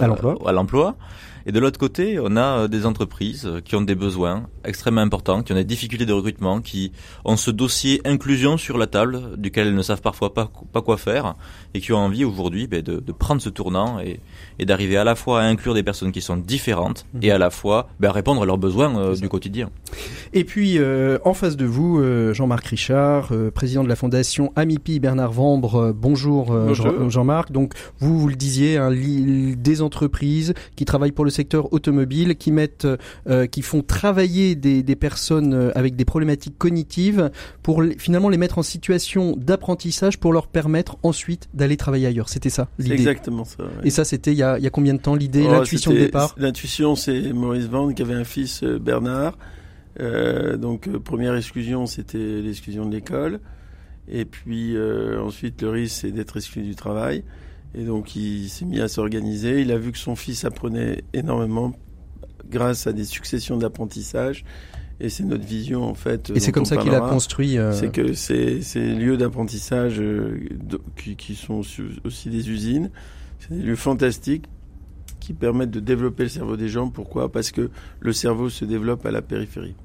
à 0.45 0.51
l'emploi. 0.51 0.95
Et 1.45 1.51
de 1.51 1.59
l'autre 1.59 1.79
côté, 1.79 2.17
on 2.19 2.37
a 2.37 2.67
des 2.67 2.85
entreprises 2.85 3.49
qui 3.65 3.75
ont 3.75 3.81
des 3.81 3.95
besoins 3.95 4.47
extrêmement 4.63 5.01
importants, 5.01 5.43
qui 5.43 5.51
ont 5.51 5.55
des 5.55 5.63
difficultés 5.63 6.05
de 6.05 6.13
recrutement, 6.13 6.59
qui 6.61 6.91
ont 7.23 7.37
ce 7.37 7.51
dossier 7.51 8.01
inclusion 8.05 8.57
sur 8.57 8.77
la 8.77 8.87
table, 8.87 9.37
duquel 9.37 9.67
elles 9.67 9.75
ne 9.75 9.81
savent 9.81 10.01
parfois 10.01 10.33
pas, 10.33 10.51
pas 10.73 10.81
quoi 10.81 10.97
faire, 10.97 11.35
et 11.73 11.81
qui 11.81 11.93
ont 11.93 11.97
envie 11.97 12.25
aujourd'hui 12.25 12.67
ben, 12.67 12.81
de, 12.81 12.99
de, 12.99 13.11
prendre 13.11 13.41
ce 13.41 13.49
tournant 13.49 13.99
et, 13.99 14.19
et 14.59 14.65
d'arriver 14.65 14.97
à 14.97 15.03
la 15.03 15.15
fois 15.15 15.41
à 15.41 15.43
inclure 15.43 15.73
des 15.73 15.83
personnes 15.83 16.11
qui 16.11 16.21
sont 16.21 16.37
différentes 16.37 17.05
mmh. 17.13 17.19
et 17.23 17.31
à 17.31 17.37
la 17.37 17.49
fois 17.49 17.89
ben, 17.99 18.09
à 18.09 18.11
répondre 18.11 18.41
à 18.41 18.45
leurs 18.45 18.57
besoins 18.57 18.97
euh, 18.97 19.15
du 19.15 19.29
quotidien. 19.29 19.69
Et 20.33 20.43
puis 20.43 20.77
euh, 20.77 21.17
en 21.23 21.33
face 21.33 21.55
de 21.55 21.65
vous, 21.65 21.99
euh, 21.99 22.33
Jean-Marc 22.33 22.65
Richard, 22.65 23.29
euh, 23.31 23.51
président 23.51 23.83
de 23.83 23.89
la 23.89 23.95
fondation 23.95 24.51
Amipi 24.55 24.99
Bernard 24.99 25.31
Vambre. 25.31 25.93
bonjour, 25.95 26.47
bonjour. 26.47 27.09
Jean-Marc. 27.09 27.51
Donc 27.51 27.73
vous, 27.99 28.19
vous 28.19 28.27
le 28.27 28.35
disiez, 28.35 28.77
hein, 28.77 28.91
des 28.91 29.81
entreprises 29.81 30.53
qui 30.75 30.85
travaillent 30.85 31.11
pour 31.11 31.25
le 31.25 31.31
secteur 31.35 31.73
automobile, 31.73 32.35
qui 32.35 32.51
mettent, 32.51 32.87
qui 33.51 33.61
font 33.61 33.81
travailler 33.81 34.55
des, 34.55 34.83
des, 34.83 34.95
personnes 34.95 35.71
avec 35.75 35.95
des 35.95 36.05
problématiques 36.05 36.57
cognitives 36.57 37.31
pour 37.63 37.83
finalement 37.97 38.29
les 38.29 38.37
mettre 38.37 38.57
en 38.57 38.63
situation 38.63 39.35
d'apprentissage 39.37 40.19
pour 40.19 40.33
leur 40.33 40.47
permettre 40.47 40.97
ensuite 41.03 41.49
d'aller 41.53 41.77
travailler 41.77 42.07
ailleurs. 42.07 42.29
C'était 42.29 42.49
ça 42.49 42.69
l'idée. 42.79 42.95
Exactement 42.95 43.45
ça. 43.45 43.63
Ouais. 43.63 43.69
Et 43.83 43.89
ça, 43.89 44.03
c'était 44.03 44.31
il 44.31 44.37
y 44.37 44.43
a, 44.43 44.57
il 44.57 44.63
y 44.63 44.67
a 44.67 44.69
combien 44.69 44.93
de 44.93 44.99
temps 44.99 45.15
l'idée, 45.15 45.45
oh, 45.47 45.51
l'intuition 45.51 45.91
de 45.91 45.97
départ? 45.97 46.35
L'intuition, 46.37 46.95
c'est 46.95 47.33
Maurice 47.33 47.65
Vande 47.65 47.93
qui 47.95 48.01
avait 48.01 48.13
un 48.13 48.23
fils 48.23 48.63
Bernard. 48.63 49.37
Euh, 49.99 50.57
donc 50.57 50.87
euh, 50.87 50.99
première 50.99 51.35
exclusion, 51.35 51.85
c'était 51.85 52.41
l'exclusion 52.41 52.85
de 52.85 52.93
l'école. 52.93 53.39
Et 54.07 54.25
puis 54.25 54.75
euh, 54.75 55.21
ensuite, 55.21 55.61
le 55.61 55.69
risque, 55.69 56.01
c'est 56.01 56.11
d'être 56.11 56.37
exclu 56.37 56.63
du 56.63 56.75
travail. 56.75 57.23
Et 57.77 57.83
donc 57.83 58.15
il 58.15 58.49
s'est 58.49 58.65
mis 58.65 58.79
à 58.79 58.87
s'organiser. 58.87 59.61
Il 59.61 59.71
a 59.71 59.77
vu 59.77 59.91
que 59.91 59.97
son 59.97 60.15
fils 60.15 60.45
apprenait 60.45 61.03
énormément 61.13 61.73
grâce 62.49 62.87
à 62.87 62.93
des 62.93 63.05
successions 63.05 63.57
d'apprentissage. 63.57 64.45
Et 65.01 65.09
c'est 65.09 65.23
notre 65.23 65.45
vision 65.45 65.83
en 65.83 65.93
fait. 65.93 66.31
Et 66.33 66.39
c'est 66.39 66.53
comme 66.53 66.65
ça 66.65 66.77
qu'il 66.77 66.95
a 66.95 67.01
construit. 67.01 67.57
Euh... 67.57 67.73
C'est 67.73 67.91
que 67.91 68.13
ces, 68.13 68.61
ces 68.61 68.95
lieux 68.95 69.17
d'apprentissage 69.17 69.99
euh, 69.99 70.39
qui, 70.95 71.17
qui, 71.17 71.35
sont 71.35 71.61
aussi 72.05 72.29
des 72.29 72.49
usines, 72.49 72.91
c'est 73.39 73.55
des 73.55 73.61
lieux 73.61 73.75
fantastiques 73.75 74.45
qui 75.19 75.33
permettent 75.33 75.71
de 75.71 75.81
développer 75.81 76.23
le 76.23 76.29
cerveau 76.29 76.55
des 76.55 76.69
gens. 76.69 76.89
Pourquoi? 76.89 77.29
Parce 77.29 77.51
que 77.51 77.69
le 77.99 78.13
cerveau 78.13 78.49
se 78.49 78.63
développe 78.63 79.05
à 79.05 79.11
la 79.11 79.21
périphérie. 79.21 79.75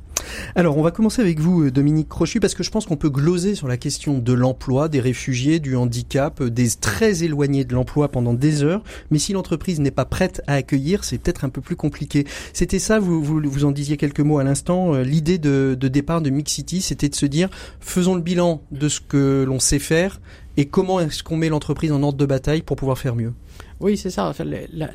Alors, 0.54 0.76
on 0.76 0.82
va 0.82 0.90
commencer 0.90 1.22
avec 1.22 1.40
vous, 1.40 1.64
euh, 1.64 1.70
Dominique 1.70 2.08
Crochu, 2.08 2.40
parce 2.40 2.54
que 2.54 2.62
je 2.62 2.70
pense 2.70 2.86
qu'on 2.86 2.96
peut 2.96 3.10
gloser 3.10 3.54
sur 3.54 3.68
la 3.68 3.76
question 3.76 4.18
de 4.18 4.32
l'emploi, 4.32 4.88
des 4.88 5.00
réfugiés, 5.00 5.58
du 5.58 5.76
handicap, 5.76 6.40
euh, 6.40 6.50
des 6.50 6.68
très 6.80 7.22
éloignés 7.24 7.64
de 7.64 7.74
l'emploi 7.74 8.08
pendant 8.08 8.34
des 8.34 8.62
heures. 8.62 8.82
Mais 9.10 9.18
si 9.18 9.32
l'entreprise 9.32 9.80
n'est 9.80 9.90
pas 9.90 10.04
prête 10.04 10.42
à 10.46 10.54
accueillir, 10.54 11.04
c'est 11.04 11.18
peut-être 11.18 11.44
un 11.44 11.48
peu 11.48 11.60
plus 11.60 11.76
compliqué. 11.76 12.26
C'était 12.52 12.78
ça, 12.78 12.98
vous, 12.98 13.22
vous, 13.22 13.40
vous, 13.44 13.64
en 13.64 13.70
disiez 13.70 13.96
quelques 13.96 14.20
mots 14.20 14.38
à 14.38 14.44
l'instant, 14.44 14.94
euh, 14.94 15.02
l'idée 15.02 15.38
de, 15.38 15.76
de 15.78 15.88
départ 15.88 16.20
de 16.20 16.30
Mix 16.30 16.52
City, 16.52 16.80
c'était 16.80 17.08
de 17.08 17.14
se 17.14 17.26
dire, 17.26 17.48
faisons 17.80 18.14
le 18.14 18.22
bilan 18.22 18.62
de 18.70 18.88
ce 18.88 19.00
que 19.00 19.44
l'on 19.46 19.60
sait 19.60 19.78
faire 19.78 20.20
et 20.56 20.66
comment 20.66 21.00
est-ce 21.00 21.22
qu'on 21.22 21.36
met 21.36 21.48
l'entreprise 21.48 21.92
en 21.92 22.02
ordre 22.02 22.18
de 22.18 22.26
bataille 22.26 22.62
pour 22.62 22.76
pouvoir 22.76 22.98
faire 22.98 23.14
mieux. 23.14 23.32
Oui, 23.80 23.96
c'est 23.96 24.10
ça. 24.10 24.32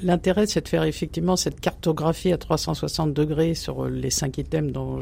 L'intérêt, 0.04 0.46
c'est 0.48 0.62
de 0.62 0.68
faire 0.68 0.84
effectivement 0.84 1.36
cette 1.36 1.60
cartographie 1.60 2.32
à 2.32 2.38
360 2.38 3.14
degrés 3.14 3.56
sur 3.56 3.86
les 3.86 4.10
cinq 4.10 4.38
items 4.38 4.72
dont 4.72 5.00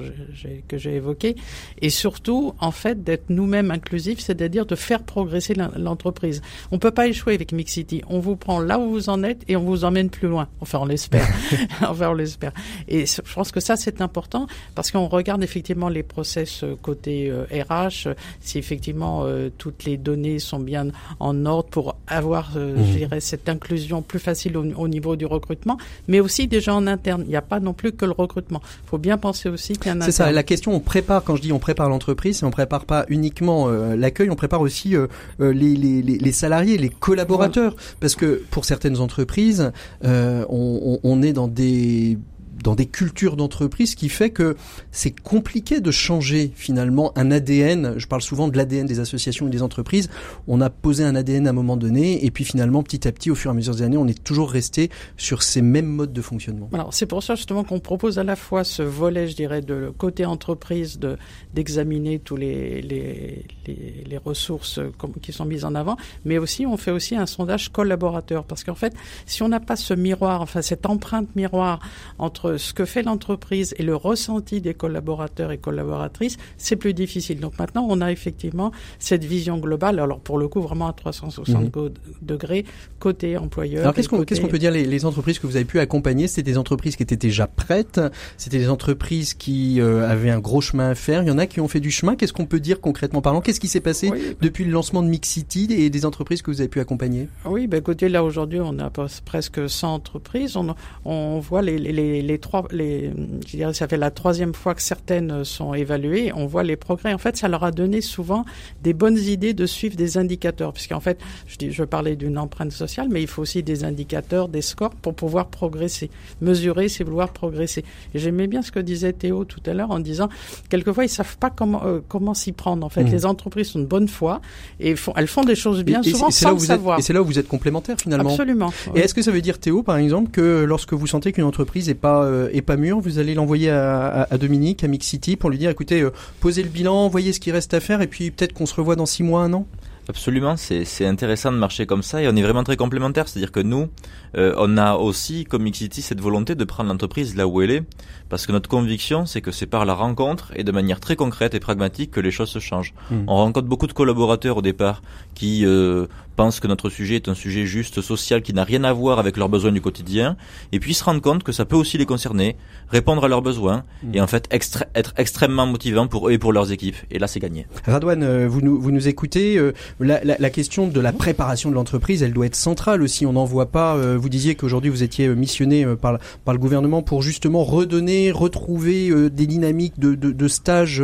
que 0.68 0.78
j'ai 0.78 0.96
évoqués, 0.96 1.36
et 1.82 1.90
surtout, 1.90 2.54
en 2.60 2.72
fait, 2.72 3.04
d'être 3.04 3.30
nous-mêmes 3.30 3.72
inclusifs, 3.72 4.20
c'est-à-dire 4.20 4.66
de 4.66 4.76
faire 4.76 5.04
progresser 5.04 5.54
l'entreprise. 5.78 6.42
On 6.72 6.80
peut 6.80 6.92
pas 6.92 7.08
échouer 7.08 7.34
avec 7.34 7.52
Mixity. 7.52 8.02
On 8.08 8.20
vous 8.20 8.36
prend 8.36 8.60
là 8.60 8.80
où 8.80 8.90
vous 8.90 9.10
en 9.10 9.24
êtes 9.24 9.44
et 9.48 9.56
on 9.56 9.64
vous 9.64 9.84
emmène 9.84 10.10
plus 10.10 10.28
loin. 10.28 10.48
Enfin, 10.62 10.80
on 10.82 10.86
l'espère. 10.86 11.28
enfin, 11.82 12.10
on 12.10 12.14
l'espère. 12.14 12.54
Et 12.88 13.06
je 13.06 13.22
pense 13.34 13.52
que 13.52 13.60
ça, 13.60 13.76
c'est 13.76 14.02
important 14.02 14.48
parce 14.76 14.92
qu'on 14.92 15.08
regarde 15.08 15.44
effectivement 15.44 15.90
les 15.90 16.04
process 16.04 16.64
euh, 16.64 16.76
côté 16.82 17.30
euh, 17.30 17.46
RH, 17.52 18.10
si 18.42 18.58
effectivement 18.58 19.24
euh, 19.24 19.50
toutes 19.58 19.86
les 19.86 19.98
données 19.98 20.40
sont 20.40 20.60
bien 20.60 20.88
en 21.20 21.46
ordre 21.46 21.70
pour 21.70 21.96
avoir, 22.08 22.52
euh, 22.56 22.76
mmh. 22.76 22.86
je 22.86 22.98
dirais, 22.98 23.20
cette 23.20 23.50
inclusion 23.54 24.02
plus 24.02 24.20
facile 24.20 24.58
au, 24.58 24.66
au, 24.78 24.88
niveau 24.88 25.16
du 25.16 25.26
recrutement, 25.26 25.78
mais 26.08 26.20
aussi 26.20 26.48
déjà 26.48 26.74
en 26.74 26.88
interne. 26.88 27.24
Il 27.26 27.30
n'y 27.30 27.36
a 27.36 27.42
pas 27.42 27.60
non 27.60 27.74
plus 27.74 27.92
que 27.92 28.06
le 28.06 28.12
recrutement. 28.12 28.62
Il 28.86 28.90
faut 28.90 28.98
bien 28.98 29.18
penser 29.18 29.50
aussi 29.50 29.74
qu'il 29.74 29.88
y 29.88 29.90
a 29.90 29.94
un 29.94 30.02
C'est 30.02 30.12
ça, 30.12 30.32
la 30.32 30.44
question, 30.44 30.74
on 30.74 30.80
prépare, 30.80 31.24
quand 31.24 31.36
je 31.36 31.42
dis 31.42 31.54
on 31.54 31.60
prépare 31.60 31.90
l'entreprise, 31.90 32.44
on 32.44 32.52
prépare 32.52 32.86
pas 32.86 33.06
uniquement 33.10 33.68
euh, 33.68 33.96
l'accueil, 33.96 34.30
on 34.30 34.36
prépare 34.36 34.62
aussi 34.62 34.96
euh, 34.96 35.08
euh 35.40 35.54
les, 35.54 35.76
les, 35.76 36.02
les, 36.02 36.32
salariés, 36.32 36.78
les 36.78 36.90
collaborateurs. 36.90 37.76
Parce 38.00 38.16
que 38.16 38.44
pour 38.50 38.66
certaines 38.66 39.00
entreprises, 39.00 39.72
euh, 40.04 40.46
on, 40.50 41.00
on, 41.04 41.22
est 41.22 41.34
dans 41.34 41.48
des 41.48 42.18
dans 42.64 42.76
des 42.76 42.86
cultures 42.86 43.36
d'entreprise 43.36 43.94
qui 43.94 44.10
fait 44.10 44.30
que 44.30 44.56
c'est 44.92 45.12
compliqué 45.12 45.82
de 45.82 45.92
changer 45.92 46.52
finalement 46.56 47.12
un 47.18 47.30
ADN. 47.30 47.96
Je 47.98 48.08
parle 48.08 48.22
souvent 48.22 48.48
de 48.48 48.58
l'ADN 48.58 48.88
des 48.88 49.00
associations 49.00 49.48
et 49.48 49.50
des 49.50 49.62
entreprises. 49.62 50.10
On 50.48 50.62
a 50.62 50.70
posé 50.70 51.04
un 51.04 51.16
ADN 51.16 51.46
à 51.48 51.50
un 51.52 51.54
moment 51.54 51.78
donné 51.78 52.26
et 52.26 52.32
puis 52.32 52.46
finalement 52.46 52.82
petit 52.82 53.08
à 53.08 53.12
petit 53.12 53.30
au 53.30 53.36
fur 53.36 53.52
et 53.52 53.54
à 53.54 53.56
mesure 53.56 53.76
des 53.76 53.82
années 53.84 53.98
on 53.98 54.08
est 54.08 54.24
toujours 54.24 54.50
resté 54.50 54.90
sur 55.18 55.44
ces 55.44 55.62
mêmes 55.62 55.88
modes 55.88 56.14
de 56.14 56.22
fonctionnement. 56.22 56.70
Alors 56.74 56.94
c'est 56.94 57.06
pour 57.06 57.22
ça 57.22 57.36
justement 57.36 57.64
qu'on 57.64 57.80
propose 57.80 58.18
à 58.18 58.24
la 58.24 58.36
fois 58.36 58.64
ce 58.64 58.82
volet 58.82 59.28
je 59.28 59.36
dirais 59.36 59.62
de 59.62 59.94
côté 59.98 60.26
entreprise 60.26 61.00
de 61.00 61.18
d'examiner 61.54 62.20
tous 62.20 62.38
les 62.38 62.82
les, 62.82 63.46
les, 63.68 64.04
les 64.10 64.18
ressources 64.18 64.80
qui 65.22 65.34
sont 65.34 65.46
mises 65.46 65.66
en 65.66 65.76
avant 65.76 65.98
mais 66.24 66.38
aussi 66.38 66.66
on 66.66 66.78
fait 66.78 66.92
aussi 66.92 67.16
un 67.16 67.26
sondage 67.26 67.70
collaborateur 67.70 68.46
parce 68.46 68.64
qu'en 68.64 68.76
fait 68.76 68.94
si 69.26 69.44
on 69.44 69.50
n'a 69.50 69.60
pas 69.60 69.76
ce 69.76 69.94
miroir 69.94 70.42
enfin 70.42 70.62
cette 70.62 70.86
empreinte 70.86 71.36
miroir 71.36 71.80
entre 72.20 72.53
ce 72.58 72.74
que 72.74 72.86
fait 72.86 73.04
l'entreprise 73.04 73.74
et 73.78 73.84
le 73.84 73.96
ressenti 73.96 74.62
des 74.62 74.74
collaborateurs 74.74 75.52
et 75.52 75.58
collaboratrices, 75.58 76.38
c'est 76.58 76.76
plus 76.76 76.94
difficile. 76.94 77.40
Donc 77.40 77.58
maintenant, 77.60 77.86
on 77.90 78.02
a 78.02 78.12
effectivement 78.12 78.72
cette 79.00 79.24
vision 79.24 79.58
globale. 79.58 80.00
Alors 80.00 80.20
pour 80.20 80.38
le 80.38 80.48
coup, 80.48 80.62
vraiment 80.62 80.88
à 80.88 80.94
360 80.94 81.76
mhm. 81.76 81.92
degrés 82.22 82.66
côté 83.00 83.38
employeur. 83.38 83.82
Alors 83.82 83.94
qu'est-ce 83.94 84.10
qu'on 84.10 84.48
peut 84.48 84.60
dire 84.60 84.72
les, 84.72 84.86
les, 84.86 85.06
entreprises 85.06 85.40
que 85.40 85.48
vous 85.48 85.56
avez 85.56 85.66
pu 85.66 85.80
accompagner? 85.80 86.28
C'était 86.28 86.52
des 86.52 86.58
entreprises 86.58 86.96
qui 86.96 87.04
étaient 87.04 87.16
déjà 87.16 87.48
prêtes. 87.48 88.00
C'était 88.38 88.58
des 88.58 88.70
entreprises 88.70 89.34
qui 89.34 89.82
euh, 89.82 90.08
avaient 90.08 90.30
un 90.30 90.40
gros 90.40 90.62
chemin 90.62 90.90
à 90.90 90.96
faire. 90.96 91.24
Il 91.24 91.28
y 91.28 91.32
en 91.32 91.38
a 91.38 91.46
qui 91.46 91.60
ont 91.60 91.68
fait 91.68 91.80
du 91.80 91.92
chemin. 91.92 92.16
Qu'est-ce 92.16 92.34
qu'on 92.34 92.46
peut 92.46 92.60
dire 92.60 92.82
concrètement 92.82 93.22
parlant? 93.22 93.42
Qu'est-ce 93.42 93.60
qui 93.60 93.68
s'est 93.68 93.82
passé 93.82 94.12
depuis 94.42 94.64
le 94.66 94.72
lancement 94.72 95.04
de 95.04 95.08
Mix 95.08 95.30
City 95.30 95.68
et 95.70 95.90
des 95.90 96.06
entreprises 96.06 96.42
que 96.42 96.52
vous 96.52 96.62
avez 96.62 96.70
pu 96.70 96.80
accompagner? 96.80 97.28
Oui, 97.46 97.68
ben 97.68 97.82
côté 97.82 98.10
là 98.10 98.24
aujourd'hui, 98.24 98.60
on 98.62 98.80
a 98.80 98.90
presque 99.26 99.70
100 99.70 99.94
entreprises. 99.94 100.56
On, 100.56 100.76
on 101.06 101.40
voit 101.40 101.62
les, 101.62 101.78
les, 101.78 102.22
les, 102.22 102.40
trois, 102.44 102.68
les, 102.72 103.12
je 103.48 103.58
dirais, 103.58 103.74
ça 103.74 103.88
fait 103.88 103.98
la 103.98 104.12
troisième 104.12 104.54
fois 104.54 104.76
que 104.76 104.82
certaines 104.82 105.44
sont 105.44 105.74
évaluées. 105.74 106.32
On 106.36 106.46
voit 106.46 106.64
les 106.64 106.76
progrès. 106.76 107.14
En 107.14 107.18
fait, 107.18 107.38
ça 107.38 107.48
leur 107.48 107.64
a 107.64 107.72
donné 107.72 108.02
souvent 108.02 108.46
des 108.84 108.94
bonnes 108.94 109.18
idées 109.18 109.54
de 109.54 109.66
suivre 109.66 109.96
des 109.96 110.18
indicateurs, 110.18 110.74
puisqu'en 110.74 111.00
fait, 111.00 111.20
je, 111.48 111.58
dis, 111.58 111.72
je 111.72 111.84
parlais 111.84 112.16
d'une 112.16 112.38
empreinte 112.38 112.72
sociale, 112.72 113.08
mais 113.10 113.22
il 113.22 113.28
faut 113.28 113.42
aussi 113.42 113.64
des 113.64 113.84
indicateurs, 113.84 114.48
des 114.50 114.62
scores 114.62 114.96
pour 114.96 115.16
pouvoir 115.16 115.48
progresser. 115.48 116.12
Mesurer, 116.42 116.90
c'est 116.90 117.04
vouloir 117.04 117.30
progresser. 117.30 117.84
Et 118.14 118.20
j'aimais 118.20 118.48
bien 118.48 118.62
ce 118.62 118.72
que 118.72 118.80
disait 118.80 119.14
Théo 119.14 119.46
tout 119.46 119.62
à 119.66 119.74
l'heure 119.74 119.92
en 119.92 120.00
disant, 120.00 120.30
quelquefois, 120.70 121.06
ils 121.06 121.10
savent 121.10 121.38
pas 121.38 121.50
comment 121.50 121.82
euh, 121.86 122.00
comment 122.08 122.34
s'y 122.34 122.52
prendre. 122.52 122.86
En 122.86 122.90
fait, 122.90 123.04
mmh. 123.04 123.12
les 123.12 123.26
entreprises 123.26 123.68
sont 123.70 123.80
de 123.80 123.86
bonne 123.86 124.08
foi 124.08 124.42
et 124.80 124.96
font, 124.96 125.14
elles 125.16 125.28
font 125.28 125.44
des 125.44 125.56
choses 125.56 125.84
bien 125.84 126.04
souvent 126.04 126.30
sans 126.30 126.52
le 126.52 126.60
savoir. 126.60 127.00
et 127.00 127.02
c'est 127.02 127.14
là 127.14 127.22
où 127.22 127.26
vous 127.26 127.40
êtes 127.40 127.48
complémentaires 127.48 127.98
finalement. 128.00 128.30
Absolument. 128.30 128.74
Et 128.96 129.00
est-ce 129.00 129.14
que 129.14 129.22
ça 129.22 129.32
veut 129.32 129.42
dire 129.42 129.60
Théo, 129.60 129.84
par 129.84 129.98
exemple, 129.98 130.32
que 130.32 130.64
lorsque 130.64 130.94
vous 130.94 131.08
sentez 131.08 131.32
qu'une 131.32 131.44
entreprise 131.44 131.90
est 131.90 131.94
pas 131.94 132.24
euh, 132.24 132.33
est 132.52 132.62
pas 132.62 132.78
mûre, 132.78 133.00
vous 133.00 133.20
allez 133.20 133.34
l'envoyer 133.34 133.70
à, 133.70 134.28
Dominique, 134.40 134.84
à 134.84 134.88
Mix 134.88 135.08
City, 135.08 135.36
pour 135.36 135.50
lui 135.50 135.58
dire 135.58 135.70
écoutez, 135.70 136.02
euh, 136.02 136.12
posez 136.40 136.64
le 136.64 136.70
bilan, 136.70 137.08
voyez 137.08 137.34
ce 137.34 137.40
qui 137.40 137.52
reste 137.52 137.74
à 137.74 137.80
faire, 137.80 138.02
et 138.02 138.08
puis 138.08 138.32
peut-être 138.32 138.54
qu'on 138.54 138.66
se 138.66 138.76
revoit 138.76 138.96
dans 138.96 139.06
six 139.06 139.24
mois, 139.24 139.42
un 139.42 139.54
an. 139.54 139.66
Absolument, 140.10 140.58
c'est 140.58 141.06
intéressant 141.06 141.54
de 141.54 141.58
marcher 141.58 141.86
comme 141.86 142.04
ça 142.04 142.22
et 142.22 142.28
on 142.28 142.36
est 142.36 142.42
vraiment 142.42 142.66
très 142.66 142.76
complémentaires. 142.76 143.30
C'est-à-dire 143.30 143.54
que 143.54 143.62
nous, 143.62 143.88
euh, 144.36 144.54
on 144.58 144.78
a 144.78 144.96
aussi, 144.96 145.46
comme 145.46 145.64
Mixity, 145.64 146.02
cette 146.02 146.22
volonté 146.22 146.56
de 146.56 146.64
prendre 146.64 146.90
l'entreprise 146.90 147.36
là 147.36 147.48
où 147.48 147.62
elle 147.62 147.72
est, 147.72 147.84
parce 148.30 148.48
que 148.48 148.52
notre 148.52 148.70
conviction, 148.70 149.26
c'est 149.26 149.42
que 149.42 149.52
c'est 149.52 149.68
par 149.68 149.86
la 149.86 149.94
rencontre 149.94 150.52
et 150.56 150.64
de 150.64 150.72
manière 150.72 151.00
très 151.00 151.16
concrète 151.16 151.54
et 151.54 151.60
pragmatique 151.60 152.12
que 152.12 152.20
les 152.20 152.32
choses 152.32 152.50
se 152.50 152.60
changent. 152.60 152.94
Hmm. 153.12 153.24
On 153.28 153.36
rencontre 153.36 153.68
beaucoup 153.68 153.88
de 153.88 153.94
collaborateurs 153.94 154.58
au 154.58 154.62
départ 154.62 155.02
qui 155.36 155.66
euh, 155.66 156.08
pensent 156.36 156.60
que 156.60 156.68
notre 156.68 156.90
sujet 156.90 157.16
est 157.16 157.30
un 157.30 157.36
sujet 157.36 157.66
juste 157.66 158.02
social 158.02 158.42
qui 158.42 158.54
n'a 158.54 158.64
rien 158.64 158.84
à 158.84 158.94
voir 158.94 159.20
avec 159.20 159.38
leurs 159.38 159.50
besoins 159.50 159.72
du 159.72 159.82
quotidien, 159.82 160.36
et 160.72 160.80
puis 160.80 160.94
se 160.94 161.04
rendent 161.04 161.22
compte 161.22 161.44
que 161.44 161.52
ça 161.52 161.66
peut 161.66 161.76
aussi 161.76 161.98
les 161.98 162.06
concerner, 162.06 162.56
répondre 162.90 163.24
à 163.24 163.28
leurs 163.28 163.44
besoins, 163.44 163.84
hmm. 164.04 164.16
et 164.16 164.22
en 164.22 164.28
fait 164.28 164.48
être 164.52 165.14
extrêmement 165.18 165.68
motivant 165.68 166.08
pour 166.08 166.30
eux 166.30 166.32
et 166.32 166.38
pour 166.40 166.54
leurs 166.54 166.72
équipes. 166.72 166.98
Et 167.12 167.20
là, 167.20 167.28
c'est 167.28 167.40
gagné. 167.40 167.68
Radouane, 167.86 168.24
euh, 168.24 168.48
vous 168.48 168.62
nous, 168.62 168.82
vous 168.82 168.92
nous 168.92 169.08
écoutez. 169.08 169.60
La, 170.00 170.24
la, 170.24 170.36
la, 170.40 170.50
question 170.50 170.88
de 170.88 171.00
la 171.00 171.14
préparation 171.14 171.70
de 171.70 171.76
l'entreprise, 171.76 172.24
elle 172.24 172.34
doit 172.34 172.48
être 172.48 172.56
centrale 172.56 173.02
aussi. 173.02 173.26
On 173.26 173.34
n'en 173.34 173.46
voit 173.46 173.68
pas 173.68 173.96
vous 174.24 174.30
disiez 174.30 174.56
qu'aujourd'hui 174.56 174.90
vous 174.90 175.04
étiez 175.04 175.28
euh, 175.28 175.36
missionné 175.36 175.84
euh, 175.84 175.98
par, 175.98 176.14
le 176.14 176.58
gouvernement 176.58 177.02
pour 177.02 177.22
justement 177.22 177.66
redonner, 177.66 178.32
retrouver 178.32 179.10
euh, 179.10 179.30
des 179.30 179.48
dynamiques 179.48 180.00
de, 180.00 180.48
stages, 180.48 181.04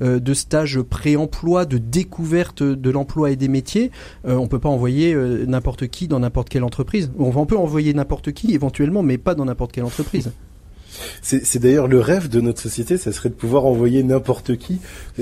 de 0.00 0.34
stages 0.34 0.80
pré-emploi, 0.80 1.64
de 1.64 1.78
découverte 1.78 2.62
de 2.62 2.90
l'emploi 2.90 3.30
et 3.30 3.36
des 3.36 3.48
métiers. 3.48 3.90
on 4.24 4.46
peut 4.46 4.58
pas 4.58 4.68
envoyer 4.68 5.14
n'importe 5.46 5.88
qui 5.88 6.06
dans 6.06 6.20
n'importe 6.20 6.48
quelle 6.48 6.64
entreprise. 6.64 7.10
On 7.18 7.46
peut 7.46 7.56
envoyer 7.56 7.92
n'importe 7.94 8.32
qui 8.32 8.54
éventuellement, 8.54 9.02
mais 9.02 9.18
pas 9.18 9.34
dans 9.34 9.44
n'importe 9.44 9.72
quelle 9.72 9.84
entreprise. 9.84 10.30
C'est 11.22 11.58
d'ailleurs 11.58 11.88
le 11.88 12.00
rêve 12.00 12.28
de 12.28 12.40
notre 12.40 12.60
société, 12.60 12.96
ça 12.96 13.12
serait 13.12 13.28
de 13.28 13.34
pouvoir 13.34 13.66
envoyer 13.66 14.02
n'importe 14.02 14.56
qui, 14.56 14.80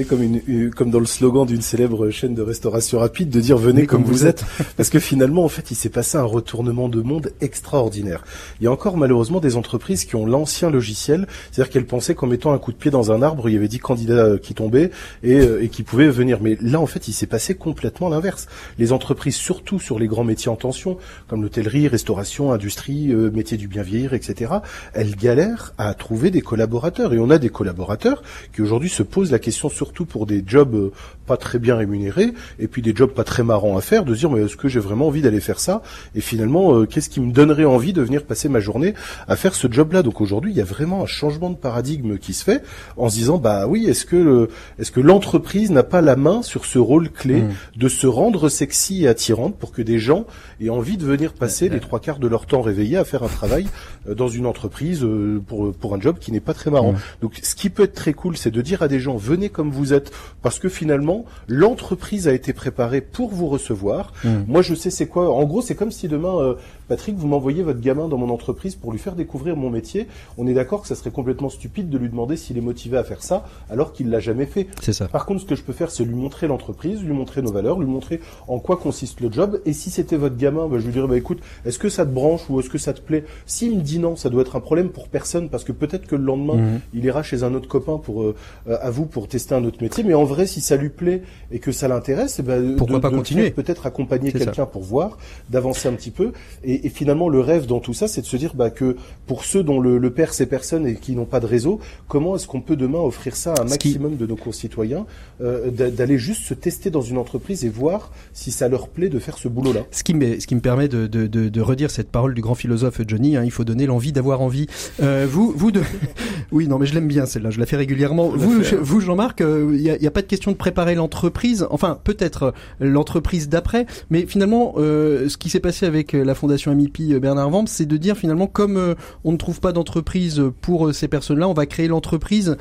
comme, 0.08 0.22
une, 0.22 0.70
comme 0.70 0.90
dans 0.90 1.00
le 1.00 1.06
slogan 1.06 1.46
d'une 1.46 1.62
célèbre 1.62 2.10
chaîne 2.10 2.34
de 2.34 2.42
restauration 2.42 2.98
rapide, 2.98 3.30
de 3.30 3.40
dire 3.40 3.58
venez 3.58 3.86
comme, 3.86 4.04
vous 4.04 4.26
êtes. 4.26 4.44
Parce 4.76 4.90
que 4.90 4.98
finalement, 4.98 5.44
en 5.44 5.48
fait, 5.48 5.70
il 5.70 5.74
s'est 5.74 5.88
passé 5.88 6.18
un 6.18 6.24
retournement 6.24 6.88
de 6.88 7.00
monde 7.02 7.32
extraordinaire. 7.40 8.24
Il 8.60 8.64
y 8.64 8.66
a 8.66 8.72
encore 8.72 8.96
malheureusement 8.96 9.40
des 9.40 9.56
entreprises 9.56 10.04
qui 10.04 10.16
ont 10.16 10.26
l'ancien 10.26 10.70
logiciel, 10.70 11.26
c'est-à-dire 11.50 11.72
qu'elles 11.72 11.86
pensaient 11.86 12.14
qu'en 12.14 12.26
mettant 12.26 12.52
un 12.52 12.58
coup 12.58 12.72
de 12.72 12.76
pied 12.76 12.90
dans 12.90 13.12
un 13.12 13.22
arbre, 13.22 13.48
il 13.48 13.54
y 13.54 13.56
avait 13.56 13.68
dix 13.68 13.78
candidats 13.78 14.24
euh, 14.24 14.38
qui 14.38 14.54
tombaient 14.54 14.90
et, 15.22 15.38
euh, 15.38 15.62
et 15.62 15.68
qui 15.68 15.82
pouvaient 15.82 16.08
venir. 16.08 16.38
Mais 16.40 16.56
là, 16.60 16.80
en 16.80 16.86
fait, 16.86 17.08
il 17.08 17.12
s'est 17.12 17.26
passé 17.26 17.54
complètement 17.54 18.08
l'inverse. 18.08 18.46
Les 18.78 18.92
entreprises, 18.92 19.36
surtout 19.36 19.80
sur 19.80 19.98
les 19.98 20.06
grands 20.06 20.24
métiers 20.24 20.50
en 20.50 20.56
tension, 20.56 20.98
comme 21.28 21.42
l'hôtellerie, 21.42 21.88
restauration, 21.88 22.52
industrie, 22.52 23.12
euh, 23.12 23.30
métier 23.30 23.56
du 23.56 23.68
bien 23.68 23.82
vieillir, 23.82 24.14
etc., 24.14 24.52
elles 24.94 25.16
galèrent 25.16 25.57
à 25.78 25.94
trouver 25.94 26.30
des 26.30 26.40
collaborateurs. 26.40 27.12
Et 27.12 27.18
on 27.18 27.30
a 27.30 27.38
des 27.38 27.48
collaborateurs 27.48 28.22
qui 28.52 28.62
aujourd'hui 28.62 28.88
se 28.88 29.02
posent 29.02 29.32
la 29.32 29.38
question 29.38 29.68
surtout 29.68 30.04
pour 30.04 30.26
des 30.26 30.42
jobs 30.46 30.74
euh, 30.74 30.92
pas 31.26 31.36
très 31.36 31.58
bien 31.58 31.76
rémunérés 31.76 32.32
et 32.58 32.68
puis 32.68 32.82
des 32.82 32.94
jobs 32.94 33.12
pas 33.12 33.24
très 33.24 33.42
marrants 33.42 33.76
à 33.76 33.80
faire, 33.80 34.04
de 34.04 34.14
dire 34.14 34.30
mais 34.30 34.42
est-ce 34.42 34.56
que 34.56 34.68
j'ai 34.68 34.80
vraiment 34.80 35.08
envie 35.08 35.22
d'aller 35.22 35.40
faire 35.40 35.60
ça? 35.60 35.82
Et 36.14 36.20
finalement, 36.20 36.74
euh, 36.74 36.86
qu'est-ce 36.86 37.10
qui 37.10 37.20
me 37.20 37.32
donnerait 37.32 37.64
envie 37.64 37.92
de 37.92 38.02
venir 38.02 38.24
passer 38.24 38.48
ma 38.48 38.60
journée 38.60 38.94
à 39.26 39.36
faire 39.36 39.54
ce 39.54 39.70
job-là? 39.70 40.02
Donc 40.02 40.20
aujourd'hui, 40.20 40.52
il 40.52 40.56
y 40.56 40.60
a 40.60 40.64
vraiment 40.64 41.02
un 41.02 41.06
changement 41.06 41.50
de 41.50 41.56
paradigme 41.56 42.18
qui 42.18 42.32
se 42.32 42.44
fait 42.44 42.62
en 42.96 43.08
se 43.08 43.14
disant 43.16 43.38
bah 43.38 43.66
oui, 43.66 43.86
est-ce 43.86 44.06
que 44.06 44.48
est-ce 44.78 44.90
que 44.90 45.00
l'entreprise 45.00 45.70
n'a 45.70 45.82
pas 45.82 46.00
la 46.00 46.16
main 46.16 46.42
sur 46.42 46.64
ce 46.64 46.78
rôle 46.78 47.10
clé 47.10 47.42
mmh. 47.42 47.48
de 47.76 47.88
se 47.88 48.06
rendre 48.06 48.48
sexy 48.48 49.04
et 49.04 49.08
attirante 49.08 49.56
pour 49.56 49.72
que 49.72 49.82
des 49.82 49.98
gens 49.98 50.26
aient 50.60 50.70
envie 50.70 50.96
de 50.96 51.04
venir 51.04 51.32
passer 51.32 51.68
les 51.68 51.80
trois 51.80 52.00
quarts 52.00 52.18
de 52.18 52.26
leur 52.26 52.46
temps 52.46 52.62
réveillés 52.62 52.96
à 52.96 53.04
faire 53.04 53.22
un 53.22 53.28
travail 53.28 53.66
euh, 54.08 54.14
dans 54.14 54.28
une 54.28 54.46
entreprise 54.46 55.04
pour, 55.48 55.72
pour 55.72 55.94
un 55.94 56.00
job 56.00 56.18
qui 56.20 56.30
n'est 56.30 56.40
pas 56.40 56.54
très 56.54 56.70
marrant. 56.70 56.94
Donc 57.22 57.40
ce 57.42 57.54
qui 57.54 57.70
peut 57.70 57.84
être 57.84 57.94
très 57.94 58.12
cool, 58.12 58.36
c'est 58.36 58.50
de 58.50 58.62
dire 58.62 58.82
à 58.82 58.88
des 58.88 59.00
gens 59.00 59.16
venez 59.16 59.48
comme 59.48 59.70
vous 59.70 59.92
êtes, 59.92 60.12
parce 60.42 60.58
que 60.58 60.68
finalement 60.68 61.24
l'entreprise 61.48 62.28
a 62.28 62.32
été 62.32 62.52
préparée 62.52 63.00
pour 63.00 63.30
vous 63.30 63.48
recevoir. 63.48 64.12
Moi 64.46 64.62
je 64.62 64.74
sais 64.74 64.90
c'est 64.90 65.06
quoi. 65.06 65.34
En 65.34 65.44
gros 65.44 65.62
c'est 65.62 65.74
comme 65.74 65.90
si 65.90 66.06
demain 66.06 66.38
euh, 66.38 66.54
Patrick 66.88 67.16
vous 67.16 67.26
m'envoyez 67.26 67.62
votre 67.62 67.80
gamin 67.80 68.08
dans 68.08 68.18
mon 68.18 68.30
entreprise 68.30 68.74
pour 68.74 68.92
lui 68.92 68.98
faire 68.98 69.14
découvrir 69.14 69.56
mon 69.56 69.70
métier. 69.70 70.08
On 70.36 70.46
est 70.46 70.54
d'accord 70.54 70.82
que 70.82 70.88
ça 70.88 70.94
serait 70.94 71.10
complètement 71.10 71.48
stupide 71.48 71.88
de 71.90 71.98
lui 71.98 72.08
demander 72.08 72.36
s'il 72.36 72.58
est 72.58 72.62
motivé 72.62 72.96
à 72.96 73.04
faire 73.04 73.22
ça 73.22 73.46
alors 73.70 73.92
qu'il 73.92 74.10
l'a 74.10 74.20
jamais 74.20 74.46
fait. 74.46 74.68
C'est 74.80 74.92
ça. 74.92 75.08
Par 75.08 75.26
contre 75.26 75.42
ce 75.42 75.46
que 75.46 75.54
je 75.54 75.62
peux 75.62 75.72
faire 75.72 75.90
c'est 75.90 76.04
lui 76.04 76.14
montrer 76.14 76.46
l'entreprise, 76.46 77.02
lui 77.02 77.12
montrer 77.12 77.42
nos 77.42 77.52
valeurs, 77.52 77.78
lui 77.78 77.86
montrer 77.86 78.20
en 78.46 78.58
quoi 78.58 78.76
consiste 78.76 79.20
le 79.20 79.30
job. 79.30 79.60
Et 79.66 79.72
si 79.72 79.90
c'était 79.90 80.16
votre 80.16 80.36
gamin, 80.36 80.68
bah, 80.68 80.78
je 80.78 80.86
lui 80.86 80.92
dirais 80.92 81.06
bah 81.06 81.16
écoute 81.16 81.40
est-ce 81.64 81.78
que 81.78 81.88
ça 81.88 82.04
te 82.04 82.10
branche 82.10 82.48
ou 82.48 82.60
est-ce 82.60 82.70
que 82.70 82.78
ça 82.78 82.92
te 82.92 83.00
plaît? 83.00 83.24
S'il 83.46 83.76
me 83.76 83.82
dit 83.82 83.98
non, 83.98 84.16
ça 84.16 84.30
doit 84.30 84.42
être 84.42 84.56
un 84.56 84.60
problème 84.60 84.88
pour 84.88 85.08
personne 85.08 85.48
parce 85.48 85.64
que 85.64 85.72
peut-être 85.72 86.06
que 86.06 86.16
le 86.16 86.24
lendemain, 86.24 86.56
mhm. 86.56 86.80
il 86.94 87.04
ira 87.04 87.22
chez 87.22 87.42
un 87.42 87.54
autre 87.54 87.68
copain 87.68 87.98
pour 87.98 88.22
euh, 88.22 88.34
à 88.66 88.90
vous 88.90 89.06
pour 89.06 89.28
tester 89.28 89.54
un 89.54 89.64
autre 89.64 89.82
métier. 89.82 90.04
Mais 90.04 90.14
en 90.14 90.24
vrai, 90.24 90.46
si 90.46 90.60
ça 90.60 90.76
lui 90.76 90.88
plaît 90.88 91.22
et 91.50 91.58
que 91.58 91.72
ça 91.72 91.88
l'intéresse, 91.88 92.36
eh 92.38 92.42
ben, 92.42 92.76
pourquoi 92.76 93.00
pas 93.00 93.10
continuer? 93.10 93.50
Peut-être 93.50 93.86
accompagner 93.86 94.32
quelqu'un 94.32 94.66
pour 94.66 94.82
voir, 94.82 95.18
d'avancer 95.50 95.88
un 95.88 95.92
petit 95.92 96.10
peu. 96.10 96.32
Et, 96.64 96.77
et, 96.84 96.88
finalement, 96.88 97.28
le 97.28 97.40
rêve 97.40 97.66
dans 97.66 97.80
tout 97.80 97.94
ça, 97.94 98.08
c'est 98.08 98.20
de 98.20 98.26
se 98.26 98.36
dire 98.36 98.54
bah, 98.54 98.70
que 98.70 98.96
pour 99.26 99.44
ceux 99.44 99.62
dont 99.62 99.80
le, 99.80 99.98
le 99.98 100.10
père 100.10 100.32
ces 100.34 100.46
personnes 100.46 100.86
et 100.86 100.94
qui 100.94 101.14
n'ont 101.14 101.24
pas 101.24 101.40
de 101.40 101.46
réseau, 101.46 101.80
comment 102.06 102.36
est-ce 102.36 102.46
qu'on 102.46 102.60
peut 102.60 102.76
demain 102.76 103.00
offrir 103.00 103.36
ça 103.36 103.54
à 103.54 103.62
un 103.62 103.64
maximum 103.64 104.16
de 104.16 104.26
nos 104.26 104.36
concitoyens, 104.36 105.06
euh, 105.40 105.70
d'aller 105.70 106.18
juste 106.18 106.42
se 106.42 106.54
tester 106.54 106.90
dans 106.90 107.02
une 107.02 107.18
entreprise 107.18 107.64
et 107.64 107.68
voir 107.68 108.12
si 108.32 108.50
ça 108.50 108.68
leur 108.68 108.88
plaît 108.88 109.08
de 109.08 109.18
faire 109.18 109.38
ce 109.38 109.48
boulot-là? 109.48 109.82
Ce 109.90 110.02
qui 110.02 110.14
me 110.14 110.40
ce 110.40 110.46
qui 110.46 110.54
me 110.54 110.60
permet 110.60 110.88
de, 110.88 111.06
de, 111.06 111.26
de, 111.26 111.48
de 111.48 111.60
redire 111.60 111.90
cette 111.90 112.10
parole 112.10 112.34
du 112.34 112.40
grand 112.40 112.54
philosophe 112.54 113.00
Johnny, 113.06 113.36
hein, 113.36 113.42
il 113.44 113.50
faut 113.50 113.64
donner 113.64 113.86
l'envie 113.86 114.12
d'avoir 114.12 114.40
envie. 114.40 114.66
Euh, 115.02 115.26
vous 115.28 115.52
vous 115.56 115.70
de 115.70 115.82
oui, 116.52 116.66
non, 116.68 116.78
mais 116.78 116.86
je 116.86 116.94
l'aime 116.94 117.08
bien 117.08 117.26
celle-là. 117.26 117.50
Je 117.50 117.60
la 117.60 117.66
fais 117.66 117.76
régulièrement. 117.76 118.28
Vous, 118.28 118.62
vous, 118.80 119.00
Jean-Marc, 119.00 119.40
il 119.40 119.46
euh, 119.46 119.78
n'y 119.78 119.90
a, 119.90 120.08
a, 120.08 120.10
pas 120.10 120.22
de 120.22 120.26
question 120.26 120.50
de 120.50 120.56
préparer 120.56 120.94
l'entreprise. 120.94 121.66
Enfin, 121.70 121.98
peut-être 122.02 122.42
euh, 122.42 122.52
l'entreprise 122.80 123.48
d'après, 123.48 123.86
mais 124.10 124.26
finalement, 124.26 124.74
euh, 124.76 125.28
ce 125.28 125.36
qui 125.36 125.50
s'est 125.50 125.60
passé 125.60 125.86
avec 125.86 126.12
la 126.12 126.34
fondation 126.34 126.67
Amipi 126.68 127.18
Bernard 127.18 127.50
Vamp, 127.50 127.66
c'est 127.66 127.86
de 127.86 127.96
dire 127.96 128.16
finalement, 128.16 128.46
comme 128.46 128.94
on 129.24 129.32
ne 129.32 129.36
trouve 129.36 129.60
pas 129.60 129.72
d'entreprise 129.72 130.42
pour 130.60 130.94
ces 130.94 131.08
personnes-là, 131.08 131.48
on 131.48 131.54
va 131.54 131.66
créer 131.66 131.88
l'entreprise 131.88 132.56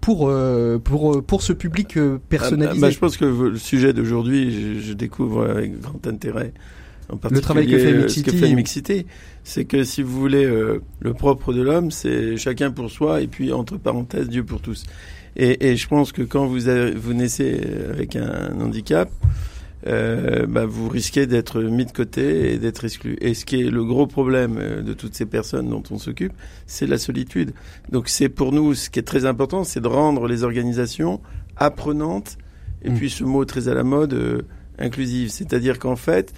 pour 0.00 0.32
pour 0.84 1.22
pour 1.24 1.42
ce 1.42 1.52
public 1.52 1.98
personnalisé. 2.28 2.78
Ah, 2.78 2.86
bah, 2.86 2.90
je 2.90 2.98
pense 2.98 3.16
que 3.16 3.24
le 3.24 3.58
sujet 3.58 3.92
d'aujourd'hui, 3.92 4.78
je, 4.78 4.80
je 4.80 4.92
découvre 4.92 5.48
avec 5.48 5.80
grand 5.80 6.06
intérêt 6.06 6.52
en 7.10 7.18
le 7.30 7.40
travail 7.40 7.66
que 7.66 7.78
fait 7.78 7.92
particulier, 7.92 7.98
euh, 7.98 8.02
Mixity. 8.02 8.20
ce 8.20 8.24
que 8.24 8.46
fait 8.46 8.54
Mixity, 8.54 9.06
c'est 9.42 9.64
que 9.64 9.84
si 9.84 10.02
vous 10.02 10.18
voulez, 10.18 10.44
euh, 10.44 10.80
le 11.00 11.12
propre 11.12 11.52
de 11.52 11.60
l'homme, 11.60 11.90
c'est 11.90 12.36
chacun 12.36 12.70
pour 12.70 12.90
soi 12.90 13.20
et 13.20 13.26
puis 13.26 13.52
entre 13.52 13.76
parenthèses 13.76 14.28
Dieu 14.28 14.44
pour 14.44 14.60
tous. 14.60 14.84
Et, 15.36 15.68
et 15.68 15.76
je 15.76 15.88
pense 15.88 16.12
que 16.12 16.22
quand 16.22 16.46
vous 16.46 16.68
avez, 16.68 16.92
vous 16.92 17.12
naissez 17.12 17.60
avec 17.90 18.16
un 18.16 18.58
handicap, 18.60 19.10
euh, 19.86 20.46
bah, 20.46 20.64
vous 20.66 20.88
risquez 20.88 21.26
d'être 21.26 21.60
mis 21.60 21.84
de 21.84 21.92
côté 21.92 22.52
et 22.52 22.58
d'être 22.58 22.84
exclu. 22.84 23.16
Et 23.20 23.34
ce 23.34 23.44
qui 23.44 23.60
est 23.60 23.70
le 23.70 23.84
gros 23.84 24.06
problème 24.06 24.56
euh, 24.58 24.82
de 24.82 24.94
toutes 24.94 25.14
ces 25.14 25.26
personnes 25.26 25.68
dont 25.68 25.82
on 25.90 25.98
s'occupe, 25.98 26.32
c'est 26.66 26.86
la 26.86 26.98
solitude. 26.98 27.52
Donc 27.90 28.08
c'est 28.08 28.28
pour 28.28 28.52
nous 28.52 28.74
ce 28.74 28.88
qui 28.90 28.98
est 28.98 29.02
très 29.02 29.26
important, 29.26 29.64
c'est 29.64 29.80
de 29.80 29.88
rendre 29.88 30.26
les 30.26 30.42
organisations 30.42 31.20
apprenantes 31.56 32.38
et 32.82 32.90
Mm. 32.90 32.94
puis 32.96 33.10
ce 33.10 33.24
mot 33.24 33.44
très 33.44 33.68
à 33.68 33.74
la 33.74 33.84
mode 33.84 34.14
euh, 34.14 34.42
inclusive. 34.78 35.30
C'est-à-dire 35.30 35.78
qu'en 35.78 35.96
fait, 35.96 36.32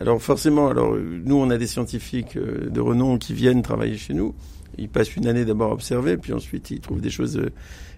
alors 0.00 0.20
forcément, 0.22 0.68
alors 0.68 0.96
nous 0.96 1.36
on 1.36 1.50
a 1.50 1.58
des 1.58 1.66
scientifiques 1.66 2.36
euh, 2.36 2.70
de 2.70 2.80
renom 2.80 3.18
qui 3.18 3.34
viennent 3.34 3.62
travailler 3.62 3.96
chez 3.96 4.14
nous. 4.14 4.34
Ils 4.76 4.88
passent 4.88 5.16
une 5.16 5.26
année 5.26 5.44
d'abord 5.44 5.72
à 5.72 5.74
observer, 5.74 6.16
puis 6.16 6.32
ensuite 6.32 6.70
ils 6.70 6.80
trouvent 6.80 7.00
des 7.00 7.10
choses 7.10 7.36
euh, 7.38 7.50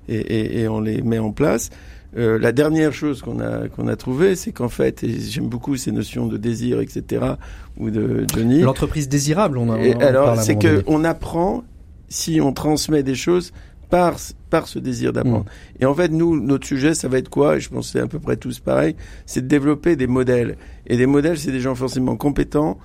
et, 0.08 0.16
et, 0.18 0.60
et 0.60 0.68
on 0.68 0.80
les 0.80 1.02
met 1.02 1.18
en 1.18 1.32
place. 1.32 1.70
Euh, 2.16 2.38
la 2.38 2.50
dernière 2.50 2.92
chose 2.92 3.22
qu'on 3.22 3.40
a 3.40 3.68
qu'on 3.68 3.86
a 3.86 3.94
trouvé, 3.96 4.34
c'est 4.34 4.50
qu'en 4.50 4.68
fait, 4.68 5.04
et 5.04 5.20
j'aime 5.20 5.48
beaucoup 5.48 5.76
ces 5.76 5.92
notions 5.92 6.26
de 6.26 6.36
désir, 6.36 6.80
etc., 6.80 7.24
ou 7.76 7.90
de 7.90 8.24
Johnny. 8.34 8.62
L'entreprise 8.62 9.08
désirable, 9.08 9.58
on, 9.58 9.70
a, 9.70 9.76
on 9.76 9.82
Et 9.82 9.94
alors, 9.94 10.36
c'est 10.40 10.56
que 10.56 10.82
on 10.86 11.04
apprend 11.04 11.62
si 12.08 12.40
on 12.40 12.52
transmet 12.52 13.04
des 13.04 13.14
choses 13.14 13.52
par 13.90 14.16
par 14.50 14.66
ce 14.66 14.80
désir 14.80 15.12
d'apprendre. 15.12 15.44
Mm. 15.44 15.82
Et 15.82 15.86
en 15.86 15.94
fait, 15.94 16.08
nous, 16.08 16.40
notre 16.40 16.66
sujet, 16.66 16.94
ça 16.94 17.06
va 17.06 17.18
être 17.18 17.28
quoi? 17.28 17.56
Et 17.56 17.60
je 17.60 17.68
pense 17.68 17.86
que 17.86 17.92
c'est 17.92 18.04
à 18.04 18.08
peu 18.08 18.18
près 18.18 18.36
tous 18.36 18.58
pareil. 18.58 18.96
C'est 19.26 19.42
de 19.42 19.46
développer 19.46 19.94
des 19.94 20.08
modèles. 20.08 20.56
Et 20.88 20.96
des 20.96 21.06
modèles, 21.06 21.38
c'est 21.38 21.52
des 21.52 21.60
gens 21.60 21.76
forcément 21.76 22.16
compétents. 22.16 22.78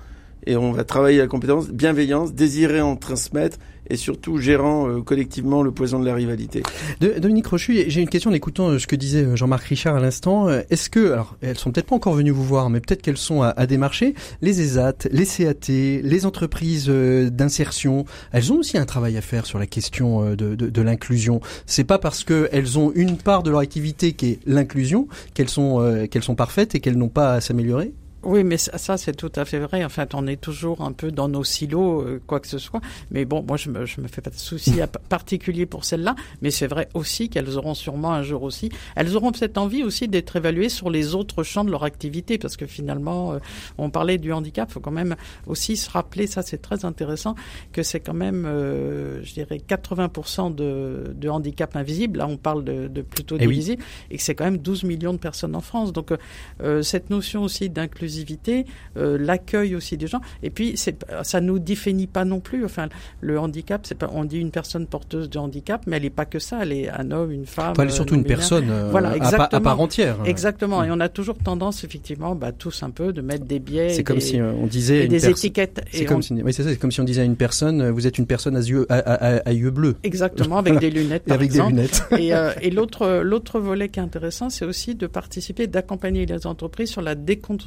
Et 0.46 0.56
on 0.56 0.72
va 0.72 0.84
travailler 0.84 1.18
la 1.18 1.26
compétence, 1.26 1.68
bienveillance, 1.70 2.32
désirer 2.32 2.80
en 2.80 2.96
transmettre, 2.96 3.58
et 3.88 3.96
surtout 3.96 4.38
gérant 4.38 4.88
euh, 4.88 5.02
collectivement 5.02 5.62
le 5.62 5.70
poison 5.70 5.98
de 5.98 6.06
la 6.06 6.14
rivalité. 6.14 6.62
Dominique 7.00 7.46
Rochu, 7.46 7.84
j'ai 7.88 8.00
une 8.00 8.08
question 8.08 8.30
en 8.30 8.34
écoutant 8.34 8.68
euh, 8.68 8.78
ce 8.78 8.86
que 8.86 8.96
disait 8.96 9.24
euh, 9.24 9.36
Jean-Marc 9.36 9.64
Richard 9.64 9.96
à 9.96 10.00
l'instant. 10.00 10.48
Est-ce 10.48 10.90
que, 10.90 11.12
alors, 11.12 11.36
elles 11.40 11.58
sont 11.58 11.70
peut-être 11.70 11.86
pas 11.86 11.96
encore 11.96 12.14
venues 12.14 12.30
vous 12.30 12.44
voir, 12.44 12.70
mais 12.70 12.80
peut-être 12.80 13.02
qu'elles 13.02 13.16
sont 13.16 13.42
à, 13.42 13.66
démarcher, 13.66 14.14
les 14.42 14.60
ESAT, 14.60 15.08
les 15.10 15.26
CAT, 15.26 15.68
les 15.68 16.26
entreprises 16.26 16.88
d'insertion, 16.88 18.04
elles 18.32 18.52
ont 18.52 18.58
aussi 18.58 18.78
un 18.78 18.84
travail 18.84 19.16
à 19.16 19.20
faire 19.20 19.46
sur 19.46 19.58
la 19.58 19.66
question 19.66 20.34
de, 20.34 20.54
de, 20.54 20.82
l'inclusion. 20.82 21.40
C'est 21.66 21.84
pas 21.84 21.98
parce 21.98 22.24
qu'elles 22.24 22.78
ont 22.78 22.92
une 22.94 23.16
part 23.16 23.42
de 23.42 23.50
leur 23.50 23.60
activité 23.60 24.12
qui 24.12 24.30
est 24.30 24.38
l'inclusion 24.46 25.08
qu'elles 25.34 25.48
sont, 25.48 26.06
qu'elles 26.10 26.22
sont 26.22 26.34
parfaites 26.34 26.74
et 26.74 26.80
qu'elles 26.80 26.98
n'ont 26.98 27.08
pas 27.08 27.34
à 27.34 27.40
s'améliorer? 27.40 27.92
Oui, 28.28 28.42
mais 28.42 28.56
ça, 28.56 28.76
ça, 28.76 28.96
c'est 28.96 29.14
tout 29.14 29.30
à 29.36 29.44
fait 29.44 29.60
vrai. 29.60 29.84
En 29.84 29.88
fait, 29.88 30.12
on 30.14 30.26
est 30.26 30.40
toujours 30.40 30.80
un 30.80 30.90
peu 30.90 31.12
dans 31.12 31.28
nos 31.28 31.44
silos, 31.44 32.02
euh, 32.02 32.20
quoi 32.26 32.40
que 32.40 32.48
ce 32.48 32.58
soit. 32.58 32.80
Mais 33.12 33.24
bon, 33.24 33.44
moi, 33.46 33.56
je 33.56 33.70
me, 33.70 33.86
je 33.86 34.00
me 34.00 34.08
fais 34.08 34.20
pas 34.20 34.30
de 34.30 34.36
soucis 34.36 34.80
à- 34.80 34.88
particuliers 34.88 35.64
pour 35.64 35.84
celle-là. 35.84 36.16
Mais 36.42 36.50
c'est 36.50 36.66
vrai 36.66 36.88
aussi 36.94 37.28
qu'elles 37.28 37.56
auront 37.56 37.74
sûrement 37.74 38.12
un 38.12 38.24
jour 38.24 38.42
aussi. 38.42 38.68
Elles 38.96 39.16
auront 39.16 39.30
peut-être 39.30 39.58
envie 39.58 39.84
aussi 39.84 40.08
d'être 40.08 40.34
évaluées 40.34 40.68
sur 40.68 40.90
les 40.90 41.14
autres 41.14 41.44
champs 41.44 41.64
de 41.64 41.70
leur 41.70 41.84
activité, 41.84 42.36
parce 42.36 42.56
que 42.56 42.66
finalement, 42.66 43.32
euh, 43.32 43.38
on 43.78 43.90
parlait 43.90 44.18
du 44.18 44.32
handicap. 44.32 44.70
Faut 44.72 44.80
quand 44.80 44.90
même 44.90 45.14
aussi 45.46 45.76
se 45.76 45.88
rappeler, 45.88 46.26
ça, 46.26 46.42
c'est 46.42 46.58
très 46.60 46.84
intéressant, 46.84 47.36
que 47.72 47.84
c'est 47.84 48.00
quand 48.00 48.12
même, 48.14 48.44
euh, 48.44 49.22
je 49.22 49.34
dirais, 49.34 49.60
80% 49.64 50.50
de, 50.52 51.12
de 51.14 51.28
handicap 51.28 51.76
invisible. 51.76 52.18
Là, 52.18 52.26
on 52.26 52.38
parle 52.38 52.64
de, 52.64 52.88
de 52.88 53.02
plutôt 53.02 53.36
Eh 53.36 53.40
des 53.40 53.46
oui. 53.46 53.54
visibles, 53.54 53.84
et 54.10 54.16
que 54.16 54.22
c'est 54.24 54.34
quand 54.34 54.44
même 54.46 54.58
12 54.58 54.82
millions 54.82 55.12
de 55.12 55.18
personnes 55.18 55.54
en 55.54 55.60
France. 55.60 55.92
Donc, 55.92 56.12
euh, 56.60 56.82
cette 56.82 57.08
notion 57.10 57.44
aussi 57.44 57.68
d'inclusivité, 58.16 58.66
euh, 58.96 59.18
l'accueil 59.18 59.74
aussi 59.76 59.96
des 59.96 60.06
gens. 60.06 60.20
Et 60.42 60.50
puis, 60.50 60.76
ça 61.22 61.40
nous 61.40 61.58
définit 61.58 62.06
pas 62.06 62.24
non 62.24 62.40
plus. 62.40 62.64
Enfin, 62.64 62.88
le 63.20 63.38
handicap, 63.38 63.82
c'est 63.84 63.94
pas, 63.94 64.10
on 64.12 64.24
dit 64.24 64.38
une 64.38 64.50
personne 64.50 64.86
porteuse 64.86 65.28
de 65.30 65.38
handicap, 65.38 65.82
mais 65.86 65.96
elle 65.96 66.04
est 66.04 66.10
pas 66.10 66.24
que 66.24 66.38
ça. 66.38 66.58
Elle 66.62 66.72
est 66.72 66.88
un 66.88 67.10
homme, 67.10 67.32
une 67.32 67.46
femme. 67.46 67.72
Enfin, 67.72 67.82
elle 67.82 67.88
est 67.88 67.92
euh, 67.92 67.94
surtout 67.94 68.14
une 68.14 68.20
non-binaire. 68.20 68.38
personne 68.38 68.70
euh, 68.70 68.88
Voilà, 68.90 69.10
à, 69.10 69.12
à 69.12 69.16
exactement. 69.16 69.60
part 69.60 69.80
entière. 69.80 70.16
Exactement. 70.24 70.80
Mm. 70.82 70.84
Et 70.86 70.90
on 70.92 71.00
a 71.00 71.08
toujours 71.08 71.36
tendance, 71.38 71.84
effectivement, 71.84 72.34
bah, 72.34 72.52
tous 72.52 72.82
un 72.82 72.90
peu, 72.90 73.12
de 73.12 73.20
mettre 73.20 73.44
des 73.44 73.58
biais. 73.58 73.90
C'est 73.90 74.00
et 74.00 74.04
comme 74.04 74.16
des, 74.18 74.22
si 74.24 74.40
euh, 74.40 74.52
on 74.52 74.66
disait 74.66 75.04
une 75.04 75.10
des 75.10 75.28
étiquettes. 75.28 75.80
C'est 75.92 76.04
comme, 76.04 76.18
on- 76.18 76.22
si, 76.22 76.32
oui, 76.34 76.52
c'est 76.52 76.62
ça, 76.62 76.70
c'est 76.70 76.76
comme 76.76 76.92
si 76.92 77.00
on 77.00 77.04
disait 77.04 77.22
à 77.22 77.24
une 77.24 77.36
personne, 77.36 77.80
euh, 77.82 77.92
vous 77.92 78.06
êtes 78.06 78.18
une 78.18 78.26
personne 78.26 78.56
à 78.56 78.60
yeux, 78.60 78.86
à, 78.88 78.96
à- 78.98 79.36
à 79.48 79.52
yeux 79.52 79.70
bleus. 79.70 79.96
Exactement, 80.02 80.58
avec 80.58 80.78
des 80.78 80.90
lunettes, 80.96 81.24
par 81.24 81.36
avec 81.36 81.46
exemple. 81.50 81.72
des 81.74 81.82
lunettes. 81.82 82.04
Et, 82.18 82.34
euh, 82.34 82.52
et 82.62 82.70
l'autre 82.70 83.20
l'autre 83.22 83.60
volet 83.60 83.88
qui 83.88 83.98
est 84.00 84.02
intéressant, 84.02 84.48
c'est 84.50 84.64
aussi 84.64 84.94
de 84.94 85.06
participer, 85.06 85.66
d'accompagner 85.66 86.24
les 86.26 86.46
entreprises 86.46 86.88
sur 86.90 87.02
la 87.02 87.14
déconstruction 87.14 87.66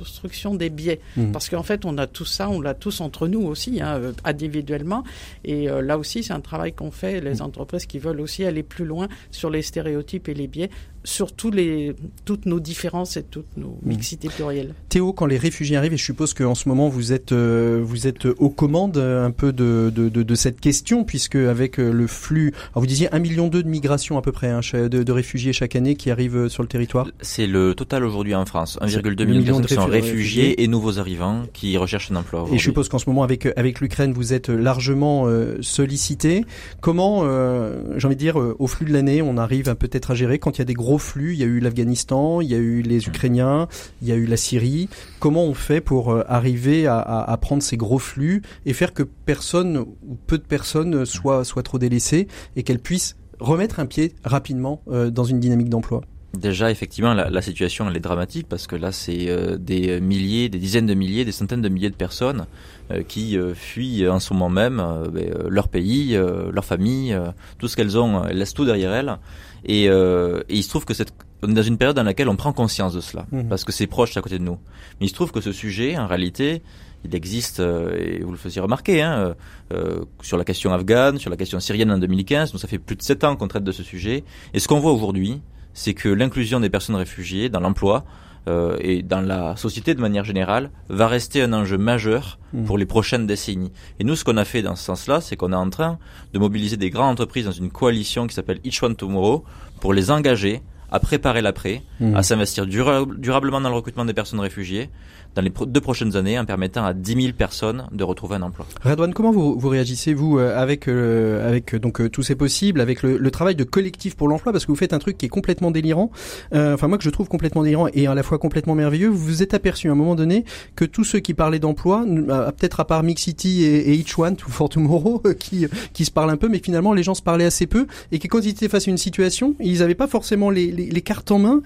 des 0.56 0.70
biais, 0.70 1.00
Mhm. 1.18 1.32
parce 1.32 1.50
qu'en 1.50 1.64
fait, 1.64 1.86
on 1.86 1.98
a 1.98 2.08
tout 2.08 2.26
ça, 2.26 2.50
on 2.50 2.62
l'a 2.62 2.74
tous 2.74 3.02
entre 3.02 3.28
nous 3.28 3.42
aussi, 3.42 3.82
hein, 3.82 3.98
euh, 4.00 4.12
individuellement. 4.24 5.04
Et 5.44 5.70
euh, 5.70 5.82
là 5.82 5.98
aussi, 5.98 6.24
c'est 6.24 6.34
un 6.34 6.42
travail 6.42 6.74
qu'on 6.74 6.92
fait 6.92 7.22
les 7.22 7.42
entreprises 7.42 7.86
qui 7.86 8.00
veulent 8.00 8.22
aussi 8.22 8.46
aller 8.46 8.64
plus 8.64 8.86
loin 8.86 9.08
sur 9.32 9.50
les 9.50 9.62
stéréotypes 9.62 10.30
et 10.30 10.34
les 10.34 10.48
biais, 10.48 10.70
sur 11.04 11.34
tous 11.34 11.52
les 11.52 11.96
toutes 12.26 12.46
nos 12.46 12.60
différences 12.60 13.18
et 13.18 13.24
toutes 13.24 13.58
nos 13.58 13.78
mixités 13.84 14.30
plurielles. 14.30 14.74
Théo, 14.90 15.14
quand 15.14 15.26
les 15.26 15.38
réfugiés 15.38 15.78
arrivent, 15.78 15.94
et 15.94 15.98
je 15.98 16.04
suppose 16.04 16.34
qu'en 16.34 16.56
ce 16.56 16.68
moment 16.70 16.90
vous 16.90 17.14
êtes 17.14 17.32
euh, 17.32 17.82
vous 17.84 18.08
êtes 18.08 18.26
aux 18.26 18.50
commandes 18.50 18.98
euh, 18.98 19.26
un 19.26 19.32
peu 19.32 19.54
de, 19.54 19.92
de, 19.94 20.10
de, 20.10 20.24
de 20.24 20.36
cette 20.36 20.60
question, 20.60 21.04
puisque 21.04 21.36
avec 21.36 21.80
euh, 21.80 21.92
le 21.92 22.08
flux, 22.08 22.54
alors 22.72 22.82
vous 22.82 22.88
disiez 22.88 23.14
un 23.14 23.20
million 23.20 23.48
deux 23.48 23.64
de 23.64 23.70
migration 23.70 24.18
à 24.18 24.22
peu 24.22 24.32
près 24.32 24.50
hein, 24.50 24.62
de, 24.74 24.88
de 24.88 25.12
réfugiés 25.12 25.54
chaque 25.54 25.76
année 25.76 25.96
qui 25.96 26.12
arrivent 26.12 26.48
sur 26.48 26.64
le 26.64 26.70
territoire. 26.70 27.08
C'est 27.22 27.48
le 27.48 27.74
total 27.76 28.04
aujourd'hui 28.04 28.36
en 28.36 28.46
France. 28.46 28.78
1,2 28.82 28.90
C'est 28.90 29.26
million 29.26 29.60
de 29.60 29.68
personnes 29.68 29.86
sont 29.86 29.92
réfugiés. 29.92 30.62
et 30.64 30.68
nouveaux 30.68 31.00
arrivants 31.00 31.44
qui 31.54 31.78
recherchent 31.78 32.12
un 32.12 32.16
emploi. 32.18 32.46
Et 32.52 32.58
je 32.58 32.64
suppose 32.64 32.90
qu'en 32.90 33.00
ce 33.00 33.10
moment, 33.10 33.24
avec 33.24 33.48
avec 33.56 33.80
l'Ukraine, 33.80 34.14
vous 34.14 34.34
êtes 34.34 34.50
largement 34.50 35.28
euh, 35.28 35.58
sollicité. 35.62 36.46
Comment, 36.82 37.22
euh, 37.24 37.82
j'ai 37.98 38.06
envie 38.08 38.16
de 38.16 38.20
dire, 38.20 38.40
euh, 38.40 38.56
au 38.60 38.68
flux 38.68 38.86
de 38.86 38.94
l'année, 38.94 39.22
on 39.22 39.38
arrive 39.38 39.70
à 39.70 39.76
peut-être 39.76 40.12
à 40.12 40.16
gérer 40.16 40.40
quand 40.40 40.58
il 40.58 40.60
y 40.60 40.62
a 40.62 40.66
des 40.66 40.74
gros 40.74 40.89
flux. 40.98 41.34
Il 41.34 41.40
y 41.40 41.44
a 41.44 41.46
eu 41.46 41.60
l'Afghanistan, 41.60 42.42
il 42.42 42.50
y 42.50 42.56
a 42.56 42.58
eu 42.58 42.82
les 42.82 43.08
Ukrainiens, 43.08 43.68
il 44.02 44.08
y 44.08 44.12
a 44.12 44.16
eu 44.16 44.26
la 44.26 44.38
Syrie. 44.38 44.90
Comment 45.20 45.44
on 45.44 45.54
fait 45.54 45.82
pour 45.82 46.12
euh, 46.12 46.24
arriver 46.28 46.88
à, 46.88 46.98
à, 46.98 47.32
à 47.32 47.38
prendre 47.38 47.62
ces 47.62 47.78
gros 47.78 48.00
flux 48.00 48.42
et 48.66 48.74
faire 48.74 48.94
que 48.94 49.04
personne 49.04 49.78
ou 49.78 50.18
peu 50.28 50.38
de 50.38 50.44
personnes 50.44 51.06
soient 51.06 51.44
soient 51.44 51.64
trop 51.64 51.80
délaissées 51.80 52.28
et 52.56 52.64
qu'elles 52.64 52.80
puissent 52.80 53.16
remettre 53.40 53.80
un 53.80 53.86
pied 53.86 54.14
rapidement 54.24 54.82
euh, 54.90 55.10
dans 55.10 55.24
une 55.24 55.40
dynamique 55.40 55.70
d'emploi? 55.70 56.02
Déjà, 56.38 56.70
effectivement, 56.70 57.16
la, 57.16 57.32
la 57.32 57.42
situation 57.42 57.90
elle 57.90 57.98
est 57.98 58.02
dramatique 58.02 58.46
parce 58.48 58.68
que 58.68 58.76
là, 58.76 58.92
c'est 58.92 59.30
euh, 59.30 59.58
des 59.58 60.00
milliers, 60.00 60.48
des 60.48 60.60
dizaines 60.60 60.86
de 60.86 60.94
milliers, 60.94 61.26
des 61.26 61.32
centaines 61.32 61.64
de 61.64 61.70
milliers 61.70 61.90
de 61.90 61.96
personnes 61.96 62.46
euh, 62.92 63.02
qui 63.02 63.36
euh, 63.36 63.56
fuient 63.56 64.08
en 64.08 64.20
ce 64.20 64.34
moment 64.34 64.50
même 64.50 64.78
ben, 65.12 65.34
leur 65.50 65.70
pays, 65.70 66.16
leur 66.52 66.66
famille, 66.66 67.18
tout 67.58 67.68
ce 67.68 67.76
qu'elles 67.76 67.98
ont, 67.98 68.26
elles 68.26 68.38
laissent 68.38 68.54
tout 68.54 68.66
derrière 68.66 68.94
elles. 68.94 69.18
Et, 69.66 69.90
euh, 69.90 70.42
et 70.50 70.56
il 70.56 70.64
se 70.64 70.70
trouve 70.70 70.86
que 70.86 70.94
cette, 70.94 71.14
on 71.44 71.50
est 71.50 71.54
dans 71.54 71.62
une 71.62 71.78
période 71.78 71.96
dans 71.96 72.04
laquelle 72.04 72.30
on 72.30 72.36
prend 72.36 72.54
conscience 72.54 72.94
de 72.94 73.02
cela 73.02 73.26
Mhm. 73.32 73.48
parce 73.50 73.64
que 73.64 73.72
c'est 73.72 73.88
proche 73.88 74.16
à 74.18 74.22
côté 74.22 74.40
de 74.40 74.44
nous. 74.44 74.58
Mais 75.00 75.06
il 75.06 75.10
se 75.10 75.14
trouve 75.14 75.32
que 75.32 75.42
ce 75.42 75.52
sujet, 75.52 75.98
en 75.98 76.08
réalité, 76.08 76.62
il 77.06 77.16
existe, 77.16 77.60
euh, 77.62 77.96
et 77.98 78.20
vous 78.24 78.32
le 78.32 78.38
faisiez 78.38 78.62
remarquer, 78.62 79.02
hein, 79.02 79.36
euh, 79.74 80.02
sur 80.22 80.38
la 80.38 80.44
question 80.44 80.74
afghane, 80.74 81.18
sur 81.18 81.30
la 81.30 81.38
question 81.38 81.60
syrienne 81.60 81.92
en 81.92 81.98
2015. 81.98 82.52
Donc 82.52 82.60
ça 82.62 82.68
fait 82.68 82.80
plus 82.80 82.96
de 82.96 83.02
sept 83.02 83.24
ans 83.24 83.36
qu'on 83.36 83.48
traite 83.48 83.64
de 83.64 83.72
ce 83.72 83.84
sujet. 83.84 84.24
Et 84.54 84.60
ce 84.60 84.68
qu'on 84.68 84.80
voit 84.80 84.92
aujourd'hui, 84.92 85.42
c'est 85.74 85.94
que 85.94 86.10
l'inclusion 86.10 86.60
des 86.60 86.70
personnes 86.70 86.96
réfugiées 86.96 87.48
dans 87.50 87.60
l'emploi 87.62 88.04
euh, 88.48 88.78
et 88.80 89.02
dans 89.04 89.22
la 89.22 89.56
société 89.58 89.94
de 89.94 90.02
manière 90.02 90.24
générale 90.24 90.72
va 90.90 91.08
rester 91.08 91.42
un 91.42 91.54
enjeu 91.54 91.78
majeur 91.78 92.40
Mhm. 92.54 92.66
pour 92.66 92.78
les 92.78 92.86
prochaines 92.88 93.28
décennies. 93.28 93.72
Et 94.00 94.04
nous, 94.04 94.16
ce 94.16 94.24
qu'on 94.24 94.38
a 94.38 94.46
fait 94.46 94.62
dans 94.64 94.76
ce 94.76 94.84
sens-là, 94.84 95.22
c'est 95.22 95.36
qu'on 95.36 95.52
est 95.54 95.56
en 95.56 95.70
train 95.70 96.00
de 96.34 96.40
mobiliser 96.40 96.78
des 96.78 96.90
grandes 96.90 97.12
entreprises 97.12 97.46
dans 97.46 97.52
une 97.52 97.70
coalition 97.70 98.26
qui 98.26 98.34
s'appelle 98.34 98.60
Each 98.64 98.82
One 98.82 98.96
Tomorrow 98.96 99.44
pour 99.82 99.94
les 99.94 100.10
engager 100.10 100.62
à 100.92 101.00
préparer 101.00 101.44
l'après, 101.44 101.84
Mhm. 102.00 102.16
à 102.16 102.24
s'investir 102.24 102.66
dura- 102.66 103.06
durablement 103.18 103.62
dans 103.62 103.70
le 103.70 103.76
recrutement 103.76 104.06
des 104.06 104.14
personnes 104.16 104.40
réfugiées 104.40 104.90
dans 105.36 105.42
les 105.42 105.52
deux 105.68 105.82
prochaines 105.82 106.16
années 106.16 106.40
en 106.40 106.46
permettant 106.46 106.86
à 106.86 106.94
10 106.94 107.22
000 107.22 107.34
personnes 107.38 107.88
de 107.92 108.04
retrouver 108.04 108.36
un 108.36 108.42
emploi. 108.42 108.66
Redouane, 108.84 109.14
comment 109.14 109.32
vous, 109.32 109.58
vous 109.58 109.70
réagissez 109.70 110.14
vous 110.14 110.40
euh, 110.40 110.58
avec 110.58 110.88
euh, 110.88 111.48
avec 111.48 111.74
euh, 111.74 111.80
donc 111.80 112.10
tous 112.12 112.24
ces 112.24 112.36
possibles, 112.36 112.82
avec 112.82 113.04
le, 113.04 113.30
travail 113.32 113.56
de 113.56 113.64
collectif 113.64 114.16
pour 114.16 114.28
l'emploi, 114.28 114.52
parce 114.52 114.66
que 114.66 114.72
vous 114.72 114.78
faites 114.78 114.94
un 114.94 115.00
truc 115.00 115.18
qui 115.18 115.28
est 115.28 115.30
complètement 115.30 115.72
délirant. 115.72 116.12
Enfin 116.52 116.88
moi 116.88 116.98
que 116.98 117.04
je 117.04 117.10
trouve 117.10 117.28
complètement 117.28 117.64
délirant 117.64 117.88
et 117.94 118.08
à 118.08 118.16
la 118.16 118.24
fois 118.24 118.40
complètement 118.40 118.76
merveilleux. 118.76 119.08
Vous 119.08 119.18
vous 119.18 119.44
êtes 119.44 119.54
aperçu 119.54 119.90
à 119.90 119.92
un 119.92 119.96
moment 119.96 120.16
donné 120.16 120.46
que 120.76 120.84
tous 120.84 121.04
ceux 121.04 121.20
qui 121.20 121.34
parlaient 121.34 121.60
d'emploi, 121.60 122.06
peut-être 122.06 122.80
à 122.80 122.86
part 122.86 123.04
Mixity 123.04 123.64
et, 123.64 123.92
et 123.92 123.94
Each 123.94 124.18
One 124.18 124.36
to 124.36 124.50
for 124.50 124.70
Tomorrow, 124.70 125.22
qui 125.40 125.68
qui 125.94 126.06
se 126.06 126.12
parlent 126.12 126.32
un 126.32 126.38
peu, 126.38 126.50
mais 126.50 126.60
finalement 126.60 126.94
les 126.94 127.04
gens 127.04 127.14
se 127.14 127.22
parlaient 127.22 127.46
assez 127.46 127.68
peu 127.68 127.86
et 128.12 128.20
que 128.20 128.28
quand 128.28 128.40
ils 128.40 128.50
étaient 128.50 128.70
face 128.70 128.88
à 128.88 128.92
une 128.92 128.98
situation, 128.98 129.56
ils 129.60 129.80
n'avaient 129.80 129.96
pas 129.96 130.08
forcément 130.08 130.50
les, 130.50 131.02
cartes 131.02 131.32
en 131.32 131.40
main 131.40 131.62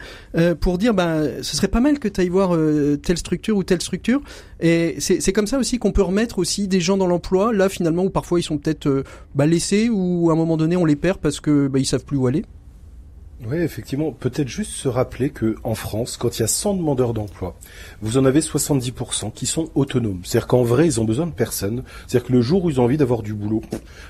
pour 0.60 0.78
dire 0.78 0.94
ben 0.94 1.42
ce 1.42 1.56
serait 1.56 1.70
pas 1.70 1.80
mal 1.80 2.00
que 2.00 2.08
tu 2.08 2.22
ailles 2.22 2.30
voir 2.30 2.58
telle 3.02 3.18
structure 3.18 3.53
ou 3.54 3.64
telle 3.64 3.82
structure. 3.82 4.22
Et 4.60 4.96
c'est 5.00 5.34
comme 5.34 5.48
ça 5.48 5.58
aussi 5.58 5.80
qu'on 5.80 5.92
peut 5.92 6.02
remettre 6.02 6.40
aussi 6.40 6.68
des 6.68 6.80
gens 6.80 6.98
dans 6.98 7.08
l'emploi, 7.08 7.54
là 7.54 7.70
finalement 7.70 8.04
où 8.04 8.10
parfois 8.10 8.40
ils 8.40 8.44
sont 8.44 8.58
peut-être 8.58 8.88
euh, 8.88 9.04
bah, 9.36 9.46
laissés 9.46 9.90
ou 9.90 10.30
à 10.30 10.34
un 10.34 10.36
moment 10.36 10.58
donné 10.58 10.76
on 10.76 10.86
les 10.86 10.96
perd 10.96 11.20
parce 11.20 11.40
que 11.40 11.68
bah, 11.68 11.80
ils 11.80 11.86
savent 11.86 12.06
plus 12.06 12.18
où 12.18 12.28
aller. 12.28 12.44
Oui, 13.46 13.58
effectivement. 13.58 14.12
Peut-être 14.12 14.48
juste 14.48 14.72
se 14.72 14.88
rappeler 14.88 15.30
que 15.30 15.56
en 15.64 15.76
France, 15.76 16.16
quand 16.16 16.38
il 16.38 16.42
y 16.42 16.46
a 16.46 16.48
100 16.48 16.76
demandeurs 16.76 17.14
d'emploi, 17.14 17.56
vous 18.02 18.18
en 18.18 18.24
avez 18.24 18.40
70% 18.40 19.34
qui 19.34 19.46
sont 19.46 19.70
autonomes. 19.76 20.22
C'est-à-dire 20.24 20.48
qu'en 20.48 20.64
vrai, 20.64 20.86
ils 20.86 21.02
ont 21.02 21.04
besoin 21.04 21.28
de 21.28 21.32
personne. 21.32 21.84
C'est-à-dire 22.08 22.28
que 22.28 22.34
le 22.34 22.42
jour 22.42 22.64
où 22.64 22.70
ils 22.70 22.80
ont 22.80 22.86
envie 22.86 22.96
d'avoir 22.96 23.22
du 23.22 23.34
boulot, 23.34 23.62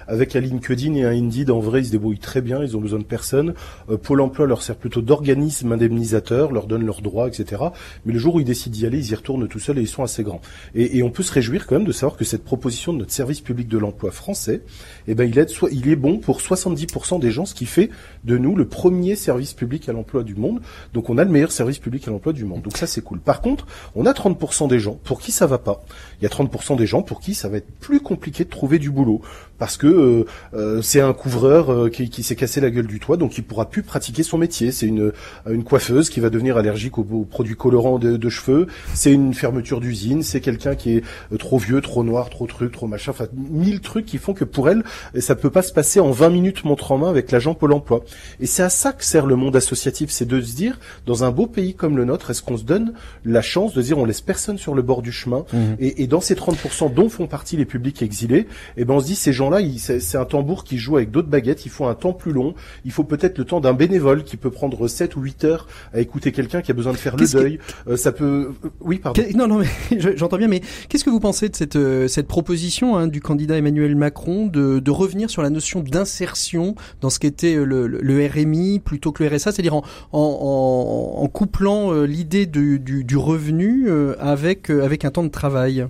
avec 0.08 0.36
un 0.36 0.40
LinkedIn 0.40 0.94
et 0.96 1.04
un 1.04 1.12
Indeed, 1.12 1.50
en 1.50 1.60
vrai, 1.60 1.82
ils 1.82 1.86
se 1.86 1.92
débrouillent 1.92 2.20
très 2.20 2.42
bien. 2.42 2.62
Ils 2.64 2.78
ont 2.78 2.82
besoin 2.82 3.00
de 3.00 3.06
personne. 3.06 3.56
Euh, 3.90 3.98
Pôle 3.98 4.22
Emploi 4.22 4.46
leur 4.46 4.62
sert 4.62 4.76
plutôt 4.76 5.02
d'organisme 5.02 5.72
indemnisateur, 5.72 6.52
leur 6.52 6.68
donne 6.68 6.86
leurs 6.86 7.02
droits, 7.02 7.28
etc. 7.28 7.64
Mais 8.06 8.14
le 8.14 8.20
jour 8.20 8.36
où 8.36 8.40
ils 8.40 8.46
décident 8.46 8.74
d'y 8.74 8.86
aller, 8.86 9.00
ils 9.00 9.12
y 9.12 9.16
retournent 9.16 9.48
tout 9.48 9.60
seuls 9.60 9.80
et 9.80 9.82
ils 9.82 9.88
sont 9.88 10.04
assez 10.04 10.22
grands. 10.24 10.42
Et, 10.76 11.02
on 11.02 11.10
peut 11.10 11.24
se 11.24 11.34
réjouir 11.34 11.66
quand 11.68 11.76
même 11.76 11.88
de 11.88 11.92
savoir 11.92 12.18
que 12.18 12.24
cette 12.24 12.44
proposition 12.44 12.94
de 12.94 13.00
notre 13.00 13.12
service 13.12 13.42
public 13.42 13.68
de 13.68 13.78
l'emploi 13.78 14.12
français, 14.12 14.62
eh 15.08 15.16
ben, 15.16 15.28
il 15.28 15.38
est, 15.38 15.54
il 15.72 15.90
est 15.90 15.96
bon 15.96 16.18
pour 16.18 16.40
70% 16.40 17.20
des 17.20 17.32
gens, 17.32 17.46
ce 17.46 17.54
qui 17.54 17.66
fait 17.66 17.90
de 18.24 18.38
nous 18.38 18.56
le 18.56 18.66
premier 18.68 19.16
service 19.24 19.54
public 19.54 19.90
à 19.90 19.94
l'emploi 19.94 20.24
du 20.24 20.36
monde. 20.36 20.62
Donc 20.94 21.10
on 21.10 21.18
a 21.18 21.24
le 21.24 21.32
meilleur 21.32 21.52
service 21.52 21.80
public 21.80 22.08
à 22.08 22.12
l'emploi 22.12 22.34
du 22.34 22.46
monde. 22.46 22.62
Donc 22.62 22.78
ça 22.78 22.88
c'est 22.88 23.02
cool. 23.02 23.20
Par 23.20 23.42
contre, 23.42 23.66
on 23.96 24.06
a 24.06 24.12
30% 24.12 24.68
des 24.68 24.80
gens 24.80 25.00
pour 25.04 25.20
qui 25.20 25.32
ça 25.32 25.48
va 25.48 25.58
pas. 25.58 25.84
Il 26.20 26.24
y 26.24 26.28
a 26.28 26.30
30% 26.30 26.76
des 26.76 26.86
gens 26.86 27.02
pour 27.02 27.20
qui 27.20 27.34
ça 27.34 27.50
va 27.50 27.58
être 27.58 27.72
plus 27.80 28.00
compliqué 28.00 28.44
de 28.44 28.50
trouver 28.50 28.80
du 28.80 28.92
boulot 28.92 29.22
parce 29.58 29.78
que 29.78 29.88
euh, 29.88 30.26
euh, 30.54 30.82
c'est 30.82 31.00
un 31.00 31.14
couvreur 31.14 31.72
euh, 31.72 31.90
qui, 31.90 32.10
qui 32.10 32.24
s'est 32.24 32.36
cassé 32.36 32.60
la 32.60 32.70
gueule 32.70 32.88
du 32.88 33.00
toit, 33.00 33.18
donc 33.18 33.38
il 33.38 33.44
pourra 33.44 33.70
plus 33.70 33.84
pratiquer 33.84 34.24
son 34.24 34.38
métier. 34.38 34.72
C'est 34.72 34.88
une, 34.88 35.14
une 35.50 35.64
coiffeuse 35.64 36.10
qui 36.10 36.20
va 36.20 36.30
devenir 36.30 36.58
allergique 36.58 36.98
aux, 36.98 37.04
produits 37.04 37.56
colorants 37.56 38.00
de, 38.00 38.18
de 38.18 38.30
cheveux. 38.30 38.68
C'est 38.94 39.12
une 39.12 39.34
fermeture 39.34 39.80
d'usine. 39.80 40.24
C'est 40.24 40.42
quelqu'un 40.42 40.76
qui 40.76 40.98
est 40.98 41.04
euh, 41.32 41.38
trop 41.38 41.58
vieux, 41.58 41.82
trop 41.82 42.04
noir, 42.04 42.30
trop 42.30 42.48
truc, 42.48 42.72
trop 42.72 42.88
machin. 42.88 43.12
Enfin, 43.12 43.28
mille 43.34 43.80
trucs 43.82 44.06
qui 44.06 44.18
font 44.18 44.34
que 44.34 44.44
pour 44.44 44.70
elle, 44.70 44.84
ça 45.20 45.36
peut 45.36 45.50
pas 45.50 45.62
se 45.62 45.72
passer 45.72 46.00
en 46.00 46.12
20 46.12 46.30
minutes 46.30 46.64
montre 46.66 46.92
en 46.92 46.98
main 46.98 47.10
avec 47.10 47.32
l'agent 47.32 47.54
Pôle 47.54 47.74
Emploi. 47.74 48.04
Et 48.40 48.46
c'est 48.46 48.64
à 48.64 48.70
ça 48.70 48.92
que 48.92 49.06
sert 49.14 49.26
le 49.28 49.36
monde 49.36 49.56
associatif, 49.56 50.10
c'est 50.10 50.28
de 50.28 50.42
se 50.42 50.56
dire, 50.56 50.80
dans 51.06 51.24
un 51.24 51.30
beau 51.32 51.46
pays 51.48 51.74
comme 51.76 51.98
le 51.98 52.06
nôtre, 52.06 52.32
est-ce 52.32 52.42
qu'on 52.42 52.58
se 52.58 52.64
donne 52.64 52.94
la 53.26 53.42
chance 53.44 53.74
de 53.74 53.82
dire 53.82 53.98
on 54.00 54.06
laisse 54.06 54.22
personne 54.22 54.58
sur 54.58 54.74
le 54.74 54.82
bord 54.82 55.02
du 55.02 55.12
chemin 55.12 55.46
Mmh. 55.54 55.58
et, 55.80 56.04
et 56.04 56.08
dans 56.08 56.20
ces 56.22 56.36
30% 56.36 56.94
dont 56.94 57.10
font 57.10 57.28
partie 57.28 57.56
les 57.58 57.66
publics 57.66 58.02
exilés, 58.02 58.48
eh 58.78 58.86
ben 58.86 58.96
on 58.96 59.00
se 59.00 59.06
dit 59.06 59.16
ces 59.16 59.34
gens-là, 59.34 59.60
c'est 59.78 60.18
un 60.18 60.26
tambour 60.26 60.64
qui 60.64 60.78
joue 60.78 60.96
avec 60.98 61.12
d'autres 61.12 61.28
baguettes, 61.28 61.66
il 61.66 61.70
faut 61.70 61.86
un 61.86 61.94
temps 61.96 62.14
plus 62.14 62.32
long, 62.32 62.56
il 62.86 62.92
faut 62.92 63.04
peut-être 63.04 63.38
le 63.38 63.46
temps 63.46 63.60
d'un 63.60 63.74
bénévole 63.74 64.24
qui 64.24 64.36
peut 64.38 64.50
prendre 64.50 64.88
7 64.88 65.16
ou 65.16 65.22
8 65.22 65.44
heures 65.44 65.68
à 65.94 66.00
écouter 66.00 66.32
quelqu'un 66.32 66.62
qui 66.62 66.72
a 66.72 66.74
besoin 66.74 66.92
de 66.94 66.98
faire 66.98 67.14
le 67.16 67.20
Qu'est-ce 67.20 67.34
que- 67.38 67.42
deuil. 67.42 67.60
Euh, 67.88 67.98
ça 67.98 68.12
peut... 68.12 68.52
euh, 68.66 68.70
Oui, 68.82 68.98
pardon. 69.00 69.22
Non, 69.36 69.48
non, 69.48 69.60
mais 69.60 69.68
je- 70.00 70.16
j'entends 70.18 70.38
bien, 70.38 70.48
mais 70.48 70.62
qu'est-ce 70.90 71.04
que 71.04 71.10
vous 71.12 71.20
pensez 71.20 71.50
de 71.50 71.56
cette, 71.56 71.76
euh, 71.76 72.08
cette 72.08 72.28
proposition 72.28 72.96
hein, 72.98 73.08
du 73.08 73.22
candidat 73.22 73.58
Emmanuel 73.58 73.96
Macron 73.96 74.48
de, 74.48 74.80
de 74.80 74.92
revenir 74.92 75.30
sur 75.30 75.42
la 75.44 75.50
notion 75.50 75.82
d'insertion 75.82 76.76
dans 77.02 77.10
ce 77.10 77.20
qu'était 77.20 77.56
euh, 77.56 77.64
le, 77.66 77.88
le, 77.88 78.00
le 78.02 78.28
RMI 78.28 78.80
plutôt 78.80 79.03
que 79.12 79.24
le 79.24 79.30
c'est-à-dire 79.38 79.76
en, 79.76 79.84
en, 80.12 80.20
en, 80.20 81.24
en 81.24 81.28
couplant 81.28 81.94
euh, 81.94 82.06
l'idée 82.06 82.46
du, 82.46 82.80
du, 82.80 83.04
du 83.04 83.18
revenu 83.18 83.86
euh, 83.88 84.16
avec, 84.20 84.70
euh, 84.70 84.84
avec 84.84 85.06
un 85.06 85.12
temps 85.12 85.24
de 85.24 85.30
travail 85.30 85.88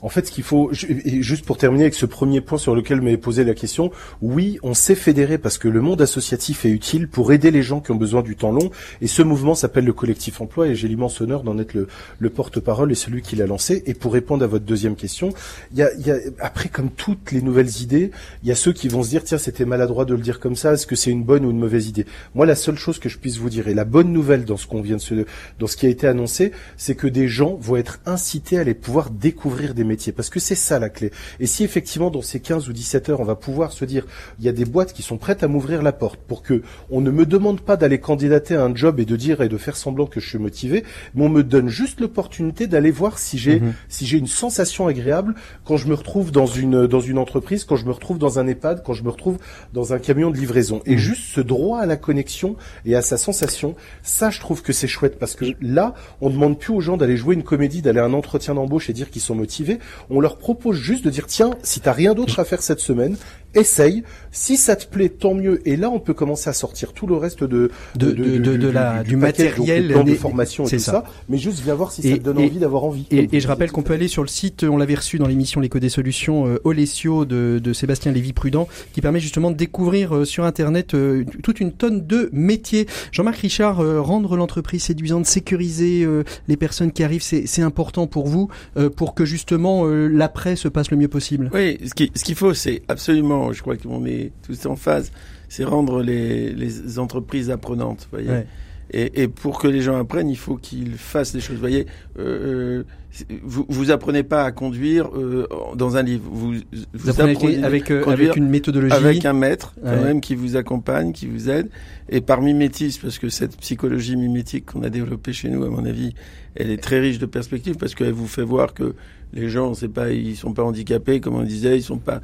En 0.00 0.08
fait, 0.08 0.26
ce 0.26 0.32
qu'il 0.32 0.44
faut, 0.44 0.70
et 0.72 1.22
juste 1.22 1.44
pour 1.44 1.56
terminer 1.56 1.84
avec 1.84 1.94
ce 1.94 2.06
premier 2.06 2.40
point 2.40 2.58
sur 2.58 2.74
lequel 2.74 3.00
m'est 3.00 3.16
posé 3.16 3.42
la 3.42 3.54
question, 3.54 3.90
oui, 4.22 4.58
on 4.62 4.74
s'est 4.74 4.94
fédéré 4.94 5.38
parce 5.38 5.58
que 5.58 5.66
le 5.68 5.80
monde 5.80 6.00
associatif 6.00 6.64
est 6.64 6.70
utile 6.70 7.08
pour 7.08 7.32
aider 7.32 7.50
les 7.50 7.62
gens 7.62 7.80
qui 7.80 7.90
ont 7.90 7.96
besoin 7.96 8.22
du 8.22 8.36
temps 8.36 8.52
long, 8.52 8.70
et 9.00 9.06
ce 9.08 9.22
mouvement 9.22 9.54
s'appelle 9.54 9.84
le 9.84 9.92
collectif 9.92 10.40
emploi, 10.40 10.68
et 10.68 10.74
j'ai 10.74 10.86
l'immense 10.86 11.20
honneur 11.20 11.42
d'en 11.42 11.58
être 11.58 11.74
le, 11.74 11.88
le 12.18 12.30
porte-parole 12.30 12.92
et 12.92 12.94
celui 12.94 13.22
qui 13.22 13.34
l'a 13.34 13.46
lancé. 13.46 13.82
Et 13.86 13.94
pour 13.94 14.12
répondre 14.12 14.44
à 14.44 14.46
votre 14.46 14.64
deuxième 14.64 14.94
question, 14.94 15.30
il 15.72 15.78
y 15.78 15.82
a, 15.82 15.92
y 15.94 16.10
a, 16.10 16.16
après, 16.38 16.68
comme 16.68 16.90
toutes 16.90 17.32
les 17.32 17.42
nouvelles 17.42 17.80
idées, 17.82 18.12
il 18.42 18.48
y 18.48 18.52
a 18.52 18.54
ceux 18.54 18.72
qui 18.72 18.88
vont 18.88 19.02
se 19.02 19.08
dire, 19.08 19.24
tiens, 19.24 19.38
c'était 19.38 19.64
maladroit 19.64 20.04
de 20.04 20.14
le 20.14 20.20
dire 20.20 20.38
comme 20.38 20.56
ça, 20.56 20.74
est-ce 20.74 20.86
que 20.86 20.96
c'est 20.96 21.10
une 21.10 21.24
bonne 21.24 21.44
ou 21.44 21.50
une 21.50 21.58
mauvaise 21.58 21.88
idée? 21.88 22.06
Moi, 22.34 22.46
la 22.46 22.54
seule 22.54 22.78
chose 22.78 22.98
que 22.98 23.08
je 23.08 23.18
puisse 23.18 23.38
vous 23.38 23.50
dire, 23.50 23.66
et 23.66 23.74
la 23.74 23.84
bonne 23.84 24.12
nouvelle 24.12 24.44
dans 24.44 24.56
ce 24.56 24.66
qu'on 24.66 24.80
vient 24.80 24.96
de 24.96 25.00
se, 25.00 25.26
dans 25.58 25.66
ce 25.66 25.76
qui 25.76 25.86
a 25.86 25.88
été 25.88 26.06
annoncé, 26.06 26.52
c'est 26.76 26.94
que 26.94 27.08
des 27.08 27.26
gens 27.26 27.56
vont 27.60 27.76
être 27.76 27.98
incités 28.06 28.58
à 28.58 28.60
aller 28.60 28.74
pouvoir 28.74 29.10
découvrir 29.10 29.74
des 29.74 29.87
métiers, 29.88 30.12
parce 30.12 30.30
que 30.30 30.38
c'est 30.38 30.54
ça 30.54 30.78
la 30.78 30.88
clé. 30.88 31.10
Et 31.40 31.46
si 31.46 31.64
effectivement 31.64 32.10
dans 32.10 32.22
ces 32.22 32.38
15 32.38 32.68
ou 32.68 32.72
17 32.72 33.08
heures, 33.08 33.20
on 33.20 33.24
va 33.24 33.34
pouvoir 33.34 33.72
se 33.72 33.84
dire, 33.84 34.06
il 34.38 34.44
y 34.44 34.48
a 34.48 34.52
des 34.52 34.64
boîtes 34.64 34.92
qui 34.92 35.02
sont 35.02 35.16
prêtes 35.16 35.42
à 35.42 35.48
m'ouvrir 35.48 35.82
la 35.82 35.92
porte 35.92 36.20
pour 36.20 36.42
que 36.42 36.62
on 36.90 37.00
ne 37.00 37.10
me 37.10 37.26
demande 37.26 37.60
pas 37.60 37.76
d'aller 37.76 37.98
candidater 37.98 38.54
à 38.54 38.62
un 38.62 38.74
job 38.74 39.00
et 39.00 39.04
de 39.04 39.16
dire 39.16 39.40
et 39.40 39.48
de 39.48 39.56
faire 39.56 39.76
semblant 39.76 40.06
que 40.06 40.20
je 40.20 40.28
suis 40.28 40.38
motivé, 40.38 40.84
mais 41.14 41.24
on 41.24 41.28
me 41.28 41.42
donne 41.42 41.68
juste 41.68 42.00
l'opportunité 42.00 42.66
d'aller 42.68 42.92
voir 42.92 43.18
si 43.18 43.36
j'ai 43.38 43.60
Mhm. 43.60 43.72
si 43.88 44.06
j'ai 44.06 44.18
une 44.18 44.26
sensation 44.26 44.86
agréable 44.86 45.34
quand 45.64 45.76
je 45.76 45.88
me 45.88 45.94
retrouve 45.94 46.30
dans 46.30 46.46
une 46.46 46.86
dans 46.86 47.00
une 47.00 47.18
entreprise, 47.18 47.64
quand 47.64 47.76
je 47.76 47.86
me 47.86 47.92
retrouve 47.92 48.18
dans 48.18 48.38
un 48.38 48.46
EHPAD, 48.46 48.82
quand 48.84 48.92
je 48.92 49.02
me 49.02 49.10
retrouve 49.10 49.38
dans 49.72 49.92
un 49.92 49.98
camion 49.98 50.30
de 50.30 50.36
livraison. 50.36 50.82
Et 50.86 50.96
juste 50.98 51.22
ce 51.34 51.40
droit 51.40 51.80
à 51.80 51.86
la 51.86 51.96
connexion 51.96 52.56
et 52.84 52.94
à 52.94 53.02
sa 53.02 53.16
sensation, 53.16 53.74
ça 54.02 54.30
je 54.30 54.40
trouve 54.40 54.62
que 54.62 54.72
c'est 54.72 54.86
chouette 54.86 55.18
parce 55.18 55.34
que 55.34 55.46
là, 55.60 55.94
on 56.20 56.30
demande 56.30 56.58
plus 56.58 56.72
aux 56.72 56.80
gens 56.80 56.96
d'aller 56.96 57.16
jouer 57.16 57.34
une 57.34 57.42
comédie, 57.42 57.82
d'aller 57.82 58.00
à 58.00 58.04
un 58.04 58.12
entretien 58.12 58.54
d'embauche 58.54 58.90
et 58.90 58.92
dire 58.92 59.10
qu'ils 59.10 59.22
sont 59.22 59.34
motivés. 59.34 59.77
On 60.10 60.20
leur 60.20 60.38
propose 60.38 60.76
juste 60.76 61.04
de 61.04 61.10
dire 61.10 61.26
tiens, 61.26 61.50
si 61.62 61.80
t'as 61.80 61.92
rien 61.92 62.14
d'autre 62.14 62.38
à 62.40 62.44
faire 62.44 62.62
cette 62.62 62.80
semaine, 62.80 63.16
essaye. 63.54 64.02
Si 64.30 64.56
ça 64.56 64.76
te 64.76 64.86
plaît, 64.86 65.08
tant 65.08 65.34
mieux. 65.34 65.60
Et 65.66 65.76
là, 65.76 65.90
on 65.90 65.98
peut 66.00 66.14
commencer 66.14 66.48
à 66.50 66.52
sortir 66.52 66.92
tout 66.92 67.06
le 67.06 67.16
reste 67.16 67.44
de 67.44 67.70
De- 67.96 68.10
de- 68.12 68.38
de- 68.38 68.56
de 68.56 68.68
la- 68.68 69.02
du 69.02 69.12
donc 69.12 69.20
matériel, 69.22 69.88
plan 69.88 70.04
de 70.04 70.10
des- 70.10 70.16
formation 70.16 70.64
et 70.64 70.68
c'est 70.68 70.76
tout 70.76 70.82
ça. 70.82 70.92
ça. 70.92 71.04
Mais 71.28 71.38
juste 71.38 71.60
viens 71.64 71.74
voir 71.74 71.90
si 71.92 72.02
ça 72.02 72.16
te 72.16 72.22
donne 72.22 72.38
et- 72.40 72.46
envie 72.46 72.58
d'avoir 72.58 72.84
envie. 72.84 73.06
Et, 73.10 73.28
et 73.32 73.40
je 73.40 73.48
rappelle 73.48 73.70
qu'on 73.72 73.82
peut 73.82 73.94
aller 73.94 74.08
sur 74.08 74.22
le 74.22 74.28
site, 74.28 74.64
on 74.64 74.76
l'avait 74.76 74.94
reçu 74.96 75.18
dans 75.18 75.26
l'émission 75.26 75.60
L'écho 75.60 75.78
des 75.78 75.88
solutions 75.88 76.46
euh, 76.46 76.58
Olesio 76.64 77.24
de, 77.24 77.58
de 77.62 77.72
Sébastien 77.72 78.12
Lévy-Prudent, 78.12 78.68
qui 78.92 79.00
permet 79.00 79.20
justement 79.20 79.50
de 79.50 79.56
découvrir 79.56 80.14
euh, 80.14 80.24
sur 80.24 80.44
Internet 80.44 80.94
euh, 80.94 81.24
toute 81.42 81.60
une 81.60 81.72
tonne 81.72 82.06
de 82.06 82.28
métiers. 82.32 82.86
Jean-Marc 83.12 83.38
Richard, 83.38 83.80
euh, 83.80 84.00
rendre 84.00 84.36
l'entreprise 84.36 84.82
séduisante, 84.84 85.26
sécuriser 85.26 86.04
euh, 86.04 86.22
les 86.48 86.56
personnes 86.56 86.92
qui 86.92 87.02
arrivent, 87.02 87.22
c'est 87.22 87.46
c'est 87.46 87.62
important 87.62 88.06
pour 88.06 88.26
vous, 88.28 88.48
euh, 88.76 88.90
pour 88.90 89.14
que 89.14 89.24
justement 89.24 89.86
euh, 89.86 90.06
l'après 90.08 90.54
se 90.56 90.68
passe 90.68 90.90
le 90.90 90.96
mieux 90.96 91.08
possible. 91.08 91.50
Oui, 91.54 91.78
ce 91.84 91.94
qui- 91.94 92.12
ce 92.14 92.24
qu'il 92.24 92.34
faut, 92.34 92.52
c'est 92.54 92.82
absolument, 92.88 93.37
je 93.52 93.60
crois 93.62 93.76
qu'on 93.76 94.04
est 94.06 94.32
tous 94.46 94.66
en 94.66 94.76
phase, 94.76 95.10
c'est 95.48 95.64
rendre 95.64 96.02
les, 96.02 96.52
les 96.52 96.98
entreprises 96.98 97.50
apprenantes. 97.50 98.08
Voyez. 98.12 98.28
Ouais. 98.28 98.46
Et, 98.90 99.22
et 99.22 99.28
pour 99.28 99.58
que 99.60 99.68
les 99.68 99.82
gens 99.82 99.98
apprennent, 99.98 100.30
il 100.30 100.38
faut 100.38 100.56
qu'ils 100.56 100.92
fassent 100.94 101.32
des 101.34 101.40
choses. 101.40 101.56
Vous 101.56 101.60
voyez, 101.60 101.86
euh, 102.18 102.84
c'est- 103.10 103.26
vous, 103.42 103.66
vous 103.68 103.90
apprenez 103.90 104.22
pas 104.22 104.44
à 104.44 104.50
conduire 104.50 105.10
euh, 105.14 105.46
dans 105.76 105.98
un 105.98 106.02
livre. 106.02 106.24
Vous, 106.32 106.54
Vous 106.94 107.10
apprenez 107.10 107.32
avec, 107.36 107.64
avec, 107.64 107.90
euh, 107.90 108.00
conduire 108.02 108.30
avec 108.30 108.36
une 108.36 108.48
méthodologie. 108.48 108.94
avec 108.94 109.26
un 109.26 109.34
maître 109.34 109.74
quand 109.82 109.90
Ouais. 109.90 110.04
même 110.04 110.20
qui 110.22 110.34
vous 110.34 110.56
accompagne, 110.56 111.12
qui 111.12 111.26
vous 111.26 111.50
aide. 111.50 111.68
Et 112.08 112.22
par 112.22 112.40
mimétisme, 112.40 113.02
parce 113.02 113.18
que 113.18 113.28
cette 113.28 113.58
psychologie 113.58 114.16
mimétique 114.16 114.64
qu'on 114.72 114.82
a 114.82 114.88
développée 114.88 115.34
chez 115.34 115.50
nous, 115.50 115.64
à 115.64 115.68
mon 115.68 115.84
avis, 115.84 116.14
elle 116.54 116.70
est 116.70 116.82
très 116.82 116.98
riche 116.98 117.18
de 117.18 117.26
perspectives 117.26 117.76
parce 117.76 117.94
qu'elle 117.94 118.12
vous 118.12 118.26
fait 118.26 118.42
voir 118.42 118.72
que 118.72 118.94
les 119.32 119.48
gens, 119.48 119.74
c'est 119.74 119.88
pas, 119.88 120.10
ils 120.10 120.36
sont 120.36 120.52
pas 120.52 120.62
handicapés, 120.62 121.20
comme 121.20 121.34
on 121.34 121.42
disait, 121.42 121.76
ils 121.76 121.82
sont 121.82 121.98
pas, 121.98 122.20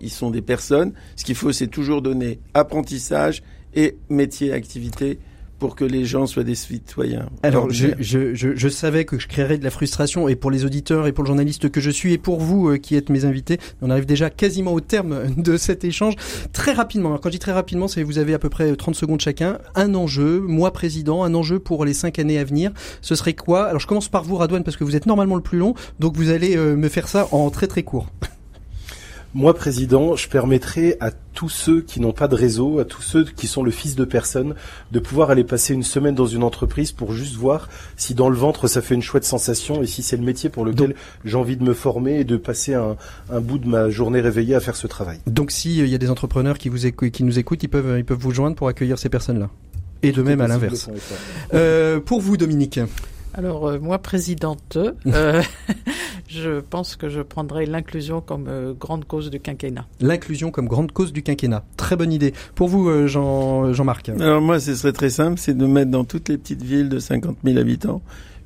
ils 0.00 0.10
sont 0.10 0.30
des 0.30 0.42
personnes. 0.42 0.92
Ce 1.16 1.24
qu'il 1.24 1.34
faut, 1.34 1.52
c'est 1.52 1.66
toujours 1.66 2.02
donner 2.02 2.38
apprentissage 2.54 3.42
et 3.74 3.96
métier, 4.08 4.52
activité 4.52 5.18
pour 5.58 5.76
que 5.76 5.84
les 5.84 6.04
gens 6.04 6.26
soient 6.26 6.44
des 6.44 6.54
citoyens. 6.54 7.28
Alors, 7.42 7.70
je, 7.70 7.88
je, 7.98 8.34
je, 8.34 8.54
je 8.54 8.68
savais 8.68 9.04
que 9.04 9.18
je 9.18 9.28
créerais 9.28 9.58
de 9.58 9.64
la 9.64 9.70
frustration 9.70 10.28
et 10.28 10.36
pour 10.36 10.50
les 10.50 10.64
auditeurs 10.64 11.06
et 11.06 11.12
pour 11.12 11.24
le 11.24 11.28
journaliste 11.28 11.70
que 11.70 11.80
je 11.80 11.90
suis 11.90 12.12
et 12.12 12.18
pour 12.18 12.40
vous 12.40 12.70
euh, 12.70 12.76
qui 12.76 12.96
êtes 12.96 13.08
mes 13.10 13.24
invités. 13.24 13.58
On 13.82 13.90
arrive 13.90 14.06
déjà 14.06 14.30
quasiment 14.30 14.72
au 14.72 14.80
terme 14.80 15.34
de 15.36 15.56
cet 15.56 15.84
échange. 15.84 16.14
Très 16.52 16.72
rapidement, 16.72 17.10
alors 17.10 17.20
quand 17.20 17.28
je 17.28 17.34
dis 17.34 17.38
très 17.38 17.52
rapidement, 17.52 17.88
c'est 17.88 18.02
vous 18.02 18.18
avez 18.18 18.34
à 18.34 18.38
peu 18.38 18.48
près 18.48 18.74
30 18.74 18.94
secondes 18.94 19.20
chacun. 19.20 19.58
Un 19.74 19.94
enjeu, 19.94 20.40
moi 20.40 20.72
président, 20.72 21.24
un 21.24 21.34
enjeu 21.34 21.58
pour 21.58 21.84
les 21.84 21.94
cinq 21.94 22.18
années 22.18 22.38
à 22.38 22.44
venir. 22.44 22.72
Ce 23.00 23.14
serait 23.14 23.34
quoi? 23.34 23.64
Alors 23.64 23.80
je 23.80 23.86
commence 23.86 24.08
par 24.08 24.24
vous, 24.24 24.36
Radouane, 24.36 24.64
parce 24.64 24.76
que 24.76 24.84
vous 24.84 24.96
êtes 24.96 25.06
normalement 25.06 25.36
le 25.36 25.42
plus 25.42 25.58
long, 25.58 25.74
donc 25.98 26.16
vous 26.16 26.30
allez 26.30 26.56
euh, 26.56 26.76
me 26.76 26.88
faire 26.88 27.08
ça 27.08 27.28
en 27.32 27.50
très 27.50 27.66
très 27.66 27.82
court. 27.82 28.08
Moi, 29.34 29.52
président, 29.52 30.14
je 30.14 30.28
permettrai 30.28 30.96
à 31.00 31.10
tous 31.10 31.48
ceux 31.48 31.80
qui 31.80 31.98
n'ont 32.00 32.12
pas 32.12 32.28
de 32.28 32.36
réseau, 32.36 32.78
à 32.78 32.84
tous 32.84 33.02
ceux 33.02 33.24
qui 33.24 33.48
sont 33.48 33.64
le 33.64 33.72
fils 33.72 33.96
de 33.96 34.04
personne, 34.04 34.54
de 34.92 35.00
pouvoir 35.00 35.30
aller 35.30 35.42
passer 35.42 35.74
une 35.74 35.82
semaine 35.82 36.14
dans 36.14 36.28
une 36.28 36.44
entreprise 36.44 36.92
pour 36.92 37.12
juste 37.12 37.34
voir 37.34 37.68
si 37.96 38.14
dans 38.14 38.28
le 38.28 38.36
ventre 38.36 38.68
ça 38.68 38.80
fait 38.80 38.94
une 38.94 39.02
chouette 39.02 39.24
sensation 39.24 39.82
et 39.82 39.88
si 39.88 40.04
c'est 40.04 40.16
le 40.16 40.22
métier 40.22 40.50
pour 40.50 40.64
lequel 40.64 40.94
j'ai 41.24 41.36
envie 41.36 41.56
de 41.56 41.64
me 41.64 41.74
former 41.74 42.20
et 42.20 42.24
de 42.24 42.36
passer 42.36 42.74
un, 42.74 42.96
un 43.28 43.40
bout 43.40 43.58
de 43.58 43.66
ma 43.66 43.90
journée 43.90 44.20
réveillée 44.20 44.54
à 44.54 44.60
faire 44.60 44.76
ce 44.76 44.86
travail. 44.86 45.18
Donc 45.26 45.50
s'il 45.50 45.88
y 45.88 45.94
a 45.96 45.98
des 45.98 46.10
entrepreneurs 46.10 46.56
qui, 46.56 46.68
vous 46.68 46.86
écou- 46.86 47.10
qui 47.10 47.24
nous 47.24 47.36
écoutent, 47.40 47.64
ils 47.64 47.68
peuvent, 47.68 47.98
ils 47.98 48.04
peuvent 48.04 48.18
vous 48.20 48.30
joindre 48.30 48.54
pour 48.54 48.68
accueillir 48.68 49.00
ces 49.00 49.08
personnes-là. 49.08 49.50
Et 50.04 50.12
de 50.12 50.22
même 50.22 50.40
à 50.42 50.46
l'inverse. 50.46 50.88
Euh, 51.54 51.98
pour 51.98 52.20
vous, 52.20 52.36
Dominique. 52.36 52.78
Alors 53.34 53.66
euh, 53.66 53.78
moi, 53.80 53.98
présidente, 53.98 54.78
euh, 55.06 55.42
je 56.28 56.60
pense 56.60 56.96
que 56.96 57.08
je 57.08 57.20
prendrai 57.20 57.66
l'inclusion 57.66 58.20
comme 58.20 58.46
euh, 58.48 58.72
grande 58.72 59.04
cause 59.04 59.30
du 59.30 59.40
quinquennat. 59.40 59.86
L'inclusion 60.00 60.50
comme 60.50 60.68
grande 60.68 60.92
cause 60.92 61.12
du 61.12 61.22
quinquennat. 61.22 61.64
Très 61.76 61.96
bonne 61.96 62.12
idée. 62.12 62.32
Pour 62.54 62.68
vous, 62.68 62.88
euh, 62.88 63.06
Jean, 63.06 63.72
Jean-Marc. 63.72 64.08
Alors 64.08 64.40
moi, 64.40 64.60
ce 64.60 64.74
serait 64.74 64.92
très 64.92 65.10
simple, 65.10 65.38
c'est 65.38 65.56
de 65.56 65.66
mettre 65.66 65.90
dans 65.90 66.04
toutes 66.04 66.28
les 66.28 66.38
petites 66.38 66.62
villes 66.62 66.88
de 66.88 66.98
50 66.98 67.38
000 67.44 67.58
habitants 67.58 68.02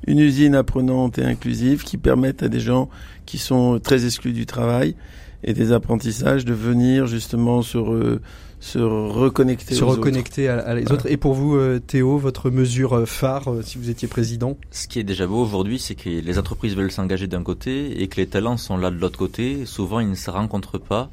une 0.07 0.19
usine 0.19 0.55
apprenante 0.55 1.17
et 1.17 1.23
inclusive 1.23 1.83
qui 1.83 1.97
permette 1.97 2.41
à 2.41 2.47
des 2.47 2.59
gens 2.59 2.89
qui 3.25 3.37
sont 3.37 3.79
très 3.79 4.05
exclus 4.05 4.31
du 4.31 4.45
travail 4.45 4.95
et 5.43 5.53
des 5.53 5.71
apprentissages 5.71 6.45
de 6.45 6.53
venir 6.53 7.05
justement 7.07 7.61
sur 7.61 7.93
euh, 7.93 8.21
se 8.59 8.79
reconnecter. 8.79 9.75
Se 9.75 9.83
reconnecter 9.83 10.49
à, 10.49 10.73
les 10.73 10.91
autres. 10.91 11.09
Et 11.09 11.17
pour 11.17 11.33
vous, 11.33 11.55
euh, 11.55 11.79
Théo, 11.79 12.17
votre 12.17 12.49
mesure 12.49 12.93
euh, 12.93 13.05
phare, 13.05 13.51
euh, 13.51 13.61
si 13.61 13.77
vous 13.77 13.89
étiez 13.89 14.07
président? 14.07 14.57
Ce 14.71 14.87
qui 14.87 14.99
est 14.99 15.03
déjà 15.03 15.27
beau 15.27 15.41
aujourd'hui, 15.41 15.79
c'est 15.79 15.95
que 15.95 16.09
les 16.09 16.37
entreprises 16.37 16.75
veulent 16.75 16.91
s'engager 16.91 17.27
d'un 17.27 17.43
côté 17.43 18.01
et 18.01 18.07
que 18.07 18.17
les 18.17 18.27
talents 18.27 18.57
sont 18.57 18.77
là 18.77 18.91
de 18.91 18.97
l'autre 18.97 19.17
côté. 19.17 19.65
Souvent, 19.65 19.99
ils 19.99 20.09
ne 20.09 20.15
se 20.15 20.29
rencontrent 20.29 20.79
pas. 20.79 21.09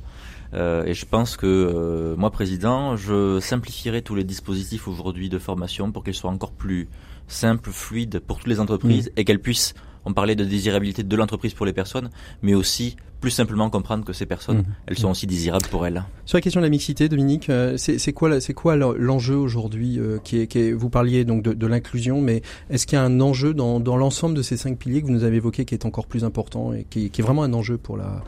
Euh, 0.54 0.84
et 0.84 0.94
je 0.94 1.06
pense 1.06 1.36
que 1.36 2.14
moi, 2.16 2.30
président, 2.30 2.96
je 2.96 3.40
simplifierai 3.40 4.02
tous 4.02 4.14
les 4.14 4.24
dispositifs 4.24 4.88
aujourd'hui 4.88 5.28
de 5.28 5.38
formation 5.38 5.92
pour 5.92 6.04
qu'ils 6.04 6.14
soient 6.14 6.30
encore 6.30 6.52
plus 6.52 6.88
simples, 7.28 7.70
fluides 7.70 8.20
pour 8.20 8.38
toutes 8.38 8.46
les 8.48 8.60
entreprises 8.60 9.08
mmh. 9.08 9.20
et 9.20 9.24
qu'elles 9.24 9.40
puissent 9.40 9.74
on 10.06 10.12
parlait 10.12 10.36
de 10.36 10.44
désirabilité 10.44 11.02
de 11.02 11.16
l'entreprise 11.16 11.52
pour 11.52 11.66
les 11.66 11.72
personnes, 11.72 12.10
mais 12.40 12.54
aussi 12.54 12.96
plus 13.26 13.32
simplement 13.32 13.68
comprendre 13.70 14.04
que 14.04 14.12
ces 14.12 14.24
personnes, 14.24 14.58
mmh. 14.58 14.74
elles 14.86 14.98
sont 14.98 15.10
aussi 15.10 15.26
désirables 15.26 15.66
pour 15.66 15.84
elles. 15.84 16.04
Sur 16.26 16.36
la 16.36 16.40
question 16.40 16.60
de 16.60 16.66
la 16.66 16.70
mixité, 16.70 17.08
Dominique, 17.08 17.50
euh, 17.50 17.76
c'est 17.76 18.12
quoi, 18.12 18.40
c'est 18.40 18.54
quoi 18.54 18.76
l'enjeu 18.76 19.34
aujourd'hui 19.34 19.98
euh, 19.98 20.18
qui, 20.22 20.38
est, 20.38 20.46
qui 20.46 20.70
Vous 20.70 20.90
parliez 20.90 21.24
donc 21.24 21.42
de, 21.42 21.66
l'inclusion, 21.66 22.20
mais 22.20 22.42
est-ce 22.70 22.86
qu'il 22.86 22.96
y 22.96 23.00
a 23.00 23.04
un 23.04 23.20
enjeu 23.20 23.52
dans, 23.52 23.80
l'ensemble 23.96 24.36
de 24.36 24.42
ces 24.42 24.56
cinq 24.56 24.78
piliers 24.78 25.02
que 25.02 25.08
vous 25.08 25.12
nous 25.12 25.24
avez 25.24 25.38
évoqués 25.38 25.64
qui 25.64 25.74
est 25.74 25.86
encore 25.86 26.06
plus 26.06 26.22
important 26.22 26.72
et 26.72 26.86
qui, 26.88 27.06
est 27.06 27.22
vraiment 27.22 27.42
un 27.42 27.52
enjeu 27.52 27.78
pour 27.78 27.96
la 27.96 28.22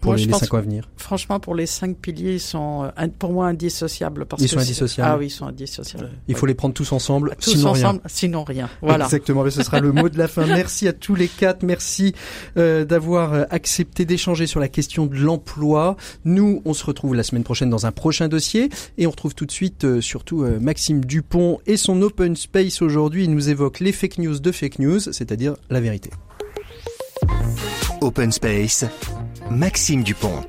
pour 0.00 0.14
les, 0.14 0.30
cinq 0.30 0.52
ans 0.52 0.56
à 0.56 0.60
venir? 0.62 0.88
Franchement, 0.96 1.38
pour 1.38 1.54
les 1.54 1.66
cinq 1.66 1.96
piliers, 1.98 2.34
ils 2.34 2.40
sont 2.40 2.90
euh, 2.98 3.08
pour 3.18 3.32
moi 3.32 3.46
indissociables. 3.46 4.24
Parce 4.24 4.42
ils 4.42 4.48
sont 4.48 4.58
indissociables. 4.58 5.10
Ah 5.12 5.18
oui, 5.18 5.26
ils 5.26 5.30
sont 5.30 5.46
indissociables. 5.46 6.10
Il 6.26 6.34
faut 6.34 6.46
les 6.46 6.54
prendre 6.54 6.74
tous 6.74 6.90
ensemble, 6.92 7.36
tous 7.40 7.50
sinon 7.50 7.70
ensemble, 7.70 8.00
rien. 8.00 8.08
sinon 8.08 8.44
rien. 8.44 8.68
Voilà. 8.82 9.04
Exactement. 9.04 9.44
Mais 9.44 9.50
ce 9.50 9.62
sera 9.62 9.80
le 9.80 9.92
mot 9.92 10.08
de 10.08 10.18
la 10.18 10.28
fin. 10.28 10.46
Merci 10.46 10.88
à 10.88 10.92
tous 10.92 11.14
les 11.14 11.28
quatre. 11.28 11.62
Merci 11.62 12.14
d'avoir 12.56 13.46
accepté 13.50 14.04
d'échanger 14.04 14.33
sur 14.34 14.60
la 14.60 14.68
question 14.68 15.06
de 15.06 15.16
l'emploi. 15.16 15.96
Nous, 16.24 16.60
on 16.64 16.74
se 16.74 16.84
retrouve 16.84 17.14
la 17.14 17.22
semaine 17.22 17.44
prochaine 17.44 17.70
dans 17.70 17.86
un 17.86 17.92
prochain 17.92 18.28
dossier 18.28 18.68
et 18.98 19.06
on 19.06 19.10
retrouve 19.10 19.34
tout 19.34 19.46
de 19.46 19.52
suite 19.52 19.84
euh, 19.84 20.00
surtout 20.00 20.42
euh, 20.42 20.58
Maxime 20.58 21.04
Dupont 21.04 21.60
et 21.66 21.76
son 21.76 22.02
open 22.02 22.34
space 22.34 22.82
aujourd'hui. 22.82 23.24
Il 23.24 23.30
nous 23.30 23.48
évoque 23.48 23.80
les 23.80 23.92
fake 23.92 24.18
news 24.18 24.38
de 24.38 24.52
fake 24.52 24.80
news, 24.80 25.00
c'est-à-dire 25.00 25.54
la 25.70 25.80
vérité. 25.80 26.10
Open 28.00 28.32
Space, 28.32 28.84
Maxime 29.50 30.02
Dupont. 30.02 30.42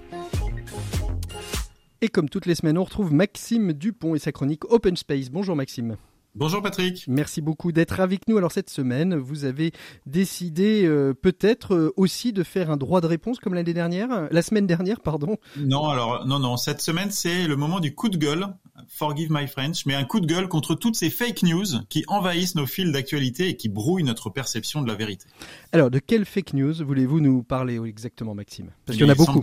Et 2.01 2.09
comme 2.09 2.27
toutes 2.27 2.45
les 2.45 2.55
semaines, 2.55 2.77
on 2.77 2.83
retrouve 2.83 3.13
Maxime 3.13 3.73
Dupont 3.73 4.15
et 4.15 4.19
sa 4.19 4.31
chronique 4.31 4.65
Open 4.65 4.97
Space. 4.97 5.29
Bonjour 5.29 5.55
Maxime. 5.55 5.95
Bonjour 6.37 6.61
Patrick. 6.61 7.05
Merci 7.07 7.39
beaucoup 7.39 7.71
d'être 7.71 8.01
avec 8.01 8.27
nous. 8.27 8.37
Alors 8.37 8.51
cette 8.51 8.69
semaine, 8.69 9.15
vous 9.15 9.45
avez 9.45 9.71
décidé 10.05 10.83
euh, 10.83 11.13
peut-être 11.13 11.73
euh, 11.73 11.93
aussi 11.95 12.33
de 12.33 12.43
faire 12.43 12.69
un 12.69 12.75
droit 12.75 12.99
de 12.99 13.07
réponse 13.07 13.39
comme 13.39 13.53
l'année 13.53 13.73
dernière, 13.73 14.27
la 14.29 14.41
semaine 14.41 14.67
dernière, 14.67 14.99
pardon. 14.99 15.37
Non, 15.55 15.87
alors 15.87 16.27
non, 16.27 16.39
non. 16.39 16.57
Cette 16.57 16.81
semaine, 16.81 17.09
c'est 17.09 17.47
le 17.47 17.55
moment 17.55 17.79
du 17.79 17.95
coup 17.95 18.09
de 18.09 18.17
gueule. 18.17 18.47
Forgive 18.89 19.31
my 19.31 19.47
French, 19.47 19.85
mais 19.85 19.95
un 19.95 20.03
coup 20.03 20.19
de 20.19 20.25
gueule 20.25 20.49
contre 20.49 20.75
toutes 20.75 20.97
ces 20.97 21.09
fake 21.09 21.43
news 21.43 21.67
qui 21.87 22.03
envahissent 22.09 22.55
nos 22.55 22.65
fils 22.65 22.91
d'actualité 22.91 23.47
et 23.47 23.55
qui 23.55 23.69
brouillent 23.69 24.03
notre 24.03 24.29
perception 24.29 24.81
de 24.81 24.89
la 24.89 24.95
vérité. 24.95 25.27
Alors, 25.71 25.89
de 25.89 25.99
quelles 25.99 26.25
fake 26.25 26.53
news 26.53 26.73
voulez-vous 26.85 27.21
nous 27.21 27.43
parler 27.43 27.79
exactement, 27.79 28.35
Maxime? 28.35 28.71
Parce 28.85 28.97
qu'il 28.97 29.07
y 29.07 29.09
en 29.09 29.13
a 29.13 29.15
beaucoup. 29.15 29.41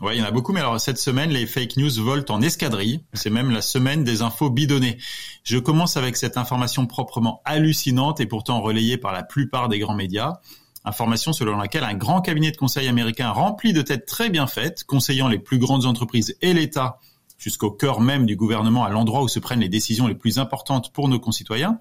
Ouais, 0.00 0.16
il 0.16 0.18
y 0.18 0.22
en 0.22 0.26
a 0.26 0.32
beaucoup, 0.32 0.52
mais 0.52 0.60
alors 0.60 0.80
cette 0.80 0.98
semaine, 0.98 1.30
les 1.30 1.46
fake 1.46 1.76
news 1.76 1.90
volent 2.02 2.24
en 2.28 2.42
escadrille. 2.42 3.04
C'est 3.12 3.30
même 3.30 3.50
la 3.50 3.62
semaine 3.62 4.02
des 4.02 4.22
infos 4.22 4.50
bidonnées. 4.50 4.98
Je 5.44 5.58
commence 5.58 5.96
avec 5.96 6.16
cette 6.16 6.36
information 6.36 6.86
proprement 6.86 7.40
hallucinante 7.44 8.20
et 8.20 8.26
pourtant 8.26 8.60
relayée 8.60 8.98
par 8.98 9.12
la 9.12 9.22
plupart 9.22 9.68
des 9.68 9.78
grands 9.78 9.94
médias. 9.94 10.40
Information 10.84 11.32
selon 11.32 11.56
laquelle 11.56 11.84
un 11.84 11.94
grand 11.94 12.20
cabinet 12.20 12.50
de 12.50 12.56
conseil 12.56 12.88
américain 12.88 13.30
rempli 13.30 13.72
de 13.72 13.82
têtes 13.82 14.04
très 14.04 14.30
bien 14.30 14.46
faites, 14.46 14.84
conseillant 14.84 15.28
les 15.28 15.38
plus 15.38 15.58
grandes 15.58 15.86
entreprises 15.86 16.36
et 16.42 16.52
l'État 16.52 16.98
jusqu'au 17.38 17.70
cœur 17.70 18.00
même 18.00 18.26
du 18.26 18.36
gouvernement, 18.36 18.84
à 18.84 18.90
l'endroit 18.90 19.22
où 19.22 19.28
se 19.28 19.38
prennent 19.38 19.60
les 19.60 19.68
décisions 19.68 20.06
les 20.06 20.14
plus 20.14 20.38
importantes 20.38 20.92
pour 20.92 21.08
nos 21.08 21.20
concitoyens. 21.20 21.78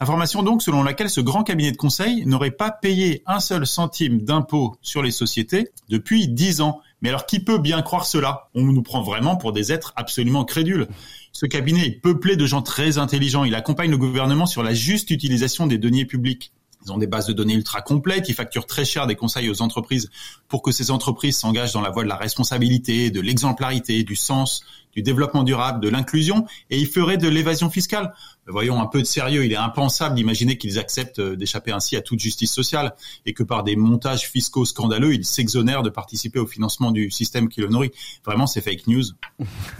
Information 0.00 0.42
donc 0.42 0.62
selon 0.62 0.82
laquelle 0.82 1.10
ce 1.10 1.20
grand 1.20 1.44
cabinet 1.44 1.70
de 1.70 1.76
conseil 1.76 2.26
n'aurait 2.26 2.50
pas 2.50 2.70
payé 2.70 3.22
un 3.26 3.40
seul 3.40 3.66
centime 3.66 4.22
d'impôt 4.22 4.76
sur 4.82 5.02
les 5.02 5.12
sociétés 5.12 5.68
depuis 5.88 6.28
dix 6.28 6.60
ans 6.60 6.80
mais 7.02 7.08
alors 7.08 7.26
qui 7.26 7.40
peut 7.40 7.58
bien 7.58 7.82
croire 7.82 8.06
cela? 8.06 8.48
On 8.54 8.62
nous 8.62 8.82
prend 8.82 9.02
vraiment 9.02 9.36
pour 9.36 9.52
des 9.52 9.72
êtres 9.72 9.92
absolument 9.96 10.44
crédules. 10.44 10.88
Ce 11.32 11.46
cabinet 11.46 11.86
est 11.86 12.00
peuplé 12.00 12.36
de 12.36 12.46
gens 12.46 12.62
très 12.62 12.98
intelligents. 12.98 13.44
Il 13.44 13.54
accompagne 13.54 13.90
le 13.90 13.98
gouvernement 13.98 14.46
sur 14.46 14.62
la 14.62 14.72
juste 14.72 15.10
utilisation 15.10 15.66
des 15.66 15.78
deniers 15.78 16.06
publics. 16.06 16.52
Ils 16.84 16.92
ont 16.92 16.98
des 16.98 17.06
bases 17.06 17.26
de 17.26 17.32
données 17.32 17.54
ultra 17.54 17.80
complètes, 17.80 18.28
ils 18.28 18.34
facturent 18.34 18.66
très 18.66 18.84
cher 18.84 19.06
des 19.06 19.14
conseils 19.14 19.48
aux 19.48 19.62
entreprises 19.62 20.10
pour 20.48 20.62
que 20.62 20.72
ces 20.72 20.90
entreprises 20.90 21.36
s'engagent 21.36 21.72
dans 21.72 21.80
la 21.80 21.90
voie 21.90 22.02
de 22.02 22.08
la 22.08 22.16
responsabilité, 22.16 23.10
de 23.10 23.20
l'exemplarité, 23.20 24.02
du 24.02 24.16
sens, 24.16 24.64
du 24.92 25.02
développement 25.02 25.44
durable, 25.44 25.80
de 25.80 25.88
l'inclusion, 25.88 26.44
et 26.70 26.78
ils 26.78 26.88
feraient 26.88 27.18
de 27.18 27.28
l'évasion 27.28 27.70
fiscale 27.70 28.12
voyons 28.46 28.80
un 28.80 28.86
peu 28.86 29.00
de 29.00 29.06
sérieux. 29.06 29.44
Il 29.44 29.52
est 29.52 29.56
impensable 29.56 30.14
d'imaginer 30.14 30.58
qu'ils 30.58 30.78
acceptent 30.78 31.20
euh, 31.20 31.36
d'échapper 31.36 31.72
ainsi 31.72 31.96
à 31.96 32.00
toute 32.00 32.18
justice 32.18 32.52
sociale 32.52 32.94
et 33.26 33.32
que 33.34 33.42
par 33.42 33.62
des 33.62 33.76
montages 33.76 34.28
fiscaux 34.28 34.64
scandaleux, 34.64 35.14
ils 35.14 35.24
s'exonèrent 35.24 35.82
de 35.82 35.90
participer 35.90 36.38
au 36.38 36.46
financement 36.46 36.90
du 36.90 37.10
système 37.10 37.48
qui 37.48 37.60
le 37.60 37.68
nourrit. 37.68 37.92
Vraiment, 38.24 38.46
c'est 38.46 38.60
fake 38.60 38.86
news. 38.88 39.04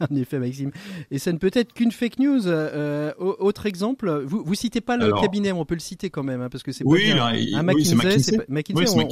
en 0.00 0.16
effet, 0.16 0.38
Maxime. 0.38 0.70
Et 1.10 1.18
ça 1.18 1.32
ne 1.32 1.38
peut 1.38 1.50
être 1.54 1.72
qu'une 1.72 1.92
fake 1.92 2.18
news. 2.18 2.46
Euh, 2.46 3.12
autre 3.18 3.66
exemple, 3.66 4.22
vous, 4.26 4.42
vous 4.44 4.54
citez 4.54 4.80
pas 4.80 4.96
le 4.96 5.12
cabinet, 5.20 5.52
on 5.52 5.64
peut 5.64 5.74
le 5.74 5.80
citer 5.80 6.10
quand 6.10 6.22
même, 6.22 6.42
hein, 6.42 6.48
parce 6.50 6.62
que 6.62 6.72
c'est 6.72 6.84
oui, 6.84 7.10
un 7.12 7.62
McKinsey. 7.62 8.38
McKinsey, 8.48 9.06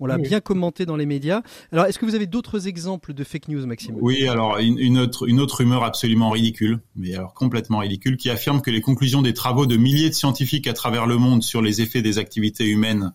on, 0.00 0.06
l'a 0.06 0.18
bien 0.18 0.40
commenté 0.40 0.86
dans 0.86 0.96
les 0.96 1.06
médias. 1.06 1.42
Alors, 1.72 1.86
est-ce 1.86 1.98
que 1.98 2.06
vous 2.06 2.14
avez 2.14 2.26
d'autres 2.26 2.66
exemples 2.66 3.12
de 3.12 3.24
fake 3.24 3.48
news, 3.48 3.66
Maxime? 3.66 3.96
Oui, 4.00 4.26
alors 4.26 4.58
une, 4.58 4.78
une, 4.78 4.98
autre, 4.98 5.28
une 5.28 5.40
autre 5.40 5.56
rumeur 5.58 5.84
absolument 5.84 6.30
ridicule, 6.30 6.80
mais 6.96 7.14
alors 7.14 7.34
complètement 7.34 7.78
ridicule, 7.78 8.16
qui 8.16 8.30
a 8.30 8.36
affirme 8.38 8.62
que 8.62 8.70
les 8.70 8.80
conclusions 8.80 9.20
des 9.20 9.34
travaux 9.34 9.66
de 9.66 9.76
milliers 9.76 10.10
de 10.10 10.14
scientifiques 10.14 10.68
à 10.68 10.72
travers 10.72 11.06
le 11.06 11.18
monde 11.18 11.42
sur 11.42 11.60
les 11.60 11.80
effets 11.80 12.02
des 12.02 12.18
activités 12.18 12.66
humaines 12.66 13.12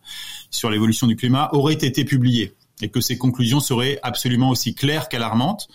sur 0.51 0.69
l'évolution 0.69 1.07
du 1.07 1.15
climat 1.15 1.47
auraient 1.53 1.73
été 1.73 2.03
publiées 2.03 2.53
et 2.81 2.89
que 2.89 2.99
ces 2.99 3.17
conclusions 3.17 3.61
seraient 3.61 3.99
absolument 4.03 4.49
aussi 4.49 4.75
claires 4.75 5.07
qu'alarmantes, 5.07 5.69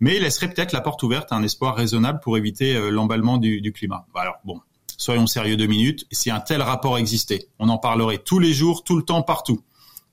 mais 0.00 0.18
laisseraient 0.18 0.50
peut-être 0.50 0.72
la 0.72 0.80
porte 0.80 1.00
ouverte 1.04 1.30
à 1.30 1.36
un 1.36 1.44
espoir 1.44 1.76
raisonnable 1.76 2.18
pour 2.24 2.36
éviter 2.36 2.74
euh, 2.74 2.90
l'emballement 2.90 3.38
du, 3.38 3.72
climat. 3.72 4.04
Alors 4.16 4.38
bon, 4.44 4.60
soyons 4.96 5.28
sérieux 5.28 5.56
deux 5.56 5.68
minutes. 5.68 6.04
Si 6.10 6.32
un 6.32 6.40
tel 6.40 6.60
rapport 6.60 6.98
existait, 6.98 7.46
on 7.60 7.68
en 7.68 7.78
parlerait 7.78 8.18
tous 8.18 8.40
les 8.40 8.52
jours, 8.52 8.82
tout 8.82 8.96
le 8.96 9.04
temps, 9.04 9.22
partout. 9.22 9.62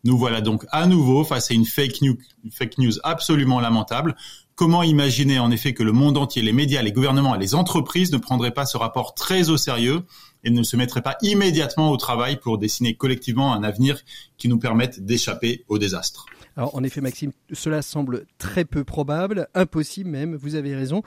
Nous 0.04 0.16
voilà 0.16 0.42
donc 0.42 0.68
à 0.72 0.86
nouveau 0.86 1.24
face 1.24 1.50
à 1.50 1.56
une 1.56 1.66
fake 1.66 2.04
news, 2.04 2.18
une 2.44 2.52
fake 2.52 2.78
news 2.78 2.94
absolument 3.04 3.60
lamentable, 3.60 4.16
Comment 4.56 4.84
imaginer 4.84 5.38
en 5.38 5.52
effet 5.52 5.74
que 5.74 5.84
le 5.84 5.92
monde 5.92 6.16
entier, 6.16 6.42
les 6.42 6.54
médias, 6.54 6.82
les 6.82 6.94
gouvernements 6.94 7.36
et 7.36 7.40
les 7.40 7.56
entreprises 7.56 8.14
ne 8.14 8.18
prendraient 8.18 8.54
pas 8.54 8.66
ce 8.66 8.78
rapport 8.78 9.14
très 9.14 9.50
au 9.50 9.58
sérieux 9.58 10.04
et 10.46 10.50
ne 10.50 10.64
se 10.64 10.78
mettraient 10.78 11.02
pas 11.02 11.18
immédiatement 11.22 11.92
au 11.92 11.98
travail 11.98 12.40
pour 12.40 12.58
dessiner 12.58 12.96
collectivement 12.96 13.54
un 13.54 13.64
avenir 13.64 14.00
qui 14.38 14.48
nous 14.48 14.58
permette 14.58 15.04
d'échapper 15.04 15.66
au 15.68 15.78
désastre 15.78 16.26
Alors 16.56 16.74
en 16.74 16.86
effet 16.86 17.02
Maxime, 17.02 17.34
cela 17.52 17.82
semble 17.82 18.28
très 18.38 18.64
peu 18.64 18.86
probable, 18.86 19.50
impossible 19.56 20.10
même, 20.10 20.36
vous 20.36 20.56
avez 20.56 20.74
raison. 20.74 21.04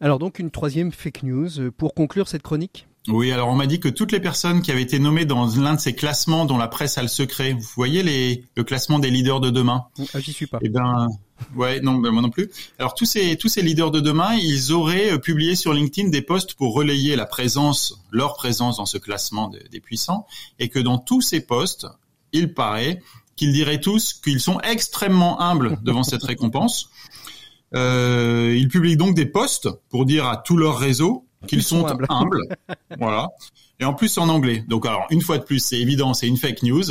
Alors 0.00 0.20
donc 0.20 0.38
une 0.38 0.52
troisième 0.52 0.92
fake 0.92 1.24
news 1.24 1.72
pour 1.76 1.94
conclure 1.94 2.28
cette 2.28 2.42
chronique? 2.42 2.86
Oui, 3.08 3.32
alors 3.32 3.48
on 3.48 3.54
m'a 3.54 3.66
dit 3.66 3.80
que 3.80 3.88
toutes 3.88 4.12
les 4.12 4.20
personnes 4.20 4.62
qui 4.62 4.70
avaient 4.72 4.82
été 4.82 4.98
nommées 4.98 5.26
dans 5.26 5.46
l'un 5.56 5.74
de 5.74 5.80
ces 5.80 5.94
classements 5.94 6.46
dont 6.46 6.56
la 6.56 6.68
presse 6.68 6.96
a 6.96 7.02
le 7.02 7.08
secret, 7.08 7.52
vous 7.52 7.68
voyez 7.76 8.02
les, 8.02 8.44
le 8.56 8.64
classement 8.64 8.98
des 8.98 9.10
leaders 9.10 9.40
de 9.40 9.50
demain? 9.50 9.84
Ah, 10.14 10.20
J'y 10.20 10.32
suis 10.32 10.46
pas. 10.46 10.58
Eh 10.62 10.70
ben, 10.70 11.08
ouais, 11.54 11.80
non, 11.80 11.94
ben 11.98 12.10
moi 12.10 12.22
non 12.22 12.30
plus. 12.30 12.50
Alors 12.78 12.94
tous 12.94 13.04
ces 13.04 13.36
tous 13.36 13.48
ces 13.48 13.60
leaders 13.60 13.90
de 13.90 14.00
demain, 14.00 14.34
ils 14.34 14.72
auraient 14.72 15.12
euh, 15.12 15.18
publié 15.18 15.54
sur 15.54 15.74
LinkedIn 15.74 16.08
des 16.08 16.22
posts 16.22 16.54
pour 16.54 16.72
relayer 16.72 17.14
la 17.14 17.26
présence, 17.26 18.00
leur 18.10 18.34
présence 18.36 18.78
dans 18.78 18.86
ce 18.86 18.96
classement 18.96 19.52
des 19.70 19.80
puissants, 19.80 20.26
et 20.58 20.70
que 20.70 20.78
dans 20.78 20.96
tous 20.96 21.20
ces 21.20 21.40
posts, 21.40 21.86
il 22.32 22.54
paraît 22.54 23.02
qu'ils 23.36 23.52
diraient 23.52 23.80
tous 23.80 24.14
qu'ils 24.14 24.40
sont 24.40 24.60
extrêmement 24.60 25.42
humbles 25.42 25.78
devant 25.82 26.04
cette 26.04 26.22
récompense. 26.22 26.88
Euh, 27.74 28.54
ils 28.56 28.68
publient 28.68 28.96
donc 28.96 29.14
des 29.14 29.26
posts 29.26 29.68
pour 29.90 30.06
dire 30.06 30.26
à 30.26 30.36
tout 30.36 30.56
leur 30.56 30.78
réseau 30.78 31.26
qu'ils 31.46 31.62
sont 31.62 31.86
humbles. 32.08 32.40
voilà. 32.98 33.28
Et 33.80 33.84
en 33.84 33.94
plus 33.94 34.16
en 34.18 34.28
anglais. 34.28 34.64
Donc 34.68 34.86
alors, 34.86 35.06
une 35.10 35.20
fois 35.20 35.38
de 35.38 35.44
plus, 35.44 35.58
c'est 35.58 35.78
évident, 35.78 36.14
c'est 36.14 36.28
une 36.28 36.36
fake 36.36 36.62
news. 36.62 36.84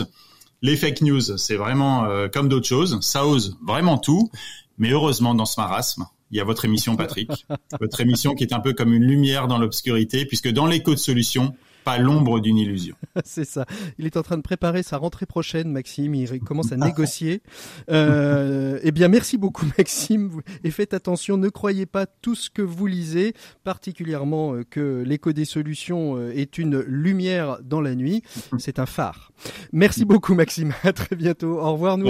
Les 0.61 0.77
fake 0.77 1.01
news, 1.01 1.37
c'est 1.37 1.55
vraiment 1.55 2.05
euh, 2.05 2.27
comme 2.27 2.49
d'autres 2.49 2.67
choses. 2.67 2.99
Ça 3.01 3.25
ose 3.25 3.57
vraiment 3.65 3.97
tout. 3.97 4.29
Mais 4.77 4.89
heureusement, 4.89 5.35
dans 5.35 5.45
ce 5.45 5.59
marasme, 5.59 6.05
il 6.31 6.37
y 6.37 6.41
a 6.41 6.43
votre 6.43 6.65
émission, 6.65 6.95
Patrick. 6.95 7.45
votre 7.79 8.01
émission 8.01 8.33
qui 8.33 8.43
est 8.43 8.53
un 8.53 8.59
peu 8.59 8.73
comme 8.73 8.93
une 8.93 9.03
lumière 9.03 9.47
dans 9.47 9.57
l'obscurité, 9.57 10.25
puisque 10.25 10.49
dans 10.49 10.65
l'écho 10.65 10.91
de 10.93 10.99
solution, 10.99 11.53
pas 11.83 11.97
l'ombre 11.97 12.39
d'une 12.39 12.57
illusion. 12.57 12.95
c'est 13.25 13.45
ça. 13.45 13.65
Il 13.97 14.05
est 14.05 14.17
en 14.17 14.23
train 14.23 14.37
de 14.37 14.41
préparer 14.41 14.83
sa 14.83 14.97
rentrée 14.97 15.25
prochaine, 15.25 15.71
Maxime. 15.71 16.15
Il 16.15 16.39
commence 16.41 16.71
à 16.71 16.77
négocier. 16.77 17.41
Euh, 17.89 18.79
eh 18.83 18.91
bien, 18.91 19.07
merci 19.07 19.37
beaucoup, 19.37 19.65
Maxime. 19.77 20.41
Et 20.63 20.71
faites 20.71 20.93
attention, 20.93 21.37
ne 21.37 21.49
croyez 21.49 21.85
pas 21.85 22.05
tout 22.05 22.35
ce 22.35 22.49
que 22.49 22.61
vous 22.61 22.87
lisez, 22.87 23.33
particulièrement 23.63 24.53
euh, 24.53 24.63
que 24.69 25.03
l'écho 25.05 25.33
des 25.33 25.45
solutions 25.45 26.17
euh, 26.17 26.31
est 26.33 26.57
une 26.57 26.79
lumière 26.79 27.59
dans 27.63 27.81
la 27.81 27.95
nuit. 27.95 28.23
C'est 28.57 28.79
un 28.79 28.85
phare. 28.85 29.31
Merci 29.71 30.05
beaucoup, 30.05 30.33
Maxime. 30.33 30.73
À 30.83 30.93
très 30.93 31.15
bientôt. 31.15 31.59
Au 31.59 31.73
revoir. 31.73 31.97
Nous, 31.97 32.07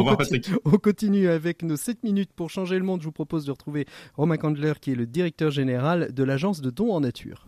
on, 0.65 0.78
continue 0.78 1.28
avec 1.28 1.63
nos 1.63 1.78
7 1.78 2.03
minutes 2.03 2.32
pour 2.36 2.49
changer 2.49 2.78
le 2.78 2.84
monde. 2.84 3.01
Je 3.01 3.05
vous 3.05 3.11
propose 3.11 3.45
de 3.45 3.51
retrouver 3.51 3.86
Romain 4.15 4.38
Kandler, 4.38 4.74
qui 4.80 4.91
est 4.91 4.95
le 4.95 5.05
directeur 5.05 5.51
général 5.51 6.13
de 6.13 6.24
l'agence 6.24 6.61
de 6.61 6.69
dons 6.69 6.91
en 6.91 7.01
nature. 7.01 7.47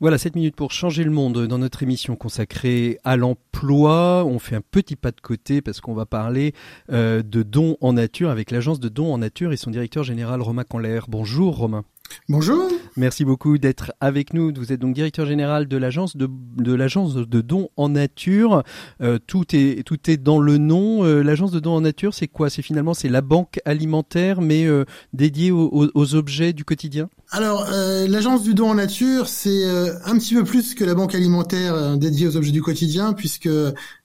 Voilà, 0.00 0.16
7 0.16 0.36
minutes 0.36 0.54
pour 0.54 0.70
changer 0.70 1.02
le 1.02 1.10
monde 1.10 1.48
dans 1.48 1.58
notre 1.58 1.82
émission 1.82 2.14
consacrée 2.14 2.98
à 3.02 3.16
l'emploi. 3.16 4.24
On 4.24 4.38
fait 4.38 4.54
un 4.54 4.60
petit 4.60 4.94
pas 4.94 5.10
de 5.10 5.20
côté 5.20 5.60
parce 5.60 5.80
qu'on 5.80 5.92
va 5.92 6.06
parler 6.06 6.54
euh, 6.92 7.24
de 7.24 7.42
dons 7.42 7.76
en 7.80 7.94
nature 7.94 8.30
avec 8.30 8.52
l'agence 8.52 8.78
de 8.78 8.88
dons 8.88 9.12
en 9.12 9.18
nature 9.18 9.52
et 9.52 9.56
son 9.56 9.72
directeur 9.72 10.04
général 10.04 10.40
Romain 10.40 10.62
Canler. 10.62 11.00
Bonjour 11.08 11.56
Romain. 11.56 11.84
Bonjour. 12.28 12.70
Merci 12.96 13.24
beaucoup 13.24 13.58
d'être 13.58 13.92
avec 14.00 14.34
nous. 14.34 14.52
Vous 14.54 14.72
êtes 14.72 14.80
donc 14.80 14.94
directeur 14.94 15.26
général 15.26 15.66
de 15.66 15.76
l'agence 15.76 16.16
de, 16.16 16.28
de 16.56 16.74
l'agence 16.74 17.14
de 17.14 17.40
dons 17.40 17.68
en 17.76 17.88
nature. 17.88 18.62
Euh, 19.00 19.18
tout 19.26 19.44
est 19.54 19.82
tout 19.84 20.10
est 20.10 20.16
dans 20.16 20.38
le 20.38 20.58
nom. 20.58 21.04
Euh, 21.04 21.22
l'agence 21.22 21.50
de 21.50 21.60
dons 21.60 21.74
en 21.74 21.80
nature, 21.80 22.14
c'est 22.14 22.28
quoi? 22.28 22.50
C'est 22.50 22.62
finalement 22.62 22.94
c'est 22.94 23.08
la 23.08 23.20
banque 23.20 23.60
alimentaire, 23.64 24.40
mais 24.40 24.64
euh, 24.64 24.84
dédiée 25.12 25.50
aux, 25.50 25.90
aux, 25.92 26.14
objets 26.14 26.52
du 26.52 26.64
quotidien? 26.64 27.08
Alors 27.30 27.66
l'agence 27.70 28.42
du 28.42 28.54
don 28.54 28.70
en 28.70 28.74
nature, 28.74 29.28
c'est 29.28 29.64
un 30.04 30.18
petit 30.18 30.34
peu 30.34 30.44
plus 30.44 30.74
que 30.74 30.82
la 30.84 30.94
banque 30.94 31.14
alimentaire 31.14 31.98
dédiée 31.98 32.26
aux 32.26 32.36
objets 32.36 32.52
du 32.52 32.62
quotidien, 32.62 33.12
puisque 33.12 33.50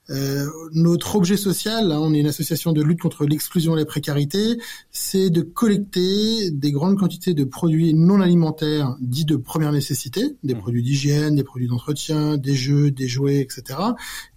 euh, 0.09 0.49
notre 0.73 1.15
objet 1.15 1.37
social, 1.37 1.91
hein, 1.91 1.99
on 2.01 2.13
est 2.13 2.19
une 2.19 2.27
association 2.27 2.73
de 2.73 2.83
lutte 2.83 2.99
contre 2.99 3.25
l'exclusion 3.25 3.77
et 3.77 3.79
la 3.79 3.85
précarité, 3.85 4.59
c'est 4.91 5.29
de 5.29 5.41
collecter 5.41 6.51
des 6.51 6.73
grandes 6.73 6.97
quantités 6.97 7.33
de 7.33 7.45
produits 7.45 7.93
non 7.93 8.19
alimentaires 8.19 8.97
dits 8.99 9.23
de 9.23 9.37
première 9.37 9.71
nécessité, 9.71 10.35
des 10.43 10.55
mmh. 10.55 10.59
produits 10.59 10.83
d'hygiène, 10.83 11.35
des 11.35 11.43
produits 11.45 11.69
d'entretien, 11.69 12.35
des 12.35 12.53
jeux, 12.53 12.91
des 12.91 13.07
jouets, 13.07 13.39
etc., 13.39 13.79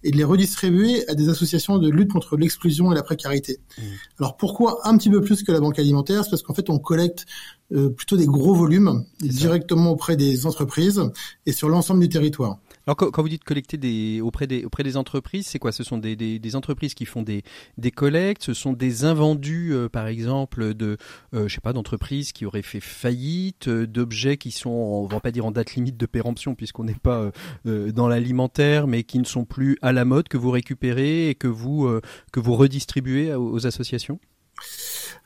et 0.03 0.11
de 0.11 0.17
les 0.17 0.23
redistribuer 0.23 1.07
à 1.09 1.15
des 1.15 1.27
associations 1.27 1.79
de 1.79 1.89
lutte 1.89 2.13
contre 2.13 2.37
l'exclusion 2.37 2.91
et 2.93 2.95
la 2.95 3.03
précarité. 3.03 3.59
Mmh. 3.77 3.81
Alors 4.19 4.37
pourquoi 4.37 4.79
un 4.87 4.97
petit 4.97 5.09
peu 5.09 5.19
plus 5.19 5.43
que 5.43 5.51
la 5.51 5.59
banque 5.59 5.79
alimentaire? 5.79 6.23
C'est 6.23 6.29
parce 6.29 6.43
qu'en 6.43 6.53
fait 6.53 6.69
on 6.69 6.79
collecte 6.79 7.25
euh, 7.73 7.89
plutôt 7.89 8.17
des 8.17 8.25
gros 8.25 8.53
volumes 8.53 9.05
directement 9.19 9.91
auprès 9.91 10.15
des 10.15 10.45
entreprises 10.45 11.01
et 11.45 11.51
sur 11.51 11.69
l'ensemble 11.69 12.01
du 12.01 12.09
territoire. 12.09 12.59
Alors 12.87 12.95
quand, 12.95 13.21
vous 13.21 13.27
dites 13.27 13.43
collecter 13.43 13.75
des, 13.75 14.21
auprès, 14.21 14.47
des, 14.47 14.63
auprès 14.63 14.83
des 14.83 14.95
entreprises, 14.95 15.47
c'est 15.47 15.59
quoi? 15.59 15.73
Ce 15.73 15.83
sont 15.83 15.97
des, 15.97 16.15
des, 16.15 16.39
des, 16.39 16.55
entreprises 16.55 16.93
qui 16.93 17.03
font 17.03 17.21
des, 17.21 17.43
des 17.77 17.91
collectes, 17.91 18.43
ce 18.43 18.53
sont 18.53 18.71
des 18.71 19.03
invendus, 19.03 19.73
euh, 19.73 19.89
par 19.89 20.07
exemple, 20.07 20.73
de, 20.73 20.95
euh, 21.33 21.49
je 21.49 21.53
sais 21.53 21.59
pas, 21.59 21.73
d'entreprises 21.73 22.31
qui 22.31 22.45
auraient 22.45 22.61
fait 22.61 22.79
faillite, 22.79 23.67
euh, 23.67 23.85
d'objets 23.85 24.37
qui 24.37 24.51
sont, 24.51 24.69
on 24.69 25.05
va 25.05 25.19
pas 25.19 25.31
dire 25.31 25.45
en 25.45 25.51
date 25.51 25.75
limite 25.75 25.97
de 25.97 26.05
péremption 26.05 26.55
puisqu'on 26.55 26.85
n'est 26.85 26.93
pas 26.93 27.29
dans 27.65 28.07
l'alimentaire, 28.07 28.87
mais 28.87 29.03
qui 29.03 29.19
ne 29.19 29.25
sont 29.25 29.43
plus 29.43 29.77
à 29.81 29.91
la 29.91 30.05
mode, 30.05 30.29
que 30.29 30.37
vous 30.37 30.51
récupérez 30.51 31.29
et 31.29 31.35
que 31.35 31.47
vous, 31.47 31.89
que 32.31 32.39
vous 32.39 32.55
redistribuez 32.55 33.33
aux 33.33 33.67
associations? 33.67 34.19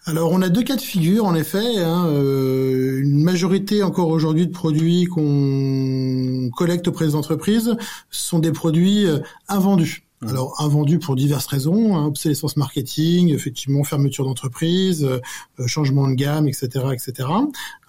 Alors 0.06 0.32
on 0.32 0.42
a 0.42 0.50
deux 0.50 0.64
cas 0.64 0.76
de 0.76 0.82
figure 0.82 1.26
en 1.26 1.36
effet. 1.36 1.78
Hein, 1.78 2.08
euh, 2.08 3.02
une 3.02 3.22
majorité 3.22 3.84
encore 3.84 4.08
aujourd'hui 4.08 4.48
de 4.48 4.52
produits 4.52 5.06
qu'on 5.06 6.50
collecte 6.56 6.88
auprès 6.88 7.06
des 7.06 7.16
entreprises 7.16 7.76
sont 8.10 8.40
des 8.40 8.52
produits 8.52 9.06
euh, 9.06 9.20
invendus. 9.48 10.04
Mmh. 10.22 10.28
Alors 10.30 10.60
invendus 10.60 10.98
pour 10.98 11.16
diverses 11.16 11.46
raisons, 11.48 11.96
hein, 11.96 12.06
obsolescence 12.06 12.58
marketing, 12.58 13.30
effectivement 13.30 13.84
fermeture 13.84 14.26
d'entreprise, 14.26 15.04
euh, 15.04 15.68
changement 15.68 16.08
de 16.08 16.14
gamme, 16.14 16.48
etc., 16.48 16.68
etc. 16.94 17.30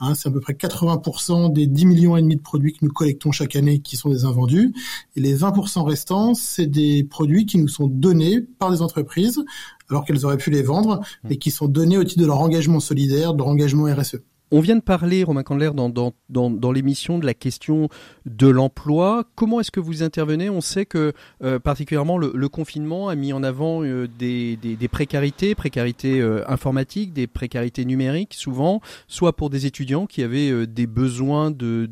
Hein, 0.01 0.15
c'est 0.15 0.29
à 0.29 0.33
peu 0.33 0.41
près 0.41 0.55
80% 0.55 1.53
des 1.53 1.67
10 1.67 1.87
millions 1.87 2.17
et 2.17 2.23
demi 2.23 2.37
de 2.37 2.43
produits 2.43 2.73
que 2.75 2.85
nous 2.85 2.93
collectons 2.93 3.33
chaque 3.33 3.57
année 3.57 3.81
qui 3.81 3.97
sont 3.97 4.09
des 4.09 4.25
invendus, 4.25 4.75
et 5.17 5.21
les 5.21 5.37
20% 5.37 5.83
restants, 5.83 6.35
c'est 6.35 6.67
des 6.67 7.05
produits 7.05 7.45
qui 7.45 7.59
nous 7.59 7.69
sont 7.69 7.87
donnés 7.87 8.41
par 8.41 8.71
des 8.71 8.81
entreprises 8.81 9.45
alors 9.93 10.05
qu'elles 10.05 10.25
auraient 10.25 10.39
pu 10.39 10.51
les 10.51 10.63
vendre, 10.63 11.01
et 11.29 11.37
qui 11.39 11.51
sont 11.51 11.69
données 11.69 11.99
au 11.99 12.05
titre 12.05 12.21
de 12.21 12.27
leur 12.27 12.41
engagement 12.41 12.81
solidaire, 12.81 13.35
de 13.35 13.39
leur 13.39 13.49
engagement 13.49 13.85
RSE. 13.85 14.17
On 14.55 14.61
vient 14.61 14.77
de 14.77 14.83
parler, 14.83 15.25
Romain 15.25 15.45
Candler, 15.45 15.71
dans, 15.75 16.73
l'émission 16.73 17.19
de 17.19 17.25
la 17.25 17.33
question 17.33 17.89
de 18.27 18.49
l'emploi. 18.49 19.25
Comment 19.35 19.61
est-ce 19.61 19.71
que 19.71 19.81
vous 19.81 20.03
intervenez? 20.03 20.51
On 20.51 20.61
sait 20.61 20.85
que 20.85 21.15
euh, 21.43 21.59
particulièrement 21.59 22.19
le, 22.19 22.49
confinement 22.51 23.09
a 23.09 23.15
mis 23.15 23.33
en 23.33 23.43
avant 23.43 23.83
euh, 23.83 24.07
des, 24.19 24.59
précarités, 24.91 25.55
précarités 25.55 26.21
euh, 26.21 26.45
informatiques, 26.51 27.15
des 27.15 27.27
précarités 27.27 27.87
numériques, 27.87 28.35
souvent, 28.35 28.83
soit 29.09 29.35
pour 29.35 29.49
des 29.49 29.65
étudiants 29.65 30.05
qui 30.05 30.23
avaient 30.23 30.67
des 30.67 30.87
besoins 30.87 31.51
de, 31.51 31.89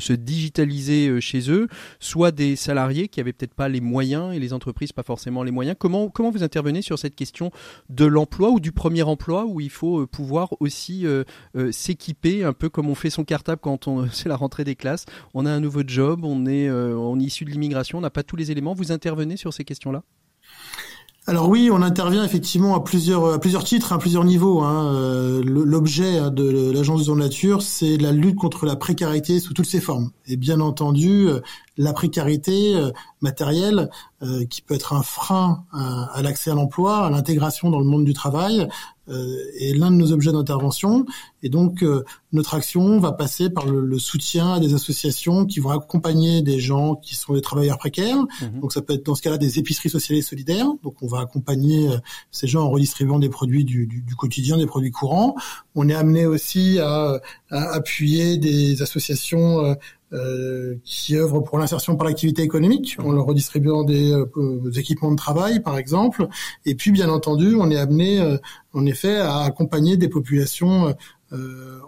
se 0.00 0.12
digitaliser 0.12 1.20
chez 1.20 1.48
eux, 1.48 1.68
soit 2.00 2.32
des 2.32 2.56
salariés 2.56 3.06
qui 3.06 3.20
avaient 3.20 3.32
peut-être 3.32 3.54
pas 3.54 3.68
les 3.68 3.80
moyens 3.80 4.34
et 4.34 4.40
les 4.40 4.52
entreprises 4.52 4.90
pas 4.90 5.04
forcément 5.04 5.44
les 5.44 5.52
moyens. 5.52 5.76
Comment, 5.78 6.08
comment 6.08 6.32
vous 6.32 6.42
intervenez 6.42 6.82
sur 6.82 6.98
cette 6.98 7.14
question 7.14 7.52
de 7.88 8.04
l'emploi 8.04 8.50
ou 8.50 8.58
du 8.58 8.72
premier 8.72 9.04
emploi 9.04 9.44
où 9.46 9.60
il 9.60 9.70
faut 9.70 10.08
pouvoir 10.08 10.54
aussi 10.58 11.06
s'équiper 11.84 12.44
un 12.44 12.52
peu 12.52 12.68
comme 12.68 12.88
on 12.88 12.94
fait 12.94 13.10
son 13.10 13.24
cartable 13.24 13.60
quand 13.62 13.88
on 13.88 14.08
c'est 14.12 14.28
la 14.28 14.36
rentrée 14.36 14.64
des 14.64 14.76
classes. 14.76 15.06
On 15.34 15.46
a 15.46 15.50
un 15.50 15.60
nouveau 15.60 15.82
job, 15.86 16.24
on 16.24 16.46
est 16.46 16.68
euh, 16.68 16.96
on 16.96 17.18
est 17.20 17.24
issu 17.24 17.44
de 17.44 17.50
l'immigration, 17.50 17.98
on 17.98 18.02
n'a 18.02 18.10
pas 18.10 18.22
tous 18.22 18.36
les 18.36 18.50
éléments. 18.50 18.74
Vous 18.74 18.92
intervenez 18.92 19.36
sur 19.36 19.52
ces 19.52 19.64
questions-là? 19.64 20.02
Alors 21.26 21.48
oui, 21.48 21.70
on 21.72 21.80
intervient 21.80 22.22
effectivement 22.22 22.74
à 22.74 22.84
plusieurs 22.84 23.32
à 23.32 23.38
plusieurs 23.38 23.64
titres, 23.64 23.94
à 23.94 23.98
plusieurs 23.98 24.24
niveaux. 24.24 24.60
Hein. 24.60 24.94
Euh, 24.94 25.42
l'objet 25.42 26.18
hein, 26.18 26.30
de 26.30 26.70
l'agence 26.70 27.06
de 27.06 27.14
nature, 27.14 27.62
c'est 27.62 27.96
la 27.96 28.12
lutte 28.12 28.36
contre 28.36 28.66
la 28.66 28.76
précarité 28.76 29.40
sous 29.40 29.54
toutes 29.54 29.66
ses 29.66 29.80
formes. 29.80 30.10
Et 30.26 30.36
bien 30.36 30.60
entendu, 30.60 31.28
euh, 31.28 31.40
la 31.76 31.92
précarité 31.92 32.76
matérielle, 33.20 33.90
qui 34.48 34.62
peut 34.62 34.74
être 34.74 34.92
un 34.92 35.02
frein 35.02 35.64
à 35.72 36.22
l'accès 36.22 36.50
à 36.50 36.54
l'emploi, 36.54 37.06
à 37.06 37.10
l'intégration 37.10 37.70
dans 37.70 37.80
le 37.80 37.84
monde 37.84 38.04
du 38.04 38.14
travail, 38.14 38.68
euh, 39.10 39.36
est 39.60 39.76
l'un 39.76 39.90
de 39.90 39.96
nos 39.96 40.12
objets 40.12 40.32
d'intervention. 40.32 41.04
Et 41.42 41.50
donc, 41.50 41.82
euh, 41.82 42.04
notre 42.32 42.54
action 42.54 42.98
va 43.00 43.12
passer 43.12 43.50
par 43.50 43.66
le, 43.66 43.98
soutien 43.98 44.54
à 44.54 44.60
des 44.60 44.72
associations 44.72 45.44
qui 45.44 45.60
vont 45.60 45.72
accompagner 45.72 46.40
des 46.40 46.58
gens 46.58 46.94
qui 46.94 47.14
sont 47.14 47.34
des 47.34 47.42
travailleurs 47.42 47.76
précaires. 47.76 48.16
Mhm. 48.40 48.60
Donc, 48.60 48.72
ça 48.72 48.80
peut 48.80 48.94
être 48.94 49.04
dans 49.04 49.14
ce 49.14 49.20
cas-là 49.20 49.36
des 49.36 49.58
épiceries 49.58 49.90
sociales 49.90 50.18
et 50.18 50.22
solidaires. 50.22 50.68
Donc, 50.82 51.02
on 51.02 51.06
va 51.06 51.20
accompagner 51.20 51.88
euh, 51.88 51.98
ces 52.30 52.46
gens 52.46 52.62
en 52.62 52.70
redistribuant 52.70 53.18
des 53.18 53.28
produits 53.28 53.64
du, 53.64 53.86
du, 53.86 54.00
du, 54.00 54.14
quotidien, 54.14 54.56
des 54.56 54.66
produits 54.66 54.90
courants. 54.90 55.34
On 55.74 55.86
est 55.90 55.94
amené 55.94 56.24
aussi 56.24 56.78
à, 56.78 57.20
à 57.50 57.74
appuyer 57.74 58.38
des 58.38 58.80
associations 58.80 59.76
euh, 60.12 60.76
qui 60.84 61.16
œuvrent 61.16 61.42
pour 61.42 61.58
l'insertion 61.58 61.96
par 61.96 62.06
l'activité 62.06 62.42
économique, 62.42 62.96
en 63.00 63.10
leur 63.10 63.24
redistribuant 63.24 63.82
des, 63.82 64.12
euh, 64.12 64.70
équipements 64.76 65.10
de 65.10 65.16
travail, 65.16 65.60
par 65.60 65.76
exemple. 65.76 66.28
Et 66.66 66.74
puis, 66.74 66.92
bien 66.92 67.08
entendu, 67.08 67.56
on 67.58 67.70
est 67.70 67.76
amené, 67.76 68.20
euh, 68.20 68.36
en 68.74 68.86
effet, 68.86 69.16
à 69.16 69.40
accompagner 69.40 69.96
des 69.96 70.08
populations 70.08 70.94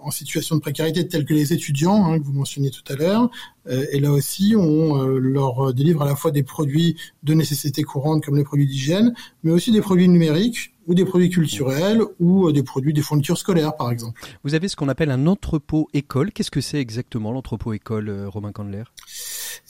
en 0.03 0.11
situation 0.11 0.57
de 0.57 0.61
précarité 0.61 1.07
telles 1.07 1.25
que 1.25 1.33
les 1.33 1.53
étudiants, 1.53 2.05
hein, 2.05 2.19
que 2.19 2.25
vous 2.25 2.33
mentionniez 2.33 2.71
tout 2.71 2.83
à 2.93 2.97
l'heure. 2.97 3.31
et 3.69 4.01
là 4.01 4.11
aussi, 4.11 4.57
on 4.59 5.07
leur 5.07 5.73
délivre 5.73 6.03
à 6.03 6.05
la 6.05 6.17
fois 6.17 6.33
des 6.33 6.43
produits 6.43 6.97
de 7.23 7.33
nécessité 7.33 7.85
courante 7.85 8.25
comme 8.25 8.37
les 8.37 8.43
produits 8.43 8.67
d'hygiène, 8.67 9.15
mais 9.45 9.53
aussi 9.53 9.71
des 9.71 9.81
produits 9.81 10.09
numériques 10.09 10.73
ou 10.87 10.95
des 10.95 11.05
produits 11.05 11.31
culturels 11.31 12.03
ou 12.21 12.49
euh, 12.49 12.53
des 12.53 12.63
produits 12.63 12.93
des 12.93 13.03
fournitures 13.03 13.39
scolaires 13.39 13.77
par 13.77 13.91
exemple. 13.91 14.21
Vous 14.45 14.55
avez 14.55 14.69
ce 14.69 14.77
qu'on 14.77 14.89
appelle 14.89 15.11
un 15.11 15.27
entrepôt 15.27 15.89
école. 15.95 16.33
Qu'est-ce 16.33 16.51
que 16.51 16.61
c'est 16.61 16.81
exactement 16.81 17.33
l'entrepôt 17.33 17.73
école, 17.73 18.09
euh, 18.09 18.29
Romain 18.29 18.53
Candler 18.53 18.85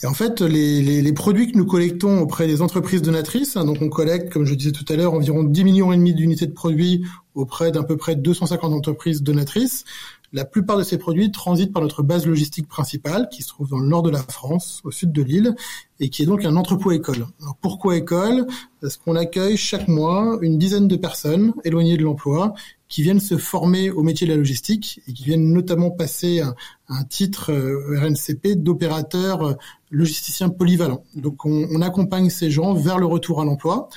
et 0.02 0.06
en 0.06 0.12
fait, 0.12 0.42
les, 0.42 0.82
les, 0.82 1.00
les, 1.00 1.12
produits 1.12 1.50
que 1.50 1.56
nous 1.56 1.64
collectons 1.64 2.20
auprès 2.20 2.46
des 2.46 2.60
entreprises 2.60 3.00
donatrices, 3.00 3.56
hein, 3.56 3.64
donc 3.64 3.78
on 3.80 3.88
collecte, 3.88 4.30
comme 4.30 4.44
je 4.44 4.54
disais 4.54 4.72
tout 4.72 4.84
à 4.90 4.96
l'heure, 4.96 5.14
environ 5.14 5.42
10 5.42 5.64
millions 5.64 5.92
et 5.92 5.96
demi 5.96 6.12
d'unités 6.12 6.46
de 6.46 6.52
produits 6.52 7.02
auprès 7.34 7.70
d'à 7.70 7.82
peu 7.82 7.96
près 7.96 8.16
250 8.16 8.72
entreprises 8.72 9.22
donatrices. 9.22 9.84
La 10.32 10.44
plupart 10.44 10.76
de 10.76 10.82
ces 10.82 10.98
produits 10.98 11.30
transitent 11.30 11.72
par 11.72 11.82
notre 11.82 12.02
base 12.02 12.26
logistique 12.26 12.68
principale, 12.68 13.28
qui 13.30 13.42
se 13.42 13.48
trouve 13.48 13.68
dans 13.68 13.78
le 13.78 13.86
nord 13.86 14.02
de 14.02 14.10
la 14.10 14.22
France, 14.22 14.80
au 14.84 14.90
sud 14.90 15.12
de 15.12 15.22
l'île, 15.22 15.54
et 16.00 16.10
qui 16.10 16.22
est 16.22 16.26
donc 16.26 16.44
un 16.44 16.56
entrepôt 16.56 16.92
école. 16.92 17.26
Pourquoi 17.60 17.96
école? 17.96 18.46
Parce 18.80 18.96
qu'on 18.96 19.16
accueille 19.16 19.56
chaque 19.56 19.88
mois 19.88 20.38
une 20.42 20.58
dizaine 20.58 20.88
de 20.88 20.96
personnes 20.96 21.54
éloignées 21.64 21.96
de 21.96 22.02
l'emploi 22.02 22.54
qui 22.88 23.02
viennent 23.02 23.20
se 23.20 23.36
former 23.36 23.90
au 23.90 24.02
métier 24.02 24.26
de 24.26 24.32
la 24.32 24.38
logistique 24.38 25.00
et 25.08 25.12
qui 25.12 25.24
viennent 25.24 25.52
notamment 25.52 25.90
passer 25.90 26.40
un, 26.88 27.04
titre 27.04 27.52
RNCP 27.52 28.62
d'opérateur 28.62 29.56
logisticien 29.90 30.50
polyvalent. 30.50 31.02
Donc 31.14 31.44
on, 31.44 31.66
on, 31.70 31.80
accompagne 31.80 32.30
ces 32.30 32.50
gens 32.50 32.74
vers 32.74 32.98
le 32.98 33.06
retour 33.06 33.40
à 33.40 33.44
l'emploi 33.44 33.88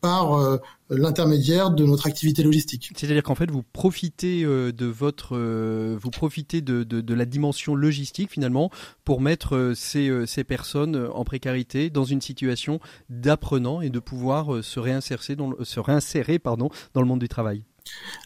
par 0.00 0.58
l'intermédiaire 0.90 1.70
de 1.70 1.84
notre 1.84 2.06
activité 2.06 2.42
logistique. 2.42 2.90
C'est-à-dire 2.96 3.22
qu'en 3.22 3.34
fait, 3.34 3.50
vous 3.50 3.62
profitez 3.62 4.44
euh, 4.44 4.72
de 4.72 4.86
votre, 4.86 5.36
euh, 5.36 5.96
vous 6.00 6.10
profitez 6.10 6.60
de, 6.60 6.82
de, 6.82 7.00
de, 7.00 7.14
la 7.14 7.24
dimension 7.24 7.74
logistique 7.74 8.30
finalement 8.30 8.70
pour 9.04 9.20
mettre 9.20 9.56
euh, 9.56 9.74
ces, 9.74 10.26
ces 10.26 10.44
personnes 10.44 11.08
en 11.12 11.24
précarité 11.24 11.90
dans 11.90 12.04
une 12.04 12.20
situation 12.20 12.80
d'apprenant 13.10 13.80
et 13.80 13.90
de 13.90 13.98
pouvoir 13.98 14.64
se 14.64 14.80
réinsérer 14.80 15.36
dans, 15.36 15.52
se 15.62 15.80
réinsérer 15.80 16.38
pardon 16.38 16.70
dans 16.94 17.02
le 17.02 17.06
monde 17.06 17.20
du 17.20 17.28
travail. 17.28 17.62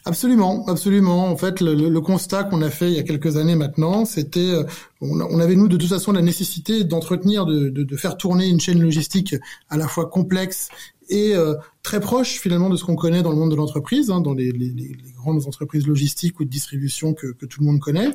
Absolument, 0.03 0.65
absolument. 0.67 1.25
En 1.27 1.37
fait, 1.37 1.61
le, 1.61 1.73
le 1.73 2.01
constat 2.01 2.43
qu'on 2.43 2.61
a 2.61 2.69
fait 2.69 2.91
il 2.91 2.97
y 2.97 2.99
a 2.99 3.03
quelques 3.03 3.37
années 3.37 3.55
maintenant, 3.55 4.03
c'était, 4.03 4.53
on, 4.99 5.21
on, 5.21 5.39
avait 5.39 5.55
nous 5.55 5.69
de 5.69 5.77
toute 5.77 5.87
façon 5.87 6.11
la 6.11 6.21
nécessité 6.21 6.83
d'entretenir, 6.83 7.45
de, 7.45 7.69
de, 7.69 7.83
de, 7.83 7.95
faire 7.95 8.17
tourner 8.17 8.49
une 8.49 8.59
chaîne 8.59 8.81
logistique 8.81 9.35
à 9.69 9.77
la 9.77 9.87
fois 9.87 10.07
complexe 10.09 10.67
et 11.09 11.35
euh, 11.35 11.55
très 11.81 11.99
proche 11.99 12.39
finalement 12.39 12.69
de 12.69 12.75
ce 12.75 12.83
qu'on 12.83 12.95
connaît 12.95 13.21
dans 13.21 13.31
le 13.31 13.37
monde 13.37 13.51
de 13.51 13.55
l'entreprise, 13.55 14.09
hein, 14.11 14.21
dans 14.21 14.33
les, 14.33 14.51
les, 14.51 14.69
les, 14.69 14.95
grandes 15.15 15.45
entreprises 15.47 15.87
logistiques 15.87 16.39
ou 16.39 16.45
de 16.45 16.49
distribution 16.49 17.13
que, 17.13 17.27
que 17.27 17.45
tout 17.45 17.61
le 17.61 17.67
monde 17.67 17.79
connaît. 17.79 18.09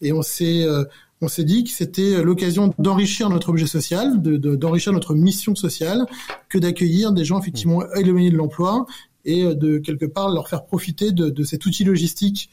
Et 0.00 0.12
on 0.12 0.22
s'est 0.22 0.64
euh, 0.64 0.84
on 1.22 1.28
s'est 1.28 1.44
dit 1.44 1.64
que 1.64 1.70
c'était 1.70 2.22
l'occasion 2.22 2.74
d'enrichir 2.78 3.28
notre 3.28 3.50
objet 3.50 3.66
social, 3.66 4.22
d'enrichir 4.22 4.92
de, 4.92 4.96
notre 4.96 5.14
mission 5.14 5.54
sociale, 5.54 6.06
que 6.48 6.58
d'accueillir 6.58 7.12
des 7.12 7.24
gens 7.24 7.38
effectivement 7.38 7.82
éloignés 7.94 8.30
de 8.30 8.36
l'emploi 8.36 8.86
et 9.24 9.44
euh, 9.44 9.54
de 9.54 9.78
quelque 9.78 10.06
part 10.06 10.30
leur 10.30 10.48
faire 10.48 10.64
profiter 10.64 11.12
de, 11.12 11.28
de 11.28 11.44
cet 11.44 11.66
outil 11.66 11.84
logistique 11.84 12.50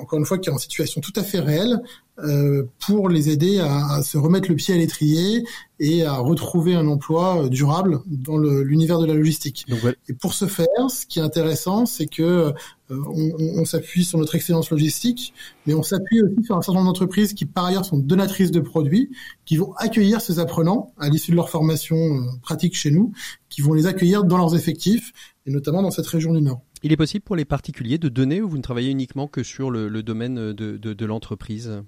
encore 0.00 0.18
une 0.18 0.26
fois, 0.26 0.38
qui 0.38 0.48
est 0.48 0.52
en 0.52 0.58
situation 0.58 1.00
tout 1.00 1.12
à 1.16 1.22
fait 1.22 1.40
réelle, 1.40 1.80
euh, 2.24 2.64
pour 2.80 3.08
les 3.08 3.30
aider 3.30 3.60
à, 3.60 3.94
à, 3.94 4.02
se 4.02 4.18
remettre 4.18 4.50
le 4.50 4.56
pied 4.56 4.74
à 4.74 4.76
l'étrier 4.76 5.44
et 5.78 6.04
à 6.04 6.18
retrouver 6.18 6.74
un 6.74 6.86
emploi 6.86 7.44
euh, 7.44 7.48
durable 7.48 8.00
dans 8.06 8.36
l'univers 8.36 8.98
de 8.98 9.06
la 9.06 9.14
logistique. 9.14 9.64
Donc, 9.68 9.82
ouais. 9.84 9.96
Et 10.08 10.12
pour 10.12 10.34
ce 10.34 10.46
faire, 10.46 10.66
ce 10.90 11.06
qui 11.06 11.18
est 11.18 11.22
intéressant, 11.22 11.86
c'est 11.86 12.06
que 12.06 12.22
euh, 12.22 12.52
on, 12.90 13.32
on 13.60 13.64
s'appuie 13.64 14.04
sur 14.04 14.18
notre 14.18 14.34
excellence 14.34 14.70
logistique, 14.70 15.32
mais 15.66 15.72
on 15.72 15.82
s'appuie 15.82 16.20
aussi 16.20 16.44
sur 16.44 16.56
un 16.56 16.62
certain 16.62 16.80
nombre 16.80 16.92
d'entreprises 16.92 17.32
qui, 17.32 17.46
par 17.46 17.64
ailleurs, 17.64 17.86
sont 17.86 17.98
donatrices 17.98 18.50
de 18.50 18.60
produits, 18.60 19.10
qui 19.46 19.56
vont 19.56 19.72
accueillir 19.76 20.20
ces 20.20 20.38
apprenants 20.40 20.92
à 20.98 21.08
l'issue 21.08 21.30
de 21.30 21.36
leur 21.36 21.48
formation 21.48 21.96
euh, 21.96 22.20
pratique 22.42 22.76
chez 22.76 22.90
nous, 22.90 23.12
qui 23.48 23.62
vont 23.62 23.72
les 23.72 23.86
accueillir 23.86 24.24
dans 24.24 24.36
leurs 24.36 24.54
effectifs, 24.54 25.12
et 25.50 25.52
notamment 25.52 25.82
dans 25.82 25.90
cette 25.90 26.06
région 26.06 26.32
du 26.32 26.40
Nord. 26.40 26.62
Il 26.82 26.92
est 26.92 26.96
possible 26.96 27.24
pour 27.24 27.36
les 27.36 27.44
particuliers 27.44 27.98
de 27.98 28.08
donner 28.08 28.40
ou 28.40 28.48
vous 28.48 28.56
ne 28.56 28.62
travaillez 28.62 28.90
uniquement 28.90 29.26
que 29.26 29.42
sur 29.42 29.70
le, 29.70 29.88
le 29.88 30.02
domaine 30.02 30.52
de, 30.52 30.76
de, 30.76 30.92
de 30.92 31.04
l'entreprise? 31.04 31.82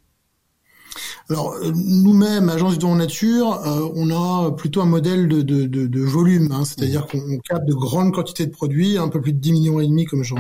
Alors 1.31 1.55
nous-mêmes, 1.75 2.51
agence 2.51 2.75
du 2.75 2.81
don 2.81 2.97
nature, 2.97 3.55
euh, 3.67 3.89
on 3.95 4.11
a 4.11 4.51
plutôt 4.53 4.83
un 4.83 4.87
modèle 4.87 5.27
de, 5.29 5.41
de, 5.41 5.65
de, 5.65 5.87
de 5.87 6.01
volume, 6.01 6.53
hein, 6.53 6.67
c'est-à-dire 6.67 7.07
qu'on 7.07 7.39
capte 7.39 7.67
de 7.67 7.73
grandes 7.73 8.13
quantités 8.13 8.45
de 8.45 8.51
produits, 8.51 8.99
un 8.99 9.09
peu 9.09 9.21
plus 9.21 9.33
de 9.33 9.39
10 9.39 9.53
millions 9.53 9.81
et 9.81 9.87
demi, 9.87 10.05
comme 10.05 10.23
je, 10.23 10.35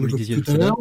l'évoquais 0.00 0.40
tout 0.40 0.50
à 0.50 0.54
l'heure. 0.54 0.78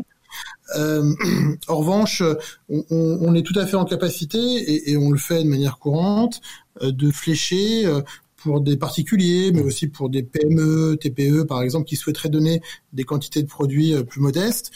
Euh, 0.77 1.13
en 1.67 1.75
revanche, 1.75 2.23
on, 2.69 2.85
on, 2.89 3.33
est 3.33 3.41
tout 3.41 3.57
à 3.59 3.65
fait 3.65 3.75
en 3.75 3.83
capacité, 3.83 4.37
et, 4.37 4.91
et 4.91 4.97
on 4.97 5.11
le 5.11 5.17
fait 5.17 5.43
de 5.43 5.49
manière 5.49 5.77
courante, 5.79 6.39
euh, 6.81 6.91
de 6.91 7.11
flécher 7.11 7.85
euh, 7.85 8.01
pour 8.37 8.61
des 8.61 8.77
particuliers, 8.77 9.51
mais 9.51 9.61
aussi 9.61 9.87
pour 9.87 10.09
des 10.09 10.23
PME, 10.23 10.97
TPE 11.01 11.43
par 11.43 11.61
exemple, 11.61 11.85
qui 11.85 11.95
souhaiteraient 11.95 12.29
donner 12.29 12.61
des 12.93 13.03
quantités 13.03 13.41
de 13.41 13.47
produits 13.47 13.93
euh, 13.93 14.03
plus 14.03 14.21
modestes, 14.21 14.71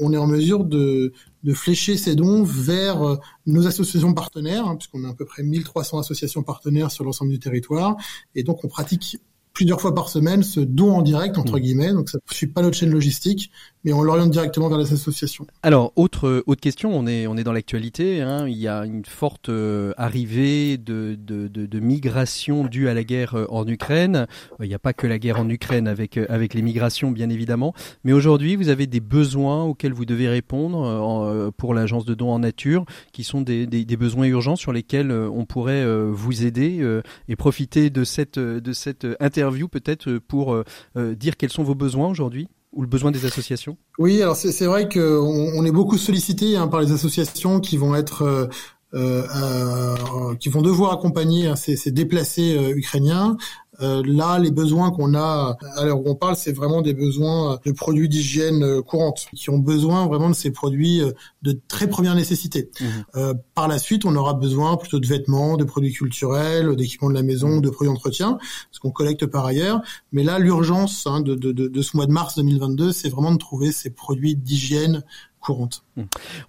on 0.00 0.12
est 0.12 0.16
en 0.16 0.26
mesure 0.26 0.64
de, 0.64 1.12
de 1.44 1.54
flécher 1.54 1.96
ces 1.96 2.16
dons 2.16 2.42
vers 2.42 3.02
euh, 3.02 3.16
nos 3.46 3.66
associations 3.66 4.14
partenaires, 4.14 4.66
hein, 4.66 4.76
puisqu'on 4.76 5.04
a 5.04 5.10
à 5.10 5.14
peu 5.14 5.24
près 5.24 5.42
1300 5.42 6.00
associations 6.00 6.42
partenaires 6.42 6.90
sur 6.90 7.04
l'ensemble 7.04 7.30
du 7.30 7.38
territoire, 7.38 7.96
et 8.34 8.42
donc 8.42 8.64
on 8.64 8.68
pratique 8.68 9.18
plusieurs 9.54 9.80
fois 9.80 9.94
par 9.94 10.08
semaine 10.08 10.42
ce 10.42 10.58
don 10.60 10.92
en 10.92 11.02
direct 11.02 11.38
entre 11.38 11.56
mmh. 11.56 11.60
guillemets. 11.60 11.92
Donc 11.92 12.10
ça 12.10 12.18
ne 12.18 12.34
suit 12.34 12.48
pas 12.48 12.60
notre 12.60 12.76
chaîne 12.76 12.90
logistique 12.90 13.52
mais 13.84 13.92
on 13.92 14.02
l'oriente 14.02 14.30
directement 14.30 14.68
vers 14.68 14.78
les 14.78 14.92
associations. 14.92 15.46
Alors 15.62 15.92
autre 15.96 16.42
autre 16.46 16.60
question 16.60 16.90
on 16.96 17.06
est 17.06 17.26
on 17.26 17.36
est 17.36 17.44
dans 17.44 17.52
l'actualité 17.52 18.22
hein, 18.22 18.46
il 18.48 18.56
y 18.56 18.68
a 18.68 18.84
une 18.84 19.04
forte 19.04 19.48
euh, 19.48 19.92
arrivée 19.96 20.78
de, 20.78 21.16
de, 21.18 21.48
de, 21.48 21.66
de 21.66 21.80
migration 21.80 22.64
due 22.64 22.88
à 22.88 22.94
la 22.94 23.04
guerre 23.04 23.34
euh, 23.34 23.46
en 23.50 23.66
Ukraine. 23.66 24.26
Il 24.60 24.68
n'y 24.68 24.74
a 24.74 24.78
pas 24.78 24.92
que 24.92 25.06
la 25.06 25.18
guerre 25.18 25.38
en 25.40 25.48
Ukraine 25.48 25.88
avec 25.88 26.16
euh, 26.16 26.26
avec 26.28 26.54
les 26.54 26.62
migrations 26.62 27.10
bien 27.10 27.30
évidemment. 27.30 27.74
Mais 28.04 28.12
aujourd'hui 28.12 28.56
vous 28.56 28.68
avez 28.68 28.86
des 28.86 29.00
besoins 29.00 29.64
auxquels 29.64 29.92
vous 29.92 30.06
devez 30.06 30.28
répondre 30.28 30.84
euh, 30.84 31.50
pour 31.56 31.74
l'agence 31.74 32.04
de 32.04 32.14
dons 32.14 32.30
en 32.30 32.38
nature 32.38 32.84
qui 33.12 33.24
sont 33.24 33.42
des, 33.42 33.66
des, 33.66 33.84
des, 33.84 33.96
besoins 33.96 34.26
urgents 34.26 34.56
sur 34.56 34.72
lesquels 34.72 35.12
on 35.12 35.44
pourrait 35.44 35.84
vous 36.10 36.44
aider 36.44 36.84
et 37.28 37.36
profiter 37.36 37.90
de 37.90 38.04
cette 38.04 38.38
de 38.38 38.72
cette 38.72 39.06
interview 39.20 39.68
peut-être 39.68 40.18
pour 40.18 40.54
euh, 40.96 41.14
dire 41.14 41.36
quels 41.36 41.50
sont 41.50 41.62
vos 41.62 41.74
besoins 41.74 42.08
aujourd'hui? 42.08 42.48
Ou 42.74 42.82
le 42.82 42.88
besoin 42.88 43.10
des 43.10 43.24
associations? 43.24 43.76
Oui, 43.98 44.20
alors 44.22 44.36
c'est 44.36 44.66
vrai 44.66 44.88
qu'on 44.88 45.00
on 45.00 45.64
est 45.64 45.70
beaucoup 45.70 45.98
sollicité 45.98 46.56
hein, 46.56 46.68
par 46.68 46.80
les 46.80 46.92
associations 46.92 47.60
qui 47.60 47.76
vont 47.76 47.94
être 47.94 48.22
euh, 48.22 48.46
euh, 48.94 49.96
euh, 49.96 50.34
qui 50.36 50.48
vont 50.50 50.62
devoir 50.62 50.92
accompagner 50.92 51.48
hein, 51.48 51.56
ces, 51.56 51.90
déplacés 51.90 52.56
ukrainiens. 52.76 53.36
Là, 53.80 54.38
les 54.38 54.50
besoins 54.50 54.90
qu'on 54.90 55.14
a 55.14 55.56
à 55.76 55.84
l'heure 55.84 56.00
où 56.00 56.08
on 56.08 56.14
parle, 56.14 56.36
c'est 56.36 56.52
vraiment 56.52 56.82
des 56.82 56.94
besoins 56.94 57.58
de 57.64 57.72
produits 57.72 58.08
d'hygiène 58.08 58.82
courante, 58.82 59.26
qui 59.34 59.50
ont 59.50 59.58
besoin 59.58 60.06
vraiment 60.06 60.30
de 60.30 60.34
ces 60.34 60.50
produits 60.50 61.02
de 61.42 61.60
très 61.68 61.88
première 61.88 62.14
nécessité. 62.14 62.70
Mmh. 62.80 63.32
par 63.54 63.68
la 63.68 63.78
suite, 63.78 64.04
on 64.04 64.14
aura 64.16 64.34
besoin 64.34 64.76
plutôt 64.76 64.98
de 64.98 65.06
vêtements, 65.06 65.56
de 65.56 65.64
produits 65.64 65.92
culturels, 65.92 66.76
d'équipements 66.76 67.08
de 67.10 67.14
la 67.14 67.22
maison, 67.22 67.56
mmh. 67.56 67.60
de 67.62 67.70
produits 67.70 67.92
d'entretien, 67.92 68.38
ce 68.70 68.80
qu'on 68.80 68.90
collecte 68.90 69.26
par 69.26 69.44
ailleurs. 69.46 69.82
Mais 70.12 70.22
là, 70.22 70.38
l'urgence 70.38 71.06
hein, 71.06 71.20
de, 71.20 71.34
de, 71.34 71.52
de, 71.52 71.68
de 71.68 71.82
ce 71.82 71.96
mois 71.96 72.06
de 72.06 72.12
mars 72.12 72.36
2022, 72.36 72.92
c'est 72.92 73.08
vraiment 73.08 73.32
de 73.32 73.38
trouver 73.38 73.72
ces 73.72 73.90
produits 73.90 74.36
d'hygiène 74.36 75.02
courante. 75.44 75.84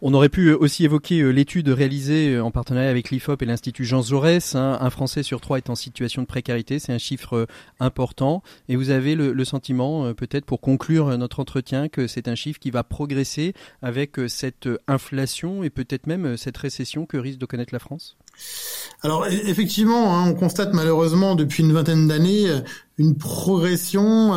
On 0.01 0.13
aurait 0.13 0.29
pu 0.29 0.47
euh, 0.47 0.57
aussi 0.57 0.85
évoquer 0.85 1.19
euh, 1.19 1.29
l'étude 1.29 1.69
réalisée 1.69 2.33
euh, 2.33 2.43
en 2.43 2.49
partenariat 2.49 2.89
avec 2.89 3.11
l'IFOP 3.11 3.41
et 3.41 3.45
l'Institut 3.45 3.83
Jean 3.83 4.01
Jaurès. 4.01 4.55
Hein. 4.55 4.77
Un 4.79 4.89
Français 4.89 5.21
sur 5.21 5.41
trois 5.41 5.57
est 5.57 5.69
en 5.69 5.75
situation 5.75 6.21
de 6.21 6.27
précarité, 6.27 6.79
c'est 6.79 6.93
un 6.93 6.97
chiffre 6.97 7.47
important. 7.79 8.41
Et 8.69 8.75
vous 8.75 8.89
avez 8.89 9.15
le, 9.15 9.33
le 9.33 9.45
sentiment, 9.45 10.13
peut-être 10.13 10.45
pour 10.45 10.61
conclure 10.61 11.17
notre 11.17 11.39
entretien, 11.39 11.89
que 11.89 12.07
c'est 12.07 12.27
un 12.27 12.35
chiffre 12.35 12.59
qui 12.59 12.71
va 12.71 12.83
progresser 12.83 13.53
avec 13.81 14.17
cette 14.27 14.69
inflation 14.87 15.63
et 15.63 15.69
peut-être 15.69 16.07
même 16.07 16.37
cette 16.37 16.57
récession 16.57 17.05
que 17.05 17.17
risque 17.17 17.39
de 17.39 17.45
connaître 17.45 17.73
la 17.73 17.79
France? 17.79 18.17
Alors 19.03 19.25
e-, 19.25 19.49
effectivement, 19.49 20.17
hein, 20.17 20.29
on 20.29 20.33
constate 20.33 20.73
malheureusement 20.73 21.35
depuis 21.35 21.63
une 21.63 21.73
vingtaine 21.73 22.07
d'années 22.07 22.47
une 22.97 23.17
progression 23.17 24.33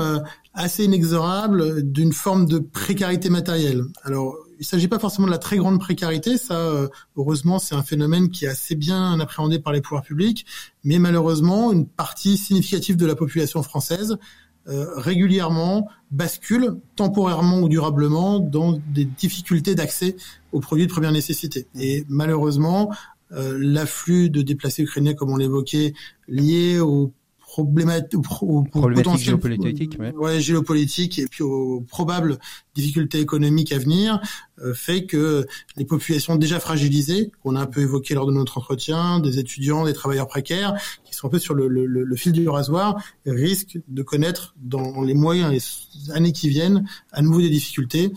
assez 0.53 0.85
inexorable 0.85 1.83
d'une 1.93 2.13
forme 2.13 2.47
de 2.47 2.59
précarité 2.59 3.31
matérielle. 3.31 3.85
Alors 4.03 4.37
il 4.59 4.63
ne 4.63 4.67
s'agit 4.67 4.89
pas 4.89 4.99
forcément 4.99 5.27
de 5.27 5.33
la 5.33 5.39
très 5.39 5.57
grande 5.57 5.79
précarité, 5.79 6.37
ça, 6.37 6.55
euh, 6.55 6.89
heureusement, 7.17 7.61
c'est 7.61 7.77
un 7.77 7.83
phénomène 7.85 8.29
qui 8.29 8.45
est 8.45 8.49
assez 8.49 8.75
bien 8.75 9.21
appréhendé 9.21 9.61
par 9.61 9.73
les 9.73 9.81
pouvoirs 9.81 10.03
publics, 10.03 10.47
mais 10.83 10.99
malheureusement, 10.99 11.73
une 11.73 11.87
partie 11.87 12.37
significative 12.37 12.97
de 12.97 13.07
la 13.07 13.15
population 13.15 13.63
française 13.63 14.19
euh, 14.69 14.87
régulièrement 14.97 15.89
bascule 16.11 16.77
temporairement 16.97 17.61
ou 17.61 17.69
durablement 17.69 18.41
dans 18.41 18.79
des 18.93 19.05
difficultés 19.05 19.75
d'accès 19.75 20.17
aux 20.53 20.61
produits 20.61 20.87
de 20.87 20.93
première 20.93 21.13
nécessité. 21.13 21.69
Et 21.79 22.05
malheureusement, 22.09 22.93
euh, 23.33 23.57
l'afflux 23.59 24.29
de 24.29 24.43
déplacés 24.43 24.83
ukrainiens, 24.83 25.15
comme 25.15 25.31
on 25.31 25.37
l'évoquait, 25.37 25.95
lié 26.27 26.81
aux 26.81 27.13
problématique, 27.49 28.15
au, 28.43 28.63
problématique 28.63 29.25
géopolitique, 29.25 29.97
ouais. 29.99 30.13
ouais. 30.15 30.39
géopolitique 30.39 31.19
et 31.19 31.27
puis 31.27 31.43
aux 31.43 31.81
probables 31.81 32.37
difficultés 32.75 33.21
économiques 33.21 33.73
à 33.73 33.79
venir 33.79 34.21
euh, 34.61 34.75
fait 34.75 35.07
que 35.07 35.47
les 35.79 35.87
populations 35.87 36.37
déjà 36.37 36.61
fragilisées, 36.61 37.33
qu'on 37.43 37.57
a 37.57 37.61
un 37.61 37.67
peu 37.67 37.81
évoqué 37.81 38.13
lors 38.15 38.27
de 38.27 38.33
notre 38.33 38.59
entretien, 38.59 39.19
des 39.19 39.39
étudiants, 39.39 39.87
des 39.87 39.95
travailleurs 39.95 40.29
précaires, 40.29 40.75
qui 41.07 41.15
sont 41.15 41.29
un 41.29 41.31
peu 41.31 41.39
sur 41.39 41.55
le, 41.55 41.69
le, 41.69 41.87
le 41.87 42.17
fil 42.17 42.33
du 42.33 42.47
rasoir, 42.51 43.03
risquent 43.25 43.79
de 43.89 44.03
connaître 44.03 44.55
dans 44.61 45.01
les 45.01 45.15
mois, 45.15 45.35
les 45.35 45.63
années 46.13 46.33
qui 46.33 46.51
viennent, 46.51 46.87
à 47.13 47.23
nouveau 47.23 47.41
des 47.41 47.51
difficultés. 47.51 48.13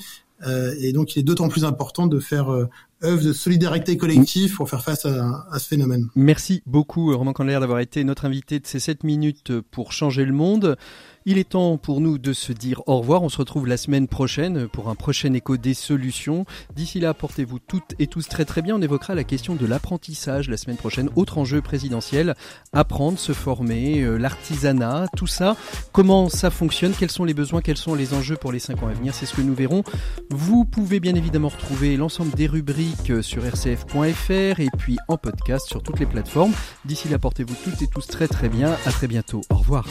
Euh, 0.45 0.73
et 0.79 0.91
donc, 0.91 1.15
il 1.15 1.19
est 1.19 1.23
d'autant 1.23 1.47
plus 1.47 1.63
important 1.63 2.07
de 2.07 2.19
faire 2.19 2.51
euh, 2.51 2.67
œuvre 3.03 3.23
de 3.23 3.33
solidarité 3.33 3.97
collective 3.97 4.55
pour 4.55 4.69
faire 4.69 4.83
face 4.83 5.05
à, 5.05 5.59
ce 5.59 5.67
phénomène. 5.67 6.07
Merci 6.15 6.61
beaucoup 6.65 7.15
Roman 7.15 7.33
Candler 7.33 7.59
d'avoir 7.59 7.79
été 7.79 8.03
notre 8.03 8.25
invité 8.25 8.59
de 8.59 8.67
ces 8.67 8.79
7 8.79 9.03
minutes 9.03 9.59
pour 9.71 9.91
changer 9.91 10.25
le 10.25 10.33
monde. 10.33 10.77
Il 11.25 11.37
est 11.37 11.49
temps 11.49 11.77
pour 11.77 12.01
nous 12.01 12.17
de 12.17 12.33
se 12.33 12.51
dire 12.51 12.81
au 12.87 12.97
revoir. 12.97 13.21
On 13.21 13.29
se 13.29 13.37
retrouve 13.37 13.67
la 13.67 13.77
semaine 13.77 14.07
prochaine 14.07 14.67
pour 14.67 14.89
un 14.89 14.95
prochain 14.95 15.33
écho 15.33 15.55
des 15.55 15.75
solutions. 15.75 16.45
D'ici 16.75 16.99
là, 16.99 17.13
portez-vous 17.13 17.59
toutes 17.59 17.93
et 17.99 18.07
tous 18.07 18.27
très 18.27 18.43
très 18.43 18.63
bien. 18.63 18.75
On 18.75 18.81
évoquera 18.81 19.13
la 19.13 19.23
question 19.23 19.53
de 19.55 19.67
l'apprentissage 19.67 20.49
la 20.49 20.57
semaine 20.57 20.77
prochaine. 20.77 21.09
Autre 21.15 21.37
enjeu 21.37 21.61
présidentiel, 21.61 22.35
apprendre, 22.73 23.19
se 23.19 23.33
former, 23.33 24.01
euh, 24.01 24.17
l'artisanat, 24.17 25.05
tout 25.15 25.27
ça. 25.27 25.55
Comment 25.91 26.27
ça 26.27 26.49
fonctionne? 26.49 26.93
Quels 26.97 27.11
sont 27.11 27.23
les 27.23 27.35
besoins? 27.35 27.61
Quels 27.61 27.77
sont 27.77 27.93
les 27.93 28.15
enjeux 28.15 28.35
pour 28.35 28.51
les 28.51 28.59
5 28.59 28.81
ans 28.81 28.87
à 28.87 28.93
venir? 28.93 29.13
C'est 29.13 29.27
ce 29.27 29.35
que 29.35 29.41
nous 29.41 29.53
verrons. 29.53 29.83
Vous 30.31 30.65
pouvez 30.65 30.99
bien 30.99 31.13
évidemment 31.13 31.49
retrouver 31.49 31.97
l'ensemble 31.97 32.31
des 32.31 32.47
rubriques 32.47 33.11
euh, 33.11 33.21
sur 33.21 33.43
rcf.fr 33.43 34.59
et 34.59 34.69
puis 34.77 34.97
en 35.07 35.17
podcast 35.17 35.67
sur 35.67 35.83
toutes 35.83 35.99
les 35.99 36.07
plateformes. 36.07 36.53
D'ici 36.85 37.09
là, 37.09 37.19
portez-vous 37.19 37.55
toutes 37.63 37.81
et 37.83 37.87
tous 37.87 38.07
très 38.07 38.27
très 38.27 38.49
bien. 38.49 38.71
À 38.85 38.91
très 38.91 39.07
bientôt. 39.07 39.41
Au 39.51 39.55
revoir. 39.57 39.85